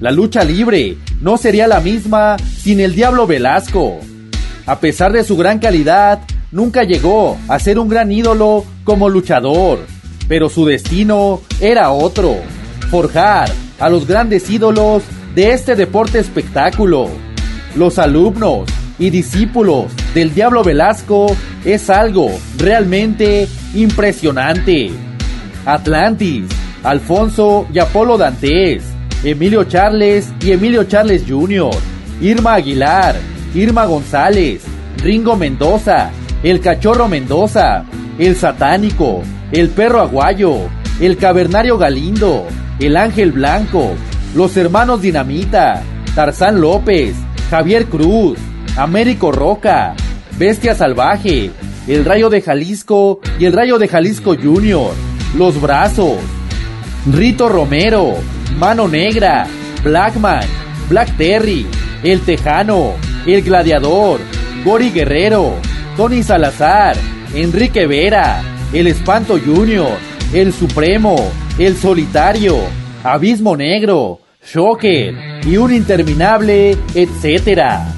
La 0.01 0.11
lucha 0.11 0.43
libre 0.43 0.97
no 1.21 1.37
sería 1.37 1.69
la 1.69 1.79
misma 1.79 2.37
sin 2.37 2.81
el 2.81 2.97
Diablo 2.97 3.29
Velasco. 3.29 4.01
A 4.67 4.81
pesar 4.81 5.13
de 5.13 5.23
su 5.23 5.37
gran 5.37 5.61
calidad, 5.61 6.19
nunca 6.51 6.83
llegó 6.83 7.39
a 7.47 7.61
ser 7.61 7.79
un 7.79 7.89
gran 7.89 8.11
ídolo 8.11 8.65
como 8.83 9.09
luchador, 9.09 9.79
pero 10.27 10.49
su 10.49 10.67
destino 10.67 11.43
era 11.61 11.93
otro, 11.93 12.39
forjar 12.91 13.49
a 13.79 13.89
los 13.89 14.07
grandes 14.07 14.51
ídolos 14.51 15.03
de 15.35 15.53
este 15.53 15.77
deporte 15.77 16.19
espectáculo. 16.19 17.09
Los 17.77 17.99
alumnos 17.99 18.69
y 18.99 19.11
discípulos 19.11 19.87
del 20.13 20.35
Diablo 20.35 20.65
Velasco 20.65 21.35
es 21.65 21.89
algo 21.89 22.31
realmente 22.59 23.49
impresionante. 23.75 24.91
Atlantis, 25.65 26.45
Alfonso 26.83 27.67
y 27.73 27.79
Apolo 27.79 28.19
Dantes, 28.19 28.83
Emilio 29.23 29.65
Charles 29.65 30.33
y 30.41 30.53
Emilio 30.53 30.85
Charles 30.85 31.25
Jr., 31.29 31.71
Irma 32.21 32.55
Aguilar, 32.55 33.17
Irma 33.55 33.87
González, 33.87 34.63
Ringo 35.03 35.37
Mendoza, 35.37 36.11
El 36.43 36.61
Cachorro 36.61 37.09
Mendoza, 37.09 37.85
El 38.19 38.37
Satánico, 38.37 39.23
el 39.53 39.69
perro 39.71 40.01
aguayo, 40.01 40.57
el 41.01 41.17
cavernario 41.17 41.79
Galindo, 41.79 42.47
el 42.81 42.97
ángel 42.97 43.33
blanco, 43.33 43.95
los 44.35 44.57
hermanos 44.57 45.03
Dinamita, 45.03 45.83
Tarzán 46.15 46.61
López, 46.61 47.15
Javier 47.51 47.87
Cruz, 47.87 48.39
Américo 48.77 49.33
Roca, 49.33 49.95
Bestia 50.39 50.75
Salvaje, 50.75 51.51
el 51.87 52.05
Rayo 52.05 52.31
de 52.31 52.41
Jalisco 52.41 53.21
y 53.39 53.45
el 53.45 53.53
Rayo 53.53 53.79
de 53.79 53.89
Jalisco 53.89 54.35
Junior, 54.35 54.93
Los 55.37 55.61
Brazos, 55.61 56.17
Rito 57.13 57.49
Romero, 57.49 58.15
Mano 58.59 58.89
Negra, 58.89 59.47
Blackman, 59.85 60.45
Black 60.89 61.17
Terry, 61.19 61.67
El 62.03 62.21
Tejano, 62.21 62.95
El 63.27 63.43
Gladiador, 63.43 64.21
Gori 64.65 64.91
Guerrero, 64.91 65.55
Tony 65.97 66.23
Salazar, 66.23 66.97
Enrique 67.35 67.87
Vera, 67.87 68.43
El 68.73 68.87
Espanto 68.87 69.39
Junior, 69.39 69.91
El 70.33 70.53
Supremo, 70.53 71.17
El 71.59 71.77
Solitario, 71.77 72.57
Abismo 73.05 73.57
Negro, 73.57 74.21
Shocker 74.43 75.15
y 75.45 75.57
un 75.57 75.73
interminable, 75.75 76.77
etcétera. 76.95 77.90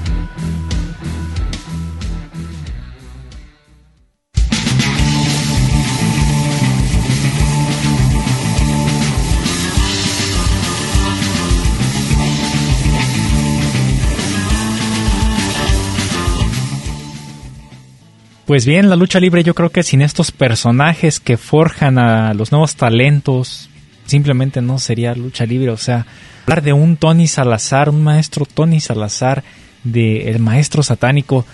Pues 18.45 18.65
bien, 18.65 18.89
la 18.89 18.97
lucha 18.97 19.21
libre 19.21 19.41
yo 19.41 19.55
creo 19.55 19.69
que 19.69 19.83
sin 19.83 20.01
estos 20.01 20.31
personajes 20.31 21.21
que 21.21 21.37
forjan 21.37 21.97
a 21.97 22.33
los 22.33 22.51
nuevos 22.51 22.75
talentos, 22.75 23.69
simplemente 24.05 24.61
no 24.61 24.79
sería 24.79 25.15
lucha 25.15 25.45
libre. 25.45 25.69
O 25.69 25.77
sea, 25.77 26.05
hablar 26.43 26.61
de 26.61 26.73
un 26.73 26.97
Tony 26.97 27.27
Salazar, 27.27 27.89
un 27.89 28.03
maestro 28.03 28.45
Tony 28.45 28.81
Salazar, 28.81 29.45
de 29.85 30.29
el 30.29 30.39
maestro 30.39 30.83
satánico, 30.83 31.45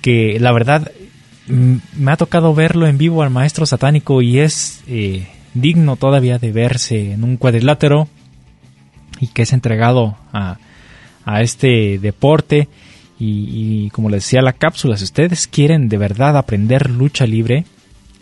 que 0.00 0.38
la 0.38 0.52
verdad 0.52 0.92
mm, 1.48 1.76
me 1.96 2.12
ha 2.12 2.16
tocado 2.16 2.54
verlo 2.54 2.86
en 2.86 2.96
vivo 2.96 3.24
al 3.24 3.30
maestro 3.30 3.66
satánico 3.66 4.22
y 4.22 4.38
es 4.38 4.82
eh, 4.86 5.26
digno 5.54 5.96
todavía 5.96 6.38
de 6.38 6.52
verse 6.52 7.12
en 7.12 7.24
un 7.24 7.38
cuadrilátero 7.38 8.08
y 9.18 9.26
que 9.28 9.42
es 9.42 9.52
entregado 9.52 10.16
a, 10.32 10.58
a 11.24 11.42
este 11.42 11.98
deporte 11.98 12.68
y, 13.18 13.88
como 13.90 14.10
les 14.10 14.24
decía 14.24 14.42
la 14.42 14.52
cápsula, 14.52 14.96
si 14.96 15.04
ustedes 15.04 15.46
quieren 15.46 15.88
de 15.88 15.96
verdad 15.96 16.36
aprender 16.36 16.90
lucha 16.90 17.26
libre 17.26 17.64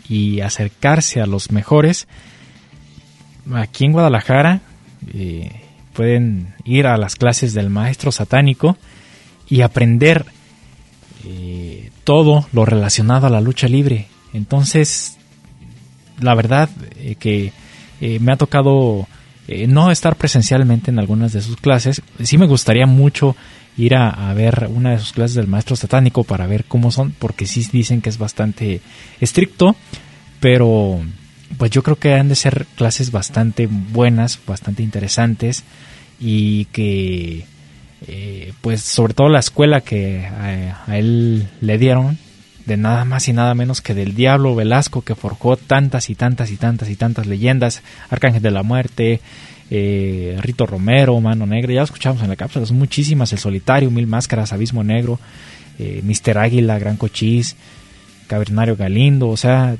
y 0.07 0.39
acercarse 0.39 1.21
a 1.21 1.25
los 1.25 1.51
mejores, 1.51 2.07
aquí 3.53 3.85
en 3.85 3.91
Guadalajara 3.91 4.61
eh, 5.13 5.51
pueden 5.93 6.53
ir 6.63 6.87
a 6.87 6.97
las 6.97 7.15
clases 7.15 7.53
del 7.53 7.69
maestro 7.69 8.11
satánico 8.13 8.77
y 9.49 9.61
aprender 9.61 10.25
eh, 11.25 11.91
todo 12.05 12.47
lo 12.53 12.63
relacionado 12.63 13.27
a 13.27 13.29
la 13.29 13.41
lucha 13.41 13.67
libre. 13.67 14.07
Entonces, 14.33 15.17
la 16.21 16.35
verdad 16.35 16.69
eh, 16.97 17.15
que 17.15 17.51
me 18.19 18.31
ha 18.31 18.35
tocado 18.35 19.07
no 19.67 19.89
estar 19.89 20.15
presencialmente 20.15 20.91
en 20.91 20.99
algunas 20.99 21.33
de 21.33 21.41
sus 21.41 21.57
clases. 21.57 22.01
Sí 22.21 22.37
me 22.37 22.45
gustaría 22.45 22.85
mucho 22.85 23.35
ir 23.77 23.95
a, 23.95 24.33
ver 24.33 24.69
una 24.73 24.91
de 24.91 24.99
sus 24.99 25.13
clases 25.13 25.35
del 25.35 25.47
maestro 25.47 25.75
satánico 25.75 26.23
para 26.23 26.47
ver 26.47 26.65
cómo 26.65 26.91
son, 26.91 27.11
porque 27.11 27.45
sí 27.45 27.67
dicen 27.71 28.01
que 28.01 28.09
es 28.09 28.17
bastante 28.17 28.81
estricto, 29.19 29.75
pero 30.39 31.01
pues 31.57 31.71
yo 31.71 31.83
creo 31.83 31.97
que 31.97 32.13
han 32.13 32.29
de 32.29 32.35
ser 32.35 32.65
clases 32.75 33.11
bastante 33.11 33.67
buenas, 33.67 34.39
bastante 34.45 34.83
interesantes 34.83 35.63
y 36.19 36.65
que 36.65 37.45
eh, 38.07 38.53
pues 38.61 38.81
sobre 38.81 39.13
todo 39.13 39.29
la 39.29 39.39
escuela 39.39 39.81
que 39.81 40.25
a, 40.25 40.97
él 40.97 41.47
le 41.61 41.77
dieron 41.77 42.17
de 42.65 42.77
nada 42.77 43.05
más 43.05 43.27
y 43.27 43.33
nada 43.33 43.53
menos 43.55 43.81
que 43.81 43.93
del 43.93 44.15
diablo 44.15 44.55
Velasco 44.55 45.01
que 45.01 45.15
forjó 45.15 45.55
tantas 45.57 46.09
y 46.09 46.15
tantas 46.15 46.51
y 46.51 46.57
tantas 46.57 46.89
y 46.89 46.95
tantas 46.95 47.27
leyendas, 47.27 47.83
Arcángel 48.09 48.41
de 48.41 48.51
la 48.51 48.63
Muerte, 48.63 49.21
eh, 49.69 50.37
Rito 50.41 50.65
Romero, 50.65 51.19
Mano 51.19 51.45
Negra, 51.45 51.73
ya 51.73 51.79
lo 51.79 51.85
escuchamos 51.85 52.21
en 52.21 52.29
la 52.29 52.35
cápsula, 52.35 52.65
son 52.65 52.77
muchísimas, 52.77 53.31
El 53.33 53.39
Solitario, 53.39 53.89
Mil 53.89 54.07
Máscaras, 54.07 54.53
Abismo 54.53 54.83
Negro, 54.83 55.19
eh, 55.79 56.01
Mister 56.03 56.37
Águila, 56.37 56.77
Gran 56.77 56.97
Cochís, 56.97 57.55
Cavernario 58.27 58.75
Galindo, 58.75 59.29
o 59.29 59.37
sea, 59.37 59.75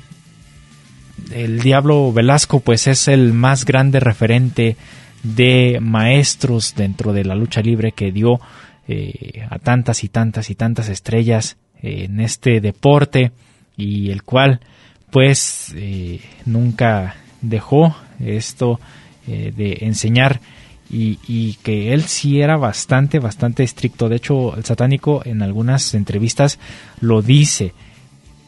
el 1.32 1.60
Diablo 1.60 2.12
Velasco 2.12 2.60
pues 2.60 2.86
es 2.86 3.08
el 3.08 3.32
más 3.32 3.64
grande 3.64 4.00
referente 4.00 4.76
de 5.22 5.78
maestros 5.80 6.74
dentro 6.76 7.12
de 7.12 7.24
la 7.24 7.34
lucha 7.34 7.60
libre 7.62 7.92
que 7.92 8.12
dio 8.12 8.40
eh, 8.88 9.46
a 9.48 9.58
tantas 9.58 10.04
y 10.04 10.08
tantas 10.08 10.50
y 10.50 10.54
tantas 10.54 10.88
estrellas 10.88 11.56
en 11.80 12.20
este 12.20 12.60
deporte 12.60 13.32
y 13.76 14.10
el 14.10 14.22
cual 14.24 14.60
pues 15.10 15.74
nunca 16.44 17.16
dejó 17.40 17.96
esto 18.20 18.80
eh, 19.26 19.52
de 19.56 19.78
enseñar 19.82 20.40
y, 20.88 21.54
que 21.62 21.92
él 21.92 22.04
sí 22.04 22.40
era 22.40 22.56
bastante, 22.56 23.18
bastante 23.18 23.62
estricto. 23.62 24.08
De 24.08 24.16
hecho, 24.16 24.56
el 24.56 24.64
satánico 24.64 25.22
en 25.24 25.42
algunas 25.42 25.94
entrevistas 25.94 26.58
lo 27.00 27.22
dice. 27.22 27.72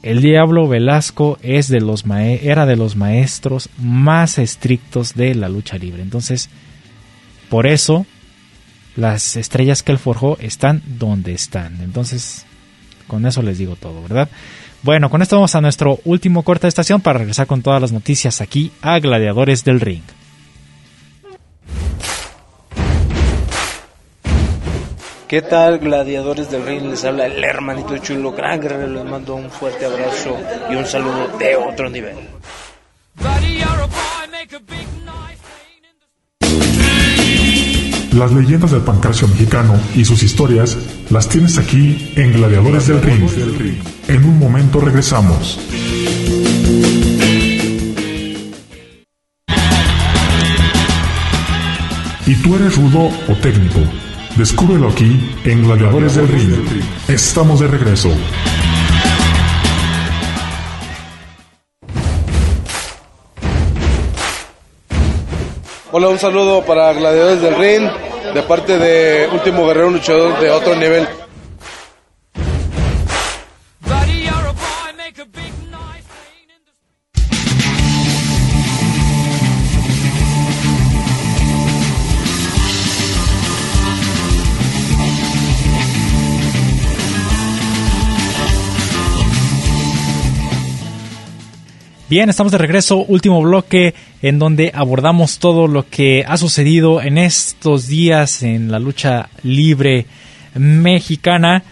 El 0.02 0.22
diablo 0.22 0.68
Velasco 0.68 1.38
es 1.42 1.68
de 1.68 1.80
los 1.80 2.04
era 2.06 2.66
de 2.66 2.76
los 2.76 2.94
maestros 2.94 3.68
más 3.78 4.38
estrictos 4.38 5.14
de 5.14 5.34
la 5.34 5.48
lucha 5.48 5.76
libre. 5.76 6.02
Entonces, 6.02 6.48
por 7.48 7.66
eso 7.66 8.06
las 8.94 9.36
estrellas 9.36 9.82
que 9.82 9.92
él 9.92 9.98
forjó 9.98 10.38
están 10.40 10.82
donde 10.86 11.32
están. 11.32 11.80
Entonces, 11.82 12.46
con 13.08 13.26
eso 13.26 13.42
les 13.42 13.58
digo 13.58 13.74
todo, 13.74 14.02
¿verdad? 14.02 14.28
Bueno, 14.82 15.10
con 15.10 15.22
esto 15.22 15.36
vamos 15.36 15.56
a 15.56 15.60
nuestro 15.60 15.98
último 16.04 16.44
corte 16.44 16.66
de 16.66 16.68
estación 16.68 17.00
para 17.00 17.18
regresar 17.18 17.48
con 17.48 17.62
todas 17.62 17.82
las 17.82 17.90
noticias 17.90 18.40
aquí 18.40 18.70
a 18.80 19.00
Gladiadores 19.00 19.64
del 19.64 19.80
Ring. 19.80 20.02
¿Qué 25.28 25.42
tal, 25.42 25.78
gladiadores 25.78 26.50
del 26.50 26.64
ring? 26.64 26.84
Les 26.84 27.04
habla 27.04 27.26
el 27.26 27.44
hermanito 27.44 27.98
chulo, 27.98 28.32
gran 28.32 28.62
guerrero. 28.62 28.88
Les 28.88 29.04
mando 29.04 29.34
un 29.34 29.50
fuerte 29.50 29.84
abrazo 29.84 30.38
y 30.70 30.74
un 30.74 30.86
saludo 30.86 31.28
de 31.38 31.54
otro 31.54 31.90
nivel. 31.90 32.16
Las 38.14 38.32
leyendas 38.32 38.70
del 38.70 38.80
pancracio 38.80 39.28
mexicano 39.28 39.78
y 39.94 40.06
sus 40.06 40.22
historias 40.22 40.78
las 41.10 41.28
tienes 41.28 41.58
aquí 41.58 42.14
en 42.16 42.32
Gladiadores 42.32 42.86
del 42.86 43.02
Ring. 43.02 43.82
En 44.08 44.24
un 44.24 44.38
momento 44.38 44.80
regresamos. 44.80 45.60
¿Y 52.26 52.34
tú 52.42 52.56
eres 52.56 52.76
rudo 52.76 53.10
o 53.28 53.34
técnico? 53.42 53.80
Descúbrelo 54.38 54.90
aquí 54.90 55.34
en 55.44 55.64
Gladiadores 55.64 56.14
del 56.14 56.28
Ring. 56.28 56.54
Estamos 57.08 57.58
de 57.58 57.66
regreso. 57.66 58.08
Hola, 65.90 66.08
un 66.08 66.18
saludo 66.20 66.64
para 66.64 66.92
Gladiadores 66.92 67.42
del 67.42 67.56
Ring, 67.56 67.90
de 68.32 68.42
parte 68.44 68.78
de 68.78 69.28
Último 69.32 69.66
Guerrero 69.66 69.90
Luchador 69.90 70.38
de 70.38 70.50
otro 70.50 70.76
nivel. 70.76 71.08
Bien, 92.10 92.30
estamos 92.30 92.52
de 92.52 92.56
regreso, 92.56 93.04
último 93.04 93.42
bloque 93.42 93.92
en 94.22 94.38
donde 94.38 94.72
abordamos 94.74 95.38
todo 95.38 95.66
lo 95.66 95.86
que 95.90 96.24
ha 96.26 96.38
sucedido 96.38 97.02
en 97.02 97.18
estos 97.18 97.86
días 97.86 98.42
en 98.42 98.70
la 98.72 98.78
lucha 98.78 99.28
libre 99.42 100.06
mexicana. 100.54 101.64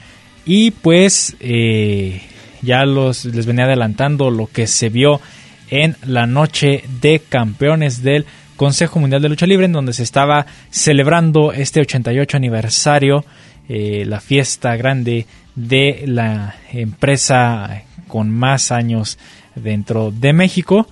Y 0.45 0.73
pues 0.73 1.37
eh, 1.41 2.21
ya 2.61 2.85
los, 2.85 3.25
les 3.25 3.47
venía 3.47 3.65
adelantando 3.65 4.31
lo 4.31 4.47
que 4.47 4.67
se 4.67 4.91
vio 4.91 5.23
en 5.71 5.97
la 6.05 6.27
noche 6.27 6.85
de 7.01 7.23
campeones 7.27 8.03
del 8.03 8.27
Consejo 8.57 9.01
Mundial 9.01 9.23
de 9.23 9.31
Lucha 9.31 9.47
Libre 9.47 9.65
en 9.65 9.73
donde 9.73 9.95
se 9.95 10.03
estaba 10.03 10.45
celebrando 10.69 11.55
este 11.55 11.81
88 11.81 12.37
aniversario, 12.37 13.25
eh, 13.71 14.05
la 14.07 14.21
fiesta 14.21 14.77
grande 14.77 15.27
de 15.55 16.05
la 16.07 16.57
empresa 16.75 17.85
con 18.07 18.31
más 18.31 18.71
años 18.71 19.19
dentro 19.57 20.11
de 20.11 20.33
México. 20.33 20.87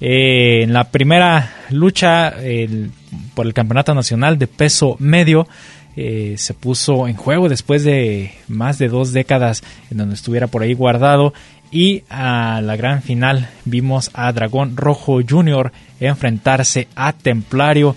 Eh, 0.00 0.62
en 0.62 0.72
la 0.72 0.84
primera 0.90 1.54
lucha 1.70 2.34
por 3.34 3.46
el 3.46 3.54
campeonato 3.54 3.94
nacional 3.94 4.38
de 4.38 4.46
peso 4.46 4.96
medio, 4.98 5.46
eh, 5.96 6.36
se 6.38 6.54
puso 6.54 7.08
en 7.08 7.16
juego 7.16 7.48
después 7.48 7.82
de 7.82 8.32
más 8.46 8.78
de 8.78 8.88
dos 8.88 9.12
décadas 9.12 9.62
en 9.90 9.98
donde 9.98 10.14
estuviera 10.14 10.46
por 10.46 10.62
ahí 10.62 10.72
guardado 10.72 11.34
y 11.72 12.04
a 12.08 12.60
la 12.62 12.76
gran 12.76 13.02
final 13.02 13.48
vimos 13.64 14.10
a 14.14 14.32
Dragón 14.32 14.76
Rojo 14.76 15.20
Jr. 15.28 15.72
enfrentarse 15.98 16.86
a 16.94 17.12
Templario. 17.12 17.96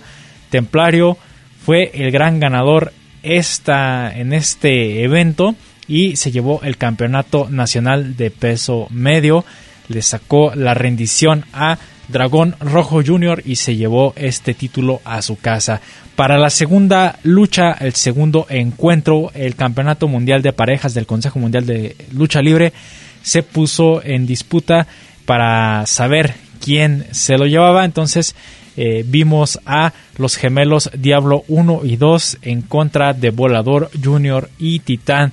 Templario 0.50 1.16
fue 1.64 1.92
el 1.94 2.10
gran 2.10 2.40
ganador 2.40 2.92
esta, 3.22 4.12
en 4.16 4.32
este 4.32 5.02
evento 5.02 5.54
y 5.86 6.16
se 6.16 6.32
llevó 6.32 6.60
el 6.62 6.76
campeonato 6.76 7.48
nacional 7.48 8.16
de 8.16 8.30
peso 8.30 8.86
medio. 8.90 9.44
Le 9.88 10.02
sacó 10.02 10.54
la 10.54 10.74
rendición 10.74 11.44
a 11.52 11.78
Dragón 12.08 12.56
Rojo 12.60 13.02
Jr. 13.04 13.42
y 13.44 13.56
se 13.56 13.76
llevó 13.76 14.12
este 14.16 14.54
título 14.54 15.00
a 15.04 15.22
su 15.22 15.36
casa. 15.36 15.80
Para 16.16 16.38
la 16.38 16.50
segunda 16.50 17.18
lucha, 17.22 17.72
el 17.72 17.94
segundo 17.94 18.46
encuentro, 18.48 19.30
el 19.34 19.56
Campeonato 19.56 20.06
Mundial 20.06 20.42
de 20.42 20.52
Parejas 20.52 20.94
del 20.94 21.06
Consejo 21.06 21.38
Mundial 21.38 21.66
de 21.66 21.96
Lucha 22.12 22.40
Libre 22.40 22.72
se 23.22 23.42
puso 23.42 24.02
en 24.04 24.26
disputa 24.26 24.86
para 25.24 25.86
saber 25.86 26.34
quién 26.60 27.06
se 27.10 27.36
lo 27.38 27.46
llevaba. 27.46 27.84
Entonces 27.84 28.34
eh, 28.76 29.04
vimos 29.06 29.58
a 29.66 29.92
los 30.18 30.36
gemelos 30.36 30.90
Diablo 30.96 31.44
1 31.48 31.80
y 31.84 31.96
2 31.96 32.38
en 32.42 32.62
contra 32.62 33.12
de 33.12 33.30
Volador 33.30 33.90
Jr. 34.02 34.48
y 34.58 34.80
Titán. 34.80 35.32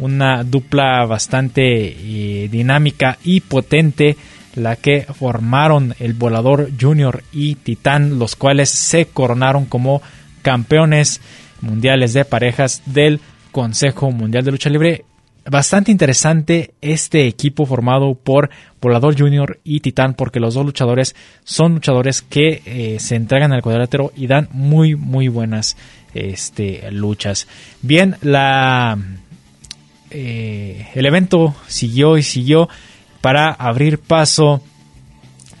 Una 0.00 0.42
dupla 0.42 1.06
bastante 1.06 1.62
eh, 1.62 2.48
dinámica 2.48 3.18
y 3.22 3.40
potente 3.40 4.16
la 4.54 4.76
que 4.76 5.02
formaron 5.02 5.94
el 6.00 6.14
Volador 6.14 6.70
Junior 6.78 7.22
y 7.32 7.54
Titán, 7.56 8.18
los 8.18 8.34
cuales 8.34 8.70
se 8.70 9.06
coronaron 9.06 9.66
como 9.66 10.02
campeones 10.42 11.20
mundiales 11.60 12.12
de 12.14 12.24
parejas 12.24 12.82
del 12.86 13.20
Consejo 13.52 14.10
Mundial 14.10 14.44
de 14.44 14.50
Lucha 14.50 14.70
Libre. 14.70 15.04
Bastante 15.48 15.90
interesante 15.90 16.74
este 16.80 17.26
equipo 17.26 17.64
formado 17.64 18.14
por 18.14 18.50
Volador 18.80 19.18
Junior 19.18 19.58
y 19.64 19.80
Titán 19.80 20.14
porque 20.14 20.38
los 20.38 20.54
dos 20.54 20.66
luchadores 20.66 21.16
son 21.44 21.74
luchadores 21.74 22.22
que 22.22 22.62
eh, 22.66 22.98
se 23.00 23.16
entregan 23.16 23.52
al 23.52 23.62
cuadrilátero 23.62 24.12
y 24.14 24.26
dan 24.26 24.48
muy 24.52 24.96
muy 24.96 25.28
buenas 25.28 25.76
este, 26.14 26.90
luchas. 26.90 27.48
Bien, 27.82 28.16
la 28.20 28.98
eh, 30.10 30.88
el 30.94 31.06
evento 31.06 31.54
siguió 31.66 32.18
y 32.18 32.22
siguió 32.22 32.68
para 33.20 33.50
abrir 33.50 33.98
paso 33.98 34.62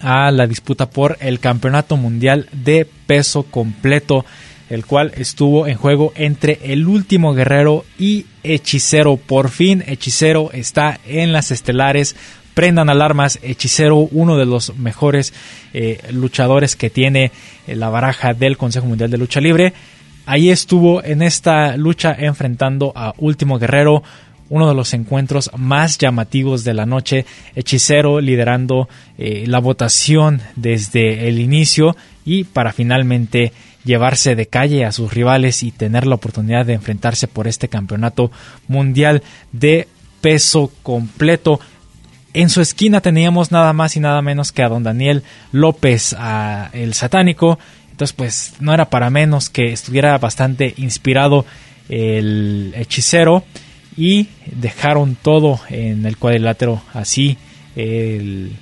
a 0.00 0.30
la 0.30 0.46
disputa 0.46 0.90
por 0.90 1.16
el 1.20 1.40
Campeonato 1.40 1.96
Mundial 1.96 2.48
de 2.52 2.86
Peso 3.06 3.42
Completo, 3.44 4.24
el 4.70 4.86
cual 4.86 5.12
estuvo 5.16 5.66
en 5.66 5.76
juego 5.76 6.12
entre 6.16 6.58
el 6.62 6.86
último 6.86 7.34
guerrero 7.34 7.84
y 7.98 8.26
Hechicero. 8.42 9.16
Por 9.16 9.50
fin 9.50 9.84
Hechicero 9.86 10.50
está 10.52 11.00
en 11.06 11.32
las 11.32 11.50
estelares. 11.50 12.16
Prendan 12.54 12.88
alarmas, 12.88 13.38
Hechicero, 13.42 13.96
uno 13.96 14.36
de 14.36 14.46
los 14.46 14.76
mejores 14.76 15.32
eh, 15.72 16.00
luchadores 16.12 16.76
que 16.76 16.90
tiene 16.90 17.30
eh, 17.66 17.76
la 17.76 17.90
baraja 17.90 18.34
del 18.34 18.56
Consejo 18.56 18.86
Mundial 18.86 19.10
de 19.10 19.18
Lucha 19.18 19.40
Libre. 19.40 19.72
Ahí 20.26 20.50
estuvo 20.50 21.02
en 21.02 21.22
esta 21.22 21.76
lucha 21.76 22.14
enfrentando 22.16 22.92
a 22.94 23.14
Último 23.18 23.58
Guerrero, 23.58 24.02
uno 24.50 24.68
de 24.68 24.74
los 24.74 24.92
encuentros 24.92 25.50
más 25.56 25.96
llamativos 25.96 26.64
de 26.64 26.74
la 26.74 26.84
noche, 26.84 27.24
Hechicero 27.54 28.20
liderando 28.20 28.88
eh, 29.16 29.44
la 29.46 29.60
votación 29.60 30.42
desde 30.56 31.28
el 31.28 31.38
inicio 31.38 31.96
y 32.26 32.44
para 32.44 32.72
finalmente 32.72 33.52
llevarse 33.84 34.34
de 34.34 34.46
calle 34.46 34.84
a 34.84 34.92
sus 34.92 35.14
rivales 35.14 35.62
y 35.62 35.70
tener 35.70 36.06
la 36.06 36.16
oportunidad 36.16 36.66
de 36.66 36.74
enfrentarse 36.74 37.28
por 37.28 37.46
este 37.46 37.68
campeonato 37.68 38.30
mundial 38.66 39.22
de 39.52 39.88
peso 40.20 40.70
completo. 40.82 41.60
En 42.34 42.50
su 42.50 42.60
esquina 42.60 43.00
teníamos 43.00 43.52
nada 43.52 43.72
más 43.72 43.96
y 43.96 44.00
nada 44.00 44.20
menos 44.20 44.50
que 44.52 44.64
a 44.64 44.68
don 44.68 44.82
Daniel 44.82 45.22
López, 45.52 46.14
a 46.18 46.70
el 46.72 46.94
satánico. 46.94 47.58
Entonces, 47.92 48.14
pues 48.14 48.54
no 48.60 48.74
era 48.74 48.90
para 48.90 49.10
menos 49.10 49.48
que 49.48 49.72
estuviera 49.72 50.18
bastante 50.18 50.74
inspirado 50.76 51.46
el 51.88 52.72
hechicero 52.76 53.44
y 53.96 54.28
dejaron 54.46 55.16
todo 55.20 55.60
en 55.68 56.06
el 56.06 56.16
cuadrilátero. 56.16 56.82
Así 56.92 57.36
el, 57.76 58.56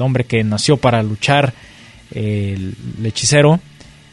hombre 0.00 0.24
que 0.24 0.42
nació 0.44 0.76
para 0.76 1.02
luchar 1.02 1.52
el, 2.12 2.74
hechicero 3.04 3.60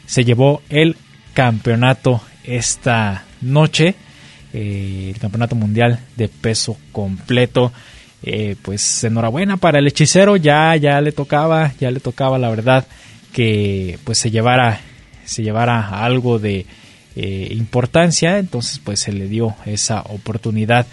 se 0.06 0.24
llevó 0.24 0.62
el 0.68 0.96
campeonato 1.34 2.20
esta 2.44 3.24
noche 3.40 3.94
eh, 4.52 5.12
el 5.14 5.20
campeonato 5.20 5.54
mundial 5.54 6.00
de 6.16 6.28
peso 6.28 6.76
completo. 6.92 7.72
Eh, 8.24 8.54
pues 8.62 9.02
enhorabuena 9.02 9.56
para 9.56 9.80
el 9.80 9.86
hechicero 9.88 10.36
ya 10.36 10.76
ya 10.76 11.00
le 11.00 11.10
tocaba 11.10 11.72
ya 11.80 11.90
le 11.90 11.98
tocaba 11.98 12.38
la 12.38 12.50
verdad 12.50 12.86
que 13.32 13.98
pues 14.04 14.18
se 14.18 14.30
llevara 14.30 14.80
se 15.24 15.42
llevara 15.42 16.04
algo 16.04 16.38
de 16.38 16.64
eh, 17.16 17.48
importancia, 17.50 18.38
entonces 18.38 18.80
pues 18.82 19.00
se 19.00 19.12
le 19.12 19.28
dio 19.28 19.54
esa 19.66 20.02
oportunidad. 20.02 20.86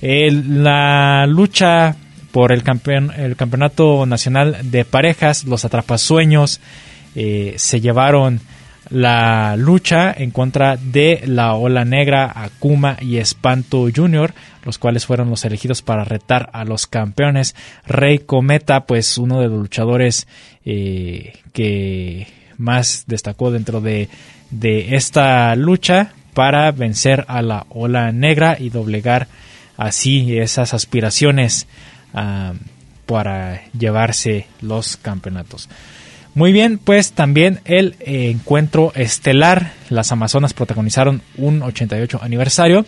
la 0.00 1.26
lucha 1.26 1.96
por 2.32 2.50
el, 2.50 2.62
el 3.16 3.36
campeonato 3.36 4.06
nacional 4.06 4.58
de 4.64 4.84
parejas, 4.84 5.44
los 5.44 5.64
atrapasueños 5.64 6.60
eh, 7.14 7.54
se 7.56 7.80
llevaron 7.80 8.40
la 8.88 9.56
lucha 9.56 10.12
en 10.16 10.30
contra 10.30 10.76
de 10.76 11.22
la 11.26 11.54
Ola 11.54 11.84
Negra, 11.84 12.30
Akuma 12.34 12.96
y 13.00 13.18
Espanto 13.18 13.86
Junior, 13.94 14.34
los 14.64 14.78
cuales 14.78 15.06
fueron 15.06 15.30
los 15.30 15.44
elegidos 15.44 15.82
para 15.82 16.04
retar 16.04 16.50
a 16.52 16.64
los 16.64 16.86
campeones. 16.86 17.54
Rey 17.86 18.18
Cometa, 18.18 18.84
pues 18.86 19.18
uno 19.18 19.40
de 19.40 19.48
los 19.48 19.60
luchadores 19.60 20.26
eh, 20.64 21.34
que 21.52 22.26
más 22.62 23.04
destacó 23.06 23.50
dentro 23.50 23.80
de 23.80 24.08
de 24.52 24.94
esta 24.96 25.56
lucha 25.56 26.12
para 26.34 26.70
vencer 26.70 27.24
a 27.26 27.42
la 27.42 27.66
ola 27.70 28.12
negra 28.12 28.56
y 28.60 28.70
doblegar 28.70 29.26
así 29.76 30.38
esas 30.38 30.74
aspiraciones 30.74 31.66
ah, 32.14 32.52
para 33.06 33.62
llevarse 33.72 34.46
los 34.60 34.96
campeonatos. 34.96 35.68
Muy 36.34 36.52
bien, 36.52 36.78
pues 36.78 37.12
también 37.12 37.60
el 37.64 37.96
encuentro 38.00 38.92
estelar, 38.94 39.72
las 39.90 40.12
Amazonas 40.12 40.54
protagonizaron 40.54 41.20
un 41.36 41.62
88 41.62 42.20
aniversario 42.22 42.86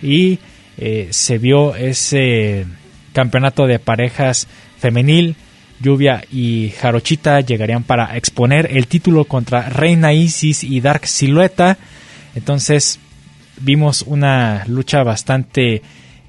y 0.00 0.38
eh, 0.78 1.08
se 1.10 1.36
vio 1.38 1.74
ese 1.74 2.66
campeonato 3.12 3.66
de 3.66 3.78
parejas 3.78 4.46
femenil 4.78 5.36
Lluvia 5.80 6.24
y 6.30 6.70
Jarochita 6.78 7.40
llegarían 7.40 7.84
para 7.84 8.16
exponer 8.16 8.76
el 8.76 8.86
título 8.86 9.24
contra 9.24 9.68
Reina 9.68 10.12
Isis 10.12 10.64
y 10.64 10.80
Dark 10.80 11.06
Silueta. 11.06 11.78
Entonces 12.34 12.98
vimos 13.60 14.02
una 14.02 14.64
lucha 14.66 15.02
bastante 15.02 15.82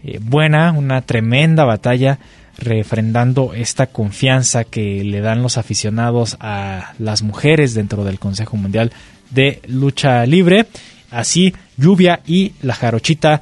eh, 0.03 0.19
buena, 0.21 0.71
una 0.71 1.01
tremenda 1.01 1.65
batalla 1.65 2.19
refrendando 2.57 3.53
esta 3.53 3.87
confianza 3.87 4.65
que 4.65 5.03
le 5.03 5.21
dan 5.21 5.41
los 5.41 5.57
aficionados 5.57 6.37
a 6.39 6.93
las 6.99 7.21
mujeres 7.21 7.73
dentro 7.73 8.03
del 8.03 8.19
Consejo 8.19 8.57
Mundial 8.57 8.91
de 9.29 9.61
Lucha 9.67 10.25
Libre. 10.25 10.65
Así, 11.11 11.53
Lluvia 11.77 12.19
y 12.27 12.53
la 12.61 12.75
Jarochita 12.75 13.41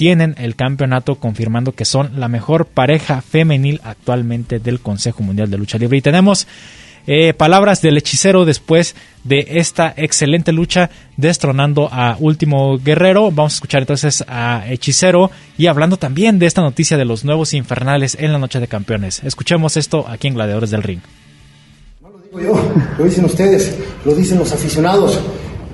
tienen 0.00 0.34
el 0.38 0.56
campeonato 0.56 1.16
confirmando 1.16 1.72
que 1.72 1.84
son 1.84 2.18
la 2.18 2.28
mejor 2.28 2.64
pareja 2.64 3.20
femenil 3.20 3.82
actualmente 3.84 4.58
del 4.58 4.80
Consejo 4.80 5.22
Mundial 5.22 5.50
de 5.50 5.58
Lucha 5.58 5.76
Libre. 5.76 5.98
Y 5.98 6.00
tenemos 6.00 6.46
eh, 7.06 7.34
palabras 7.34 7.82
del 7.82 7.98
hechicero 7.98 8.46
después 8.46 8.94
de 9.24 9.46
esta 9.46 9.92
excelente 9.94 10.52
lucha 10.52 10.88
destronando 11.18 11.90
a 11.92 12.16
Último 12.18 12.78
Guerrero. 12.78 13.30
Vamos 13.30 13.52
a 13.52 13.56
escuchar 13.56 13.82
entonces 13.82 14.24
a 14.26 14.64
Hechicero 14.70 15.30
y 15.58 15.66
hablando 15.66 15.98
también 15.98 16.38
de 16.38 16.46
esta 16.46 16.62
noticia 16.62 16.96
de 16.96 17.04
los 17.04 17.26
nuevos 17.26 17.52
infernales 17.52 18.16
en 18.18 18.32
la 18.32 18.38
Noche 18.38 18.58
de 18.58 18.68
Campeones. 18.68 19.22
Escuchemos 19.22 19.76
esto 19.76 20.08
aquí 20.08 20.28
en 20.28 20.34
Gladiadores 20.34 20.70
del 20.70 20.82
Ring. 20.82 21.00
No 22.00 22.08
lo 22.08 22.20
digo 22.20 22.40
yo, 22.40 22.72
lo 22.96 23.04
dicen 23.04 23.26
ustedes, 23.26 23.76
lo 24.06 24.14
dicen 24.14 24.38
los 24.38 24.50
aficionados. 24.50 25.20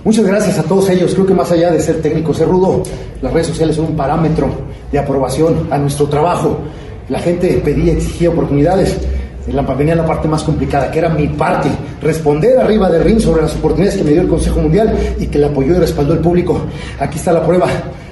Muchas 0.07 0.25
gracias 0.25 0.57
a 0.57 0.63
todos 0.63 0.89
ellos. 0.89 1.13
Creo 1.15 1.27
que 1.27 1.35
más 1.35 1.51
allá 1.51 1.73
de 1.73 1.81
ser 1.81 2.01
técnico, 2.01 2.33
ser 2.33 2.47
rudo, 2.47 2.81
las 3.21 3.33
redes 3.33 3.49
sociales 3.49 3.75
son 3.75 3.87
un 3.87 3.97
parámetro 3.97 4.49
de 4.93 5.01
aprobación 5.01 5.67
a 5.69 5.79
nuestro 5.79 6.07
trabajo. 6.07 6.59
La 7.09 7.19
gente 7.19 7.61
pedía, 7.65 7.95
exigía 7.95 8.31
oportunidades. 8.31 8.97
venía 9.77 9.97
la 9.97 10.07
parte 10.07 10.29
más 10.29 10.45
complicada, 10.45 10.93
que 10.93 11.01
era 11.01 11.09
mi 11.09 11.27
parte, 11.27 11.69
responder 12.01 12.57
arriba 12.57 12.89
del 12.89 13.03
ring 13.03 13.19
sobre 13.19 13.43
las 13.43 13.57
oportunidades 13.57 13.99
que 13.99 14.05
me 14.05 14.13
dio 14.13 14.23
el 14.23 14.29
Consejo 14.29 14.61
Mundial 14.61 14.97
y 15.19 15.27
que 15.27 15.41
le 15.41 15.47
apoyó 15.47 15.75
y 15.75 15.79
respaldó 15.81 16.13
el 16.15 16.21
público. 16.21 16.61
Aquí 17.01 17.19
está 17.19 17.33
la 17.33 17.45
prueba. 17.45 17.67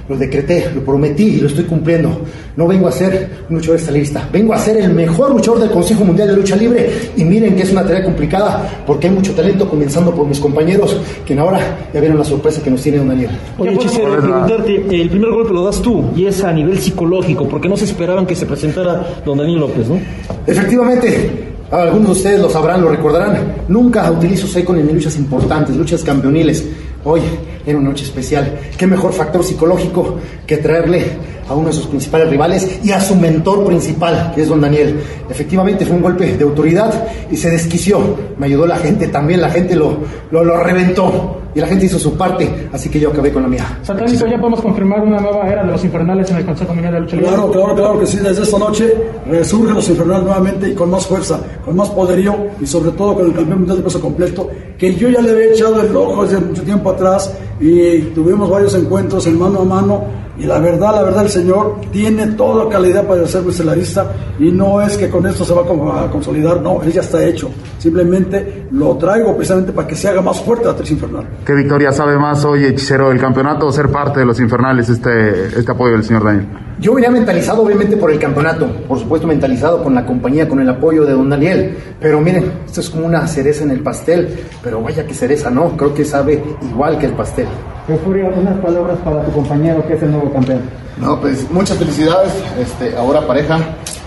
Lo 0.08 0.16
decreté, 0.16 0.70
lo 0.74 0.82
prometí 0.82 1.24
y 1.24 1.40
lo 1.40 1.48
estoy 1.48 1.64
cumpliendo. 1.64 2.20
No 2.56 2.68
vengo 2.68 2.88
a 2.88 2.92
ser 2.92 3.28
un 3.48 3.56
luchador 3.56 3.78
estalista, 3.78 4.28
vengo 4.32 4.52
a 4.52 4.58
ser 4.58 4.76
el 4.76 4.92
mejor 4.92 5.30
luchador 5.30 5.60
del 5.60 5.70
Consejo 5.70 6.04
Mundial 6.04 6.28
de 6.28 6.36
Lucha 6.36 6.56
Libre. 6.56 6.90
Y 7.16 7.24
miren 7.24 7.56
que 7.56 7.62
es 7.62 7.72
una 7.72 7.84
tarea 7.84 8.04
complicada 8.04 8.84
porque 8.86 9.08
hay 9.08 9.14
mucho 9.14 9.32
talento, 9.32 9.68
comenzando 9.68 10.14
por 10.14 10.26
mis 10.26 10.38
compañeros, 10.38 11.00
que 11.26 11.38
ahora 11.38 11.60
ya 11.92 12.00
vieron 12.00 12.18
la 12.18 12.24
sorpresa 12.24 12.62
que 12.62 12.70
nos 12.70 12.82
tiene 12.82 12.98
Don 12.98 13.08
Daniel. 13.08 13.30
Oye, 13.58 13.74
Hechicero, 13.74 14.20
preguntarte, 14.20 15.00
el 15.00 15.10
primer 15.10 15.30
golpe 15.30 15.52
lo 15.52 15.64
das 15.64 15.80
tú 15.80 16.04
y 16.14 16.26
es 16.26 16.44
a 16.44 16.52
nivel 16.52 16.78
psicológico, 16.78 17.48
porque 17.48 17.68
no 17.68 17.76
se 17.76 17.84
esperaban 17.84 18.26
que 18.26 18.36
se 18.36 18.46
presentara 18.46 19.22
Don 19.24 19.38
Daniel 19.38 19.60
López, 19.60 19.88
¿no? 19.88 19.98
Efectivamente, 20.46 21.54
algunos 21.70 22.06
de 22.06 22.12
ustedes 22.12 22.40
lo 22.40 22.50
sabrán, 22.50 22.82
lo 22.82 22.90
recordarán. 22.90 23.54
Nunca 23.68 24.10
utilizo 24.10 24.46
Seikon 24.46 24.78
en 24.78 24.94
luchas 24.94 25.16
importantes, 25.16 25.76
luchas 25.76 26.04
campeoniles. 26.04 26.64
Hoy 27.04 27.20
era 27.66 27.78
una 27.78 27.90
noche 27.90 28.04
especial. 28.04 28.58
¿Qué 28.76 28.86
mejor 28.86 29.12
factor 29.12 29.44
psicológico 29.44 30.16
que 30.46 30.56
traerle 30.56 31.04
a 31.48 31.54
uno 31.54 31.68
de 31.68 31.74
sus 31.74 31.86
principales 31.86 32.30
rivales 32.30 32.80
y 32.82 32.92
a 32.92 33.00
su 33.00 33.14
mentor 33.14 33.66
principal, 33.66 34.32
que 34.34 34.42
es 34.42 34.48
don 34.48 34.60
Daniel? 34.60 34.98
Efectivamente 35.28 35.84
fue 35.84 35.96
un 35.96 36.02
golpe 36.02 36.36
de 36.36 36.44
autoridad 36.44 37.06
y 37.30 37.36
se 37.36 37.50
desquició. 37.50 38.00
Me 38.38 38.46
ayudó 38.46 38.66
la 38.66 38.78
gente 38.78 39.08
también, 39.08 39.42
la 39.42 39.50
gente 39.50 39.76
lo, 39.76 39.98
lo, 40.30 40.44
lo 40.44 40.56
reventó 40.56 41.43
y 41.54 41.60
la 41.60 41.66
gente 41.66 41.86
hizo 41.86 41.98
su 41.98 42.16
parte, 42.16 42.68
así 42.72 42.88
que 42.88 42.98
yo 42.98 43.10
acabé 43.10 43.32
con 43.32 43.42
la 43.42 43.48
mía. 43.48 43.78
Satánico, 43.82 44.26
ya 44.26 44.38
podemos 44.38 44.60
confirmar 44.60 45.02
una 45.02 45.20
nueva 45.20 45.48
era 45.48 45.64
de 45.64 45.72
los 45.72 45.84
infernales 45.84 46.30
en 46.30 46.38
el 46.38 46.44
Consejo 46.44 46.72
Mundial 46.74 46.94
de 46.94 47.00
Lucha 47.00 47.16
Libre. 47.16 47.30
Claro, 47.30 47.50
claro, 47.50 47.74
claro 47.74 48.00
que 48.00 48.06
sí. 48.06 48.18
Desde 48.18 48.42
esta 48.42 48.58
noche 48.58 48.94
resurgen 49.26 49.74
los 49.74 49.88
infernales 49.88 50.24
nuevamente 50.24 50.68
y 50.68 50.74
con 50.74 50.90
más 50.90 51.06
fuerza, 51.06 51.40
con 51.64 51.76
más 51.76 51.88
poderío 51.90 52.34
y 52.60 52.66
sobre 52.66 52.90
todo 52.92 53.14
con 53.14 53.26
el 53.26 53.34
campeón 53.34 53.58
mundial 53.58 53.78
de 53.78 53.84
peso 53.84 54.00
completo, 54.00 54.50
que 54.78 54.94
yo 54.94 55.08
ya 55.08 55.20
le 55.20 55.30
había 55.30 55.46
echado 55.46 55.80
el 55.80 55.94
ojo 55.94 56.24
desde 56.24 56.40
mucho 56.40 56.62
tiempo 56.62 56.90
atrás 56.90 57.32
y 57.60 58.00
tuvimos 58.14 58.50
varios 58.50 58.74
encuentros 58.74 59.26
en 59.26 59.38
mano 59.38 59.60
a 59.60 59.64
mano 59.64 60.23
y 60.36 60.44
la 60.44 60.58
verdad, 60.58 60.94
la 60.94 61.02
verdad, 61.02 61.22
el 61.22 61.28
señor 61.28 61.80
tiene 61.92 62.26
toda 62.28 62.68
calidad 62.68 63.06
para 63.06 63.26
ser 63.26 63.46
estelarista 63.48 64.10
y 64.38 64.50
no 64.50 64.82
es 64.82 64.96
que 64.96 65.08
con 65.08 65.26
esto 65.26 65.44
se 65.44 65.54
va 65.54 65.62
a 65.62 66.10
consolidar, 66.10 66.60
no, 66.60 66.82
él 66.82 66.92
ya 66.92 67.02
está 67.02 67.24
hecho. 67.24 67.50
Simplemente 67.78 68.66
lo 68.72 68.96
traigo 68.96 69.36
precisamente 69.36 69.72
para 69.72 69.86
que 69.86 69.94
se 69.94 70.08
haga 70.08 70.22
más 70.22 70.40
fuerte 70.40 70.66
la 70.66 70.74
Tres 70.74 70.90
Infernal. 70.90 71.26
¿Qué 71.44 71.54
victoria 71.54 71.92
sabe 71.92 72.18
más 72.18 72.44
hoy, 72.44 72.64
hechicero, 72.64 73.10
del 73.10 73.20
campeonato 73.20 73.66
o 73.66 73.72
ser 73.72 73.90
parte 73.90 74.20
de 74.20 74.26
los 74.26 74.40
infernales 74.40 74.88
este, 74.88 75.46
este 75.46 75.70
apoyo 75.70 75.92
del 75.92 76.04
señor 76.04 76.24
Daniel? 76.24 76.46
Yo 76.80 76.94
venía 76.94 77.10
mentalizado 77.10 77.62
obviamente 77.62 77.96
por 77.96 78.10
el 78.10 78.18
campeonato, 78.18 78.66
por 78.88 78.98
supuesto 78.98 79.28
mentalizado 79.28 79.84
con 79.84 79.94
la 79.94 80.04
compañía, 80.04 80.48
con 80.48 80.58
el 80.60 80.68
apoyo 80.68 81.04
de 81.04 81.12
don 81.12 81.30
Daniel, 81.30 81.76
pero 82.00 82.20
miren, 82.20 82.50
esto 82.66 82.80
es 82.80 82.90
como 82.90 83.06
una 83.06 83.24
cereza 83.28 83.62
en 83.62 83.70
el 83.70 83.80
pastel, 83.80 84.40
pero 84.62 84.82
vaya 84.82 85.06
que 85.06 85.14
cereza, 85.14 85.50
no, 85.50 85.76
creo 85.76 85.94
que 85.94 86.04
sabe 86.04 86.42
igual 86.68 86.98
que 86.98 87.06
el 87.06 87.12
pastel. 87.12 87.46
Euforia, 87.88 88.26
unas 88.26 88.58
palabras 88.60 88.98
para 89.04 89.22
tu 89.24 89.32
compañero 89.32 89.86
que 89.86 89.94
es 89.94 90.02
el 90.02 90.12
nuevo 90.12 90.32
campeón. 90.32 90.62
No, 90.98 91.20
pues 91.20 91.50
muchas 91.50 91.76
felicidades, 91.76 92.32
este, 92.58 92.96
ahora 92.96 93.26
pareja, 93.26 93.58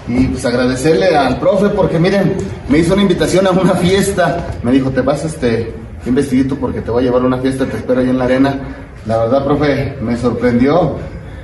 y 0.07 0.27
pues 0.27 0.45
agradecerle 0.45 1.15
al 1.15 1.37
profe 1.39 1.69
porque 1.69 1.99
miren, 1.99 2.35
me 2.69 2.79
hizo 2.79 2.93
una 2.93 3.03
invitación 3.03 3.45
a 3.45 3.51
una 3.51 3.75
fiesta, 3.75 4.47
me 4.63 4.71
dijo, 4.71 4.89
te 4.89 5.01
vas 5.01 5.23
este, 5.25 5.73
investiguito 6.05 6.55
porque 6.55 6.81
te 6.81 6.91
voy 6.91 7.03
a 7.03 7.05
llevar 7.07 7.21
a 7.21 7.25
una 7.25 7.37
fiesta, 7.37 7.65
te 7.65 7.77
espero 7.77 8.01
ahí 8.01 8.09
en 8.09 8.17
la 8.17 8.25
arena. 8.25 8.59
La 9.05 9.17
verdad, 9.17 9.43
profe, 9.43 9.97
me 10.01 10.17
sorprendió 10.17 10.95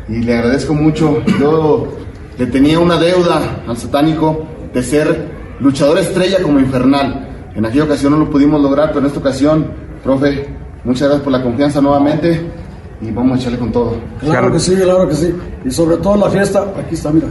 y 0.08 0.22
le 0.22 0.34
agradezco 0.36 0.74
mucho. 0.74 1.22
Yo 1.40 1.88
le 2.38 2.48
tenía 2.48 2.80
una 2.80 2.98
deuda 2.98 3.64
al 3.68 3.78
satánico 3.78 4.46
de 4.74 4.84
ser 4.84 5.32
luchador 5.60 5.98
estrella 6.00 6.42
como 6.42 6.60
infernal. 6.60 7.52
En 7.56 7.66
aquella 7.66 7.84
ocasión 7.84 8.14
no 8.14 8.20
lo 8.20 8.30
pudimos 8.30 8.62
lograr, 8.62 8.90
pero 8.90 9.02
en 9.02 9.06
esta 9.06 9.20
ocasión, 9.20 9.68
profe, 10.04 10.48
muchas 10.84 11.08
gracias 11.08 11.24
por 11.24 11.32
la 11.32 11.42
confianza 11.42 11.82
nuevamente 11.82 12.42
y 13.02 13.12
vamos 13.12 13.38
a 13.38 13.42
echarle 13.42 13.60
con 13.60 13.72
todo. 13.72 13.96
Claro 14.20 14.52
que 14.52 14.60
sí, 14.60 14.76
claro 14.76 15.08
que 15.08 15.16
sí. 15.16 15.36
Y 15.66 15.72
sobre 15.72 15.98
todo 15.98 16.16
la 16.18 16.30
fiesta, 16.30 16.66
aquí 16.80 16.96
está, 16.96 17.12
mira. 17.12 17.28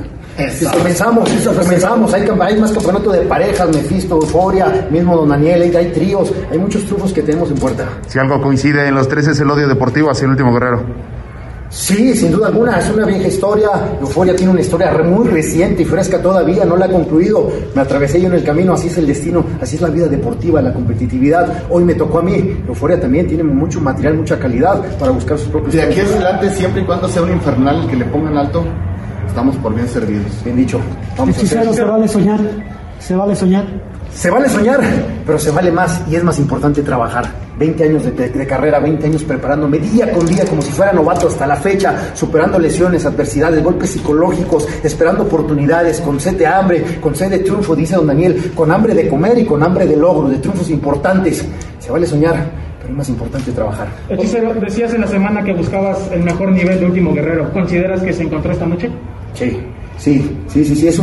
Comenzamos, 0.72 1.28
comenzamos, 1.28 2.14
hay, 2.14 2.26
hay, 2.40 2.58
más 2.58 2.72
campeonato 2.72 3.12
de 3.12 3.20
parejas, 3.22 3.68
Mephisto, 3.68 4.14
Euforia, 4.14 4.88
mismo 4.90 5.14
Don 5.14 5.28
Daniel, 5.28 5.62
hay, 5.62 5.76
hay 5.76 5.92
tríos, 5.92 6.32
hay 6.50 6.58
muchos 6.58 6.84
trufos 6.84 7.12
que 7.12 7.22
tenemos 7.22 7.50
en 7.50 7.58
puerta. 7.58 7.86
Si 8.06 8.18
algo 8.18 8.40
coincide 8.40 8.88
en 8.88 8.94
los 8.94 9.08
tres 9.08 9.26
es 9.26 9.38
el 9.40 9.50
odio 9.50 9.68
deportivo 9.68 10.10
hacia 10.10 10.24
el 10.24 10.30
último 10.30 10.52
guerrero. 10.52 10.84
Sí, 11.72 12.14
sin 12.14 12.30
duda 12.32 12.48
alguna, 12.48 12.78
es 12.78 12.90
una 12.90 13.06
vieja 13.06 13.26
historia. 13.26 13.70
Euforia 13.98 14.36
tiene 14.36 14.52
una 14.52 14.60
historia 14.60 14.92
muy 15.02 15.26
reciente 15.26 15.80
y 15.80 15.84
fresca 15.86 16.20
todavía, 16.20 16.66
no 16.66 16.76
la 16.76 16.84
ha 16.84 16.90
concluido. 16.90 17.50
Me 17.74 17.80
atravesé 17.80 18.20
yo 18.20 18.26
en 18.26 18.34
el 18.34 18.44
camino, 18.44 18.74
así 18.74 18.88
es 18.88 18.98
el 18.98 19.06
destino, 19.06 19.42
así 19.58 19.76
es 19.76 19.82
la 19.82 19.88
vida 19.88 20.06
deportiva, 20.06 20.60
la 20.60 20.74
competitividad. 20.74 21.64
Hoy 21.70 21.84
me 21.84 21.94
tocó 21.94 22.18
a 22.18 22.22
mí. 22.22 22.62
Euforia 22.68 23.00
también 23.00 23.26
tiene 23.26 23.42
mucho 23.42 23.80
material, 23.80 24.18
mucha 24.18 24.38
calidad 24.38 24.82
para 24.98 25.12
buscar 25.12 25.38
sus 25.38 25.48
propios. 25.48 25.72
De 25.72 25.80
aquí 25.80 26.00
en 26.00 26.06
adelante, 26.08 26.50
siempre 26.50 26.82
y 26.82 26.84
cuando 26.84 27.08
sea 27.08 27.22
un 27.22 27.30
infernal 27.30 27.88
que 27.88 27.96
le 27.96 28.04
pongan 28.04 28.36
alto, 28.36 28.62
estamos 29.26 29.56
por 29.56 29.74
bien 29.74 29.88
servidos. 29.88 30.44
Bien 30.44 30.56
dicho. 30.56 30.78
Vamos 31.16 31.38
a 31.38 31.40
hacer. 31.40 31.74
se 31.74 31.84
vale 31.84 32.06
soñar, 32.06 32.40
se 32.98 33.16
vale 33.16 33.34
soñar. 33.34 33.91
Se 34.14 34.30
vale 34.30 34.48
soñar, 34.48 34.80
pero 35.26 35.38
se 35.38 35.50
vale 35.50 35.72
más 35.72 36.02
y 36.08 36.16
es 36.16 36.22
más 36.22 36.38
importante 36.38 36.82
trabajar. 36.82 37.24
20 37.58 37.84
años 37.84 38.04
de, 38.04 38.28
de, 38.28 38.46
carrera, 38.46 38.78
20 38.80 39.06
años 39.06 39.22
preparándome 39.24 39.78
día 39.78 40.10
con 40.12 40.26
día 40.26 40.44
como 40.44 40.62
si 40.62 40.72
fuera 40.72 40.92
novato 40.92 41.28
hasta 41.28 41.46
la 41.46 41.56
fecha, 41.56 42.12
superando 42.14 42.58
lesiones, 42.58 43.06
adversidades, 43.06 43.62
golpes 43.62 43.90
psicológicos, 43.90 44.66
esperando 44.82 45.22
oportunidades, 45.24 46.00
con 46.00 46.18
sed 46.18 46.36
de 46.36 46.46
hambre, 46.46 46.98
con 47.00 47.14
sed 47.14 47.30
de 47.30 47.38
triunfo, 47.40 47.74
dice 47.74 47.96
don 47.96 48.06
Daniel, 48.06 48.52
con 48.54 48.70
hambre 48.70 48.94
de 48.94 49.08
comer 49.08 49.38
y 49.38 49.44
con 49.44 49.62
hambre 49.62 49.86
de 49.86 49.96
logro, 49.96 50.28
de 50.28 50.38
triunfos 50.38 50.70
importantes. 50.70 51.44
Se 51.78 51.90
vale 51.90 52.06
soñar, 52.06 52.50
pero 52.80 52.92
es 52.92 52.98
más 52.98 53.08
importante 53.08 53.52
trabajar. 53.52 53.88
Hechicero, 54.08 54.54
decías 54.54 54.92
en 54.94 55.02
la 55.02 55.06
semana 55.06 55.42
que 55.42 55.52
buscabas 55.52 55.98
el 56.12 56.22
mejor 56.22 56.50
nivel 56.50 56.80
de 56.80 56.86
último 56.86 57.14
guerrero. 57.14 57.52
¿Consideras 57.52 58.02
que 58.02 58.12
se 58.12 58.24
encontró 58.24 58.52
esta 58.52 58.66
noche? 58.66 58.90
Sí, 59.34 59.58
sí, 59.98 60.38
sí, 60.48 60.64
sí, 60.64 60.74
sí, 60.74 60.88
es. 60.88 61.00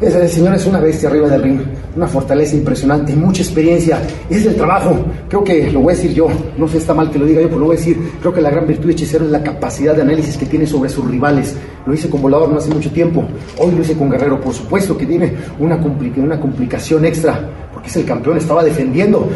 Ese 0.00 0.28
señor 0.28 0.54
es 0.54 0.66
una 0.66 0.78
bestia 0.78 1.08
arriba 1.08 1.26
del 1.28 1.42
ring, 1.42 1.60
una 1.96 2.06
fortaleza 2.06 2.54
impresionante, 2.54 3.16
mucha 3.16 3.42
experiencia, 3.42 4.00
es 4.28 4.44
del 4.44 4.54
trabajo. 4.54 4.96
Creo 5.28 5.42
que 5.42 5.70
lo 5.72 5.80
voy 5.80 5.94
a 5.94 5.96
decir 5.96 6.12
yo, 6.12 6.28
no 6.58 6.68
sé, 6.68 6.78
está 6.78 6.92
mal 6.92 7.10
que 7.10 7.18
lo 7.18 7.24
diga 7.24 7.40
yo, 7.40 7.48
pero 7.48 7.60
lo 7.60 7.66
voy 7.66 7.76
a 7.76 7.78
decir. 7.78 7.98
Creo 8.20 8.32
que 8.32 8.40
la 8.42 8.50
gran 8.50 8.66
virtud 8.66 8.86
de 8.86 8.92
Hechicero 8.92 9.24
es 9.24 9.30
la 9.30 9.42
capacidad 9.42 9.96
de 9.96 10.02
análisis 10.02 10.36
que 10.36 10.46
tiene 10.46 10.66
sobre 10.66 10.90
sus 10.90 11.08
rivales. 11.10 11.56
Lo 11.86 11.94
hice 11.94 12.10
con 12.10 12.20
Volador 12.20 12.50
no 12.50 12.58
hace 12.58 12.72
mucho 12.72 12.90
tiempo, 12.90 13.24
hoy 13.58 13.72
lo 13.72 13.80
hice 13.80 13.94
con 13.94 14.10
Guerrero, 14.10 14.40
por 14.40 14.52
supuesto 14.52 14.96
que 14.96 15.06
tiene 15.06 15.32
una, 15.58 15.76
una 15.76 16.40
complicación 16.40 17.04
extra, 17.04 17.40
porque 17.72 17.88
es 17.88 17.96
el 17.96 18.04
campeón, 18.04 18.36
estaba 18.36 18.62
defendiendo. 18.62 19.28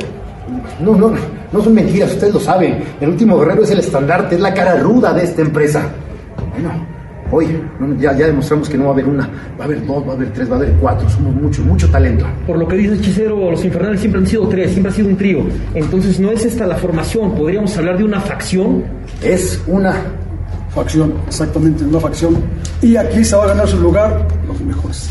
No, 0.84 0.96
no, 0.96 1.12
no 1.52 1.62
son 1.62 1.74
mentiras, 1.74 2.12
ustedes 2.12 2.34
lo 2.34 2.40
saben. 2.40 2.82
El 3.00 3.10
último 3.10 3.38
Guerrero 3.38 3.62
es 3.62 3.70
el 3.70 3.78
estandarte, 3.78 4.34
es 4.34 4.40
la 4.40 4.52
cara 4.52 4.76
ruda 4.76 5.14
de 5.14 5.24
esta 5.24 5.42
empresa. 5.42 5.88
Bueno, 6.52 6.99
Hoy 7.32 7.46
ya, 7.98 8.16
ya 8.16 8.26
demostramos 8.26 8.68
que 8.68 8.76
no 8.76 8.84
va 8.84 8.90
a 8.90 8.92
haber 8.94 9.06
una, 9.06 9.28
va 9.58 9.62
a 9.62 9.64
haber 9.64 9.86
dos, 9.86 10.06
va 10.06 10.12
a 10.12 10.14
haber 10.16 10.32
tres, 10.32 10.50
va 10.50 10.54
a 10.54 10.58
haber 10.58 10.72
cuatro. 10.80 11.08
Somos 11.08 11.34
mucho, 11.34 11.62
mucho 11.62 11.88
talento. 11.88 12.26
Por 12.46 12.58
lo 12.58 12.66
que 12.66 12.76
dice 12.76 12.94
Hechicero, 12.94 13.50
los 13.50 13.64
infernales 13.64 14.00
siempre 14.00 14.20
han 14.20 14.26
sido 14.26 14.48
tres, 14.48 14.70
siempre 14.70 14.92
ha 14.92 14.94
sido 14.94 15.08
un 15.08 15.16
trío. 15.16 15.44
Entonces, 15.74 16.18
¿no 16.18 16.32
es 16.32 16.44
esta 16.44 16.66
la 16.66 16.76
formación? 16.76 17.32
¿Podríamos 17.34 17.76
hablar 17.76 17.98
de 17.98 18.04
una 18.04 18.20
facción? 18.20 18.82
Es 19.22 19.62
una 19.66 19.94
facción, 20.74 21.14
exactamente, 21.26 21.84
una 21.84 22.00
facción. 22.00 22.36
Y 22.82 22.96
aquí 22.96 23.24
se 23.24 23.36
va 23.36 23.44
a 23.44 23.48
ganar 23.48 23.68
su 23.68 23.78
lugar 23.80 24.26
los 24.46 24.60
mejores. 24.60 25.10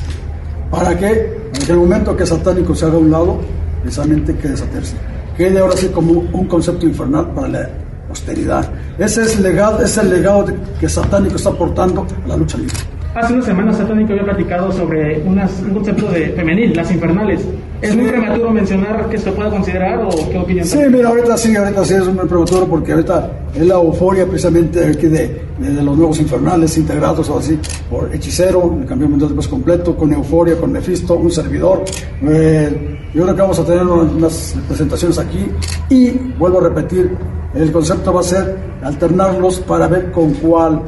¿Para 0.70 0.98
que 0.98 1.40
En 1.62 1.72
el 1.72 1.78
momento 1.78 2.16
que 2.16 2.26
Satánico 2.26 2.76
se 2.76 2.86
haga 2.86 2.96
a 2.96 3.00
un 3.00 3.12
lado, 3.12 3.40
precisamente 3.82 4.36
quede 4.36 4.54
esa 4.54 4.66
tercia. 4.66 4.98
Quede 5.36 5.60
ahora 5.60 5.76
sí 5.76 5.88
como 5.88 6.14
un 6.32 6.48
concepto 6.48 6.86
infernal 6.86 7.32
para 7.34 7.48
la 7.48 7.70
posteridad. 8.08 8.70
Ese 9.00 9.22
es, 9.22 9.40
legado, 9.40 9.82
es 9.82 9.98
el 9.98 10.10
legado 10.10 10.46
que 10.78 10.90
Satánico 10.90 11.38
está 11.38 11.52
aportando 11.52 12.06
a 12.26 12.28
la 12.28 12.36
lucha 12.36 12.58
libre. 12.58 12.76
Hace 13.16 13.34
unas 13.34 13.46
semanas 13.46 13.78
Satánico 13.78 14.12
había 14.12 14.26
platicado 14.26 14.74
sobre 14.74 15.22
unas, 15.22 15.62
un 15.62 15.74
concepto 15.74 16.12
de 16.12 16.32
femenil, 16.32 16.76
las 16.76 16.92
infernales. 16.92 17.42
¿Es 17.82 17.96
muy 17.96 18.08
prematuro 18.08 18.52
mencionar 18.52 19.08
que 19.10 19.18
se 19.18 19.32
pueda 19.32 19.50
considerar 19.50 20.00
o 20.04 20.10
qué 20.30 20.38
opinión 20.38 20.66
Sí, 20.66 20.80
mira, 20.92 21.10
ahorita 21.10 21.38
sí, 21.38 21.56
ahorita 21.56 21.86
sí 21.86 21.94
es 21.94 22.06
muy 22.08 22.28
prematuro 22.28 22.68
porque 22.68 22.92
ahorita 22.92 23.32
es 23.56 23.66
la 23.66 23.76
euforia 23.76 24.26
precisamente 24.26 24.86
aquí 24.86 25.08
de, 25.08 25.42
de, 25.58 25.82
los 25.82 25.98
nuevos 25.98 26.20
infernales 26.20 26.78
integrados 26.78 27.30
o 27.30 27.40
así, 27.40 27.58
por 27.90 28.14
Hechicero, 28.14 28.78
el 28.82 28.86
campeón 28.86 29.12
mundial 29.12 29.30
de 29.30 29.36
peso 29.38 29.50
completo, 29.50 29.96
con 29.96 30.12
Euforia, 30.12 30.58
con 30.58 30.72
Mephisto, 30.74 31.16
un 31.16 31.32
servidor. 31.32 31.84
Eh, 32.24 33.00
yo 33.14 33.24
creo 33.24 33.36
que 33.36 33.42
vamos 33.42 33.60
a 33.60 33.66
tener 33.66 33.84
unas 33.84 34.56
presentaciones 34.68 35.18
aquí 35.18 35.48
y 35.90 36.12
vuelvo 36.38 36.60
a 36.60 36.64
repetir, 36.64 37.18
el 37.54 37.72
concepto 37.72 38.14
va 38.14 38.20
a 38.20 38.24
ser 38.24 38.58
alternarlos 38.84 39.60
para 39.62 39.88
ver 39.88 40.12
con 40.12 40.34
cuál 40.34 40.82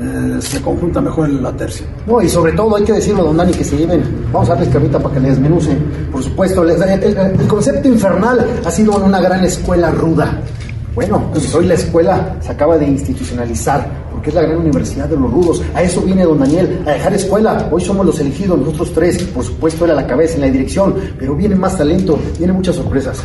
eh, 0.00 0.38
se 0.40 0.60
conjunta 0.60 1.00
mejor 1.00 1.28
la 1.28 1.52
tercia. 1.52 1.86
No, 2.06 2.20
y 2.20 2.28
sobre 2.28 2.52
todo 2.52 2.76
hay 2.76 2.84
que 2.84 2.94
decirlo, 2.94 3.24
don 3.24 3.36
Dani, 3.36 3.52
que 3.52 3.64
se 3.64 3.76
lleven, 3.76 4.02
vamos 4.32 4.50
a 4.50 4.54
darles 4.54 4.72
carnita 4.72 4.98
para 4.98 5.14
que 5.14 5.20
les 5.20 5.30
desmenucen. 5.32 5.78
Por 6.10 6.22
supuesto, 6.22 6.62
el, 6.64 6.70
el, 6.70 7.16
el, 7.16 7.46
concepto 7.46 7.88
infernal 7.88 8.60
ha 8.64 8.70
sido 8.70 8.96
una 8.96 9.20
gran 9.20 9.44
escuela 9.44 9.90
ruda. 9.90 10.40
Bueno, 10.94 11.28
pues 11.32 11.52
hoy 11.54 11.66
la 11.66 11.74
escuela 11.74 12.36
se 12.40 12.52
acaba 12.52 12.78
de 12.78 12.86
institucionalizar, 12.86 13.88
porque 14.12 14.30
es 14.30 14.34
la 14.34 14.42
gran 14.42 14.58
universidad 14.58 15.08
de 15.08 15.16
los 15.16 15.30
rudos. 15.30 15.62
A 15.74 15.82
eso 15.82 16.00
viene 16.02 16.24
don 16.24 16.38
Daniel, 16.38 16.82
a 16.86 16.90
dejar 16.90 17.14
escuela. 17.14 17.68
Hoy 17.70 17.80
somos 17.80 18.06
los 18.06 18.18
elegidos, 18.20 18.58
nosotros 18.58 18.92
tres. 18.92 19.22
Por 19.24 19.44
supuesto, 19.44 19.84
él 19.84 19.92
a 19.92 19.94
la 19.94 20.06
cabeza, 20.06 20.36
en 20.36 20.42
la 20.42 20.50
dirección, 20.50 20.94
pero 21.18 21.34
viene 21.34 21.56
más 21.56 21.76
talento, 21.76 22.18
viene 22.38 22.52
muchas 22.52 22.76
sorpresas. 22.76 23.18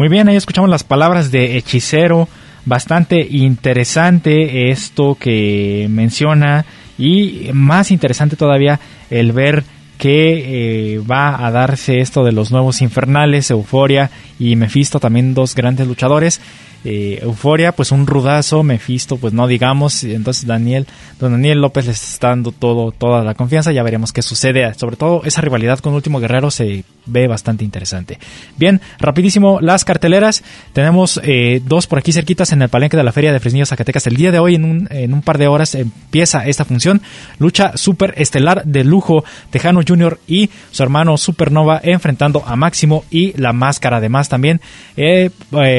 Muy 0.00 0.08
bien, 0.08 0.30
ahí 0.30 0.36
escuchamos 0.36 0.70
las 0.70 0.82
palabras 0.82 1.30
de 1.30 1.58
Hechicero. 1.58 2.26
Bastante 2.64 3.20
interesante 3.20 4.70
esto 4.70 5.14
que 5.20 5.88
menciona 5.90 6.64
y 6.96 7.50
más 7.52 7.90
interesante 7.90 8.34
todavía 8.34 8.80
el 9.10 9.32
ver 9.32 9.62
que 9.98 10.94
eh, 10.94 11.00
va 11.00 11.46
a 11.46 11.50
darse 11.50 12.00
esto 12.00 12.24
de 12.24 12.32
los 12.32 12.50
nuevos 12.50 12.80
infernales, 12.80 13.50
Euforia 13.50 14.10
y 14.38 14.56
Mephisto, 14.56 15.00
también 15.00 15.34
dos 15.34 15.54
grandes 15.54 15.86
luchadores. 15.86 16.40
Eh, 16.82 17.18
Euforia, 17.22 17.72
pues 17.72 17.92
un 17.92 18.06
rudazo, 18.06 18.62
Mephisto, 18.62 19.18
pues 19.18 19.34
no 19.34 19.46
digamos, 19.46 20.02
entonces 20.02 20.46
Daniel, 20.46 20.86
don 21.18 21.32
Daniel 21.32 21.60
López 21.60 21.86
les 21.86 22.14
está 22.14 22.28
dando 22.28 22.52
todo, 22.52 22.90
toda 22.90 23.22
la 23.22 23.34
confianza, 23.34 23.70
ya 23.70 23.82
veremos 23.82 24.14
qué 24.14 24.22
sucede, 24.22 24.72
sobre 24.74 24.96
todo 24.96 25.22
esa 25.24 25.42
rivalidad 25.42 25.78
con 25.80 25.92
Último 25.92 26.20
Guerrero 26.20 26.50
se 26.50 26.84
ve 27.04 27.26
bastante 27.26 27.64
interesante. 27.64 28.18
Bien, 28.56 28.80
rapidísimo, 28.98 29.60
las 29.60 29.84
carteleras, 29.84 30.42
tenemos 30.72 31.20
eh, 31.22 31.60
dos 31.66 31.86
por 31.86 31.98
aquí 31.98 32.12
cerquitas 32.12 32.52
en 32.52 32.62
el 32.62 32.70
palenque 32.70 32.96
de 32.96 33.04
la 33.04 33.12
Feria 33.12 33.32
de 33.32 33.40
Fresnillo 33.40 33.66
Zacatecas, 33.66 34.06
el 34.06 34.16
día 34.16 34.32
de 34.32 34.38
hoy 34.38 34.54
en 34.54 34.64
un, 34.64 34.88
en 34.90 35.12
un 35.12 35.20
par 35.20 35.36
de 35.36 35.48
horas 35.48 35.74
empieza 35.74 36.46
esta 36.46 36.64
función, 36.64 37.02
lucha 37.38 37.76
super 37.76 38.14
estelar 38.16 38.64
de 38.64 38.84
lujo, 38.84 39.22
Tejano 39.50 39.82
Jr. 39.86 40.18
y 40.26 40.48
su 40.70 40.82
hermano 40.82 41.18
Supernova 41.18 41.80
enfrentando 41.82 42.42
a 42.46 42.56
Máximo 42.56 43.04
y 43.10 43.38
la 43.38 43.52
máscara 43.52 43.98
además 43.98 44.30
también, 44.30 44.62
eh, 44.96 45.30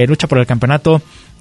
lucha 0.08 0.28
por 0.28 0.38
el 0.38 0.46
campeonato 0.46 0.91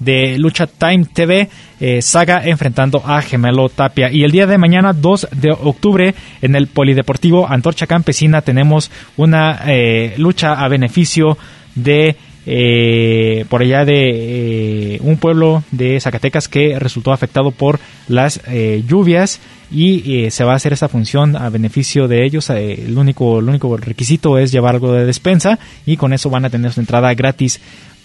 de 0.01 0.37
Lucha 0.39 0.67
Time 0.67 1.05
TV, 1.05 1.47
eh, 1.79 2.01
Saga 2.01 2.41
enfrentando 2.43 3.01
a 3.05 3.21
Gemelo 3.21 3.69
Tapia. 3.69 4.11
Y 4.11 4.23
el 4.23 4.31
día 4.31 4.47
de 4.47 4.57
mañana, 4.57 4.93
2 4.93 5.27
de 5.31 5.51
octubre, 5.51 6.15
en 6.41 6.55
el 6.55 6.67
Polideportivo 6.67 7.47
Antorcha 7.47 7.87
Campesina, 7.87 8.41
tenemos 8.41 8.91
una 9.15 9.61
eh, 9.67 10.15
lucha 10.17 10.53
a 10.53 10.67
beneficio 10.67 11.37
de 11.75 12.15
eh, 12.47 13.45
por 13.49 13.61
allá 13.61 13.85
de 13.85 14.99
un 15.03 15.17
pueblo 15.17 15.63
de 15.69 15.99
Zacatecas 15.99 16.47
que 16.47 16.79
resultó 16.79 17.13
afectado 17.13 17.51
por 17.51 17.79
las 18.07 18.41
lluvias 18.87 19.39
y 19.71 20.31
se 20.31 20.43
va 20.43 20.53
a 20.53 20.55
hacer 20.55 20.73
esta 20.73 20.89
función 20.89 21.35
a 21.35 21.49
beneficio 21.49 22.07
de 22.07 22.25
ellos. 22.25 22.49
el, 22.49 22.97
único, 22.97 23.39
el 23.39 23.47
único 23.47 23.77
requisito 23.77 24.39
es 24.39 24.51
llevar 24.51 24.73
algo 24.73 24.91
de 24.91 25.05
despensa 25.05 25.59
y 25.85 25.97
con 25.97 26.13
eso 26.13 26.31
van 26.31 26.45
a 26.45 26.49
tener 26.49 26.73
su 26.73 26.79
entrada 26.79 27.13
gratis 27.13 27.61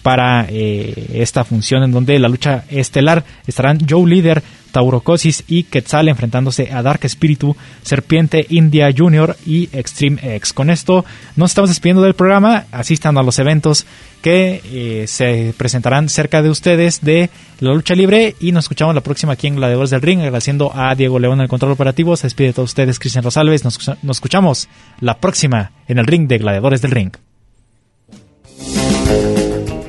para 0.07 0.45
eh, 0.49 1.09
esta 1.15 1.43
función 1.43 1.83
en 1.83 1.91
donde 1.91 2.17
la 2.17 2.29
lucha 2.29 2.63
estelar 2.69 3.25
estarán 3.45 3.79
Joe 3.85 4.09
Líder, 4.09 4.41
Taurocosis 4.71 5.43
y 5.49 5.63
Quetzal 5.63 6.07
enfrentándose 6.07 6.71
a 6.71 6.81
Dark 6.81 7.01
Spiritu, 7.09 7.57
Serpiente 7.81 8.45
India 8.47 8.87
Junior 8.97 9.35
y 9.45 9.67
Extreme 9.73 10.35
X. 10.37 10.53
Con 10.53 10.69
esto 10.69 11.03
nos 11.35 11.51
estamos 11.51 11.69
despidiendo 11.69 12.03
del 12.03 12.13
programa, 12.13 12.67
asistan 12.71 13.17
a 13.17 13.21
los 13.21 13.37
eventos 13.37 13.85
que 14.21 14.61
eh, 14.63 15.07
se 15.07 15.53
presentarán 15.57 16.07
cerca 16.07 16.41
de 16.41 16.51
ustedes 16.51 17.01
de 17.01 17.29
la 17.59 17.73
lucha 17.73 17.93
libre 17.93 18.33
y 18.39 18.53
nos 18.53 18.63
escuchamos 18.63 18.95
la 18.95 19.01
próxima 19.01 19.33
aquí 19.33 19.47
en 19.47 19.57
Gladiadores 19.57 19.89
del 19.89 20.01
Ring, 20.01 20.21
agradeciendo 20.21 20.71
a 20.73 20.95
Diego 20.95 21.19
León 21.19 21.41
el 21.41 21.49
control 21.49 21.73
operativo, 21.73 22.15
se 22.15 22.27
despide 22.27 22.47
de 22.47 22.53
todos 22.53 22.69
ustedes 22.69 22.97
Cristian 22.97 23.25
Rosalves, 23.25 23.65
nos, 23.65 23.77
nos 24.03 24.15
escuchamos 24.15 24.69
la 25.01 25.17
próxima 25.17 25.73
en 25.85 25.97
el 25.99 26.07
ring 26.07 26.29
de 26.29 26.37
Gladiadores 26.37 26.81
del 26.81 26.91
Ring. 26.91 27.11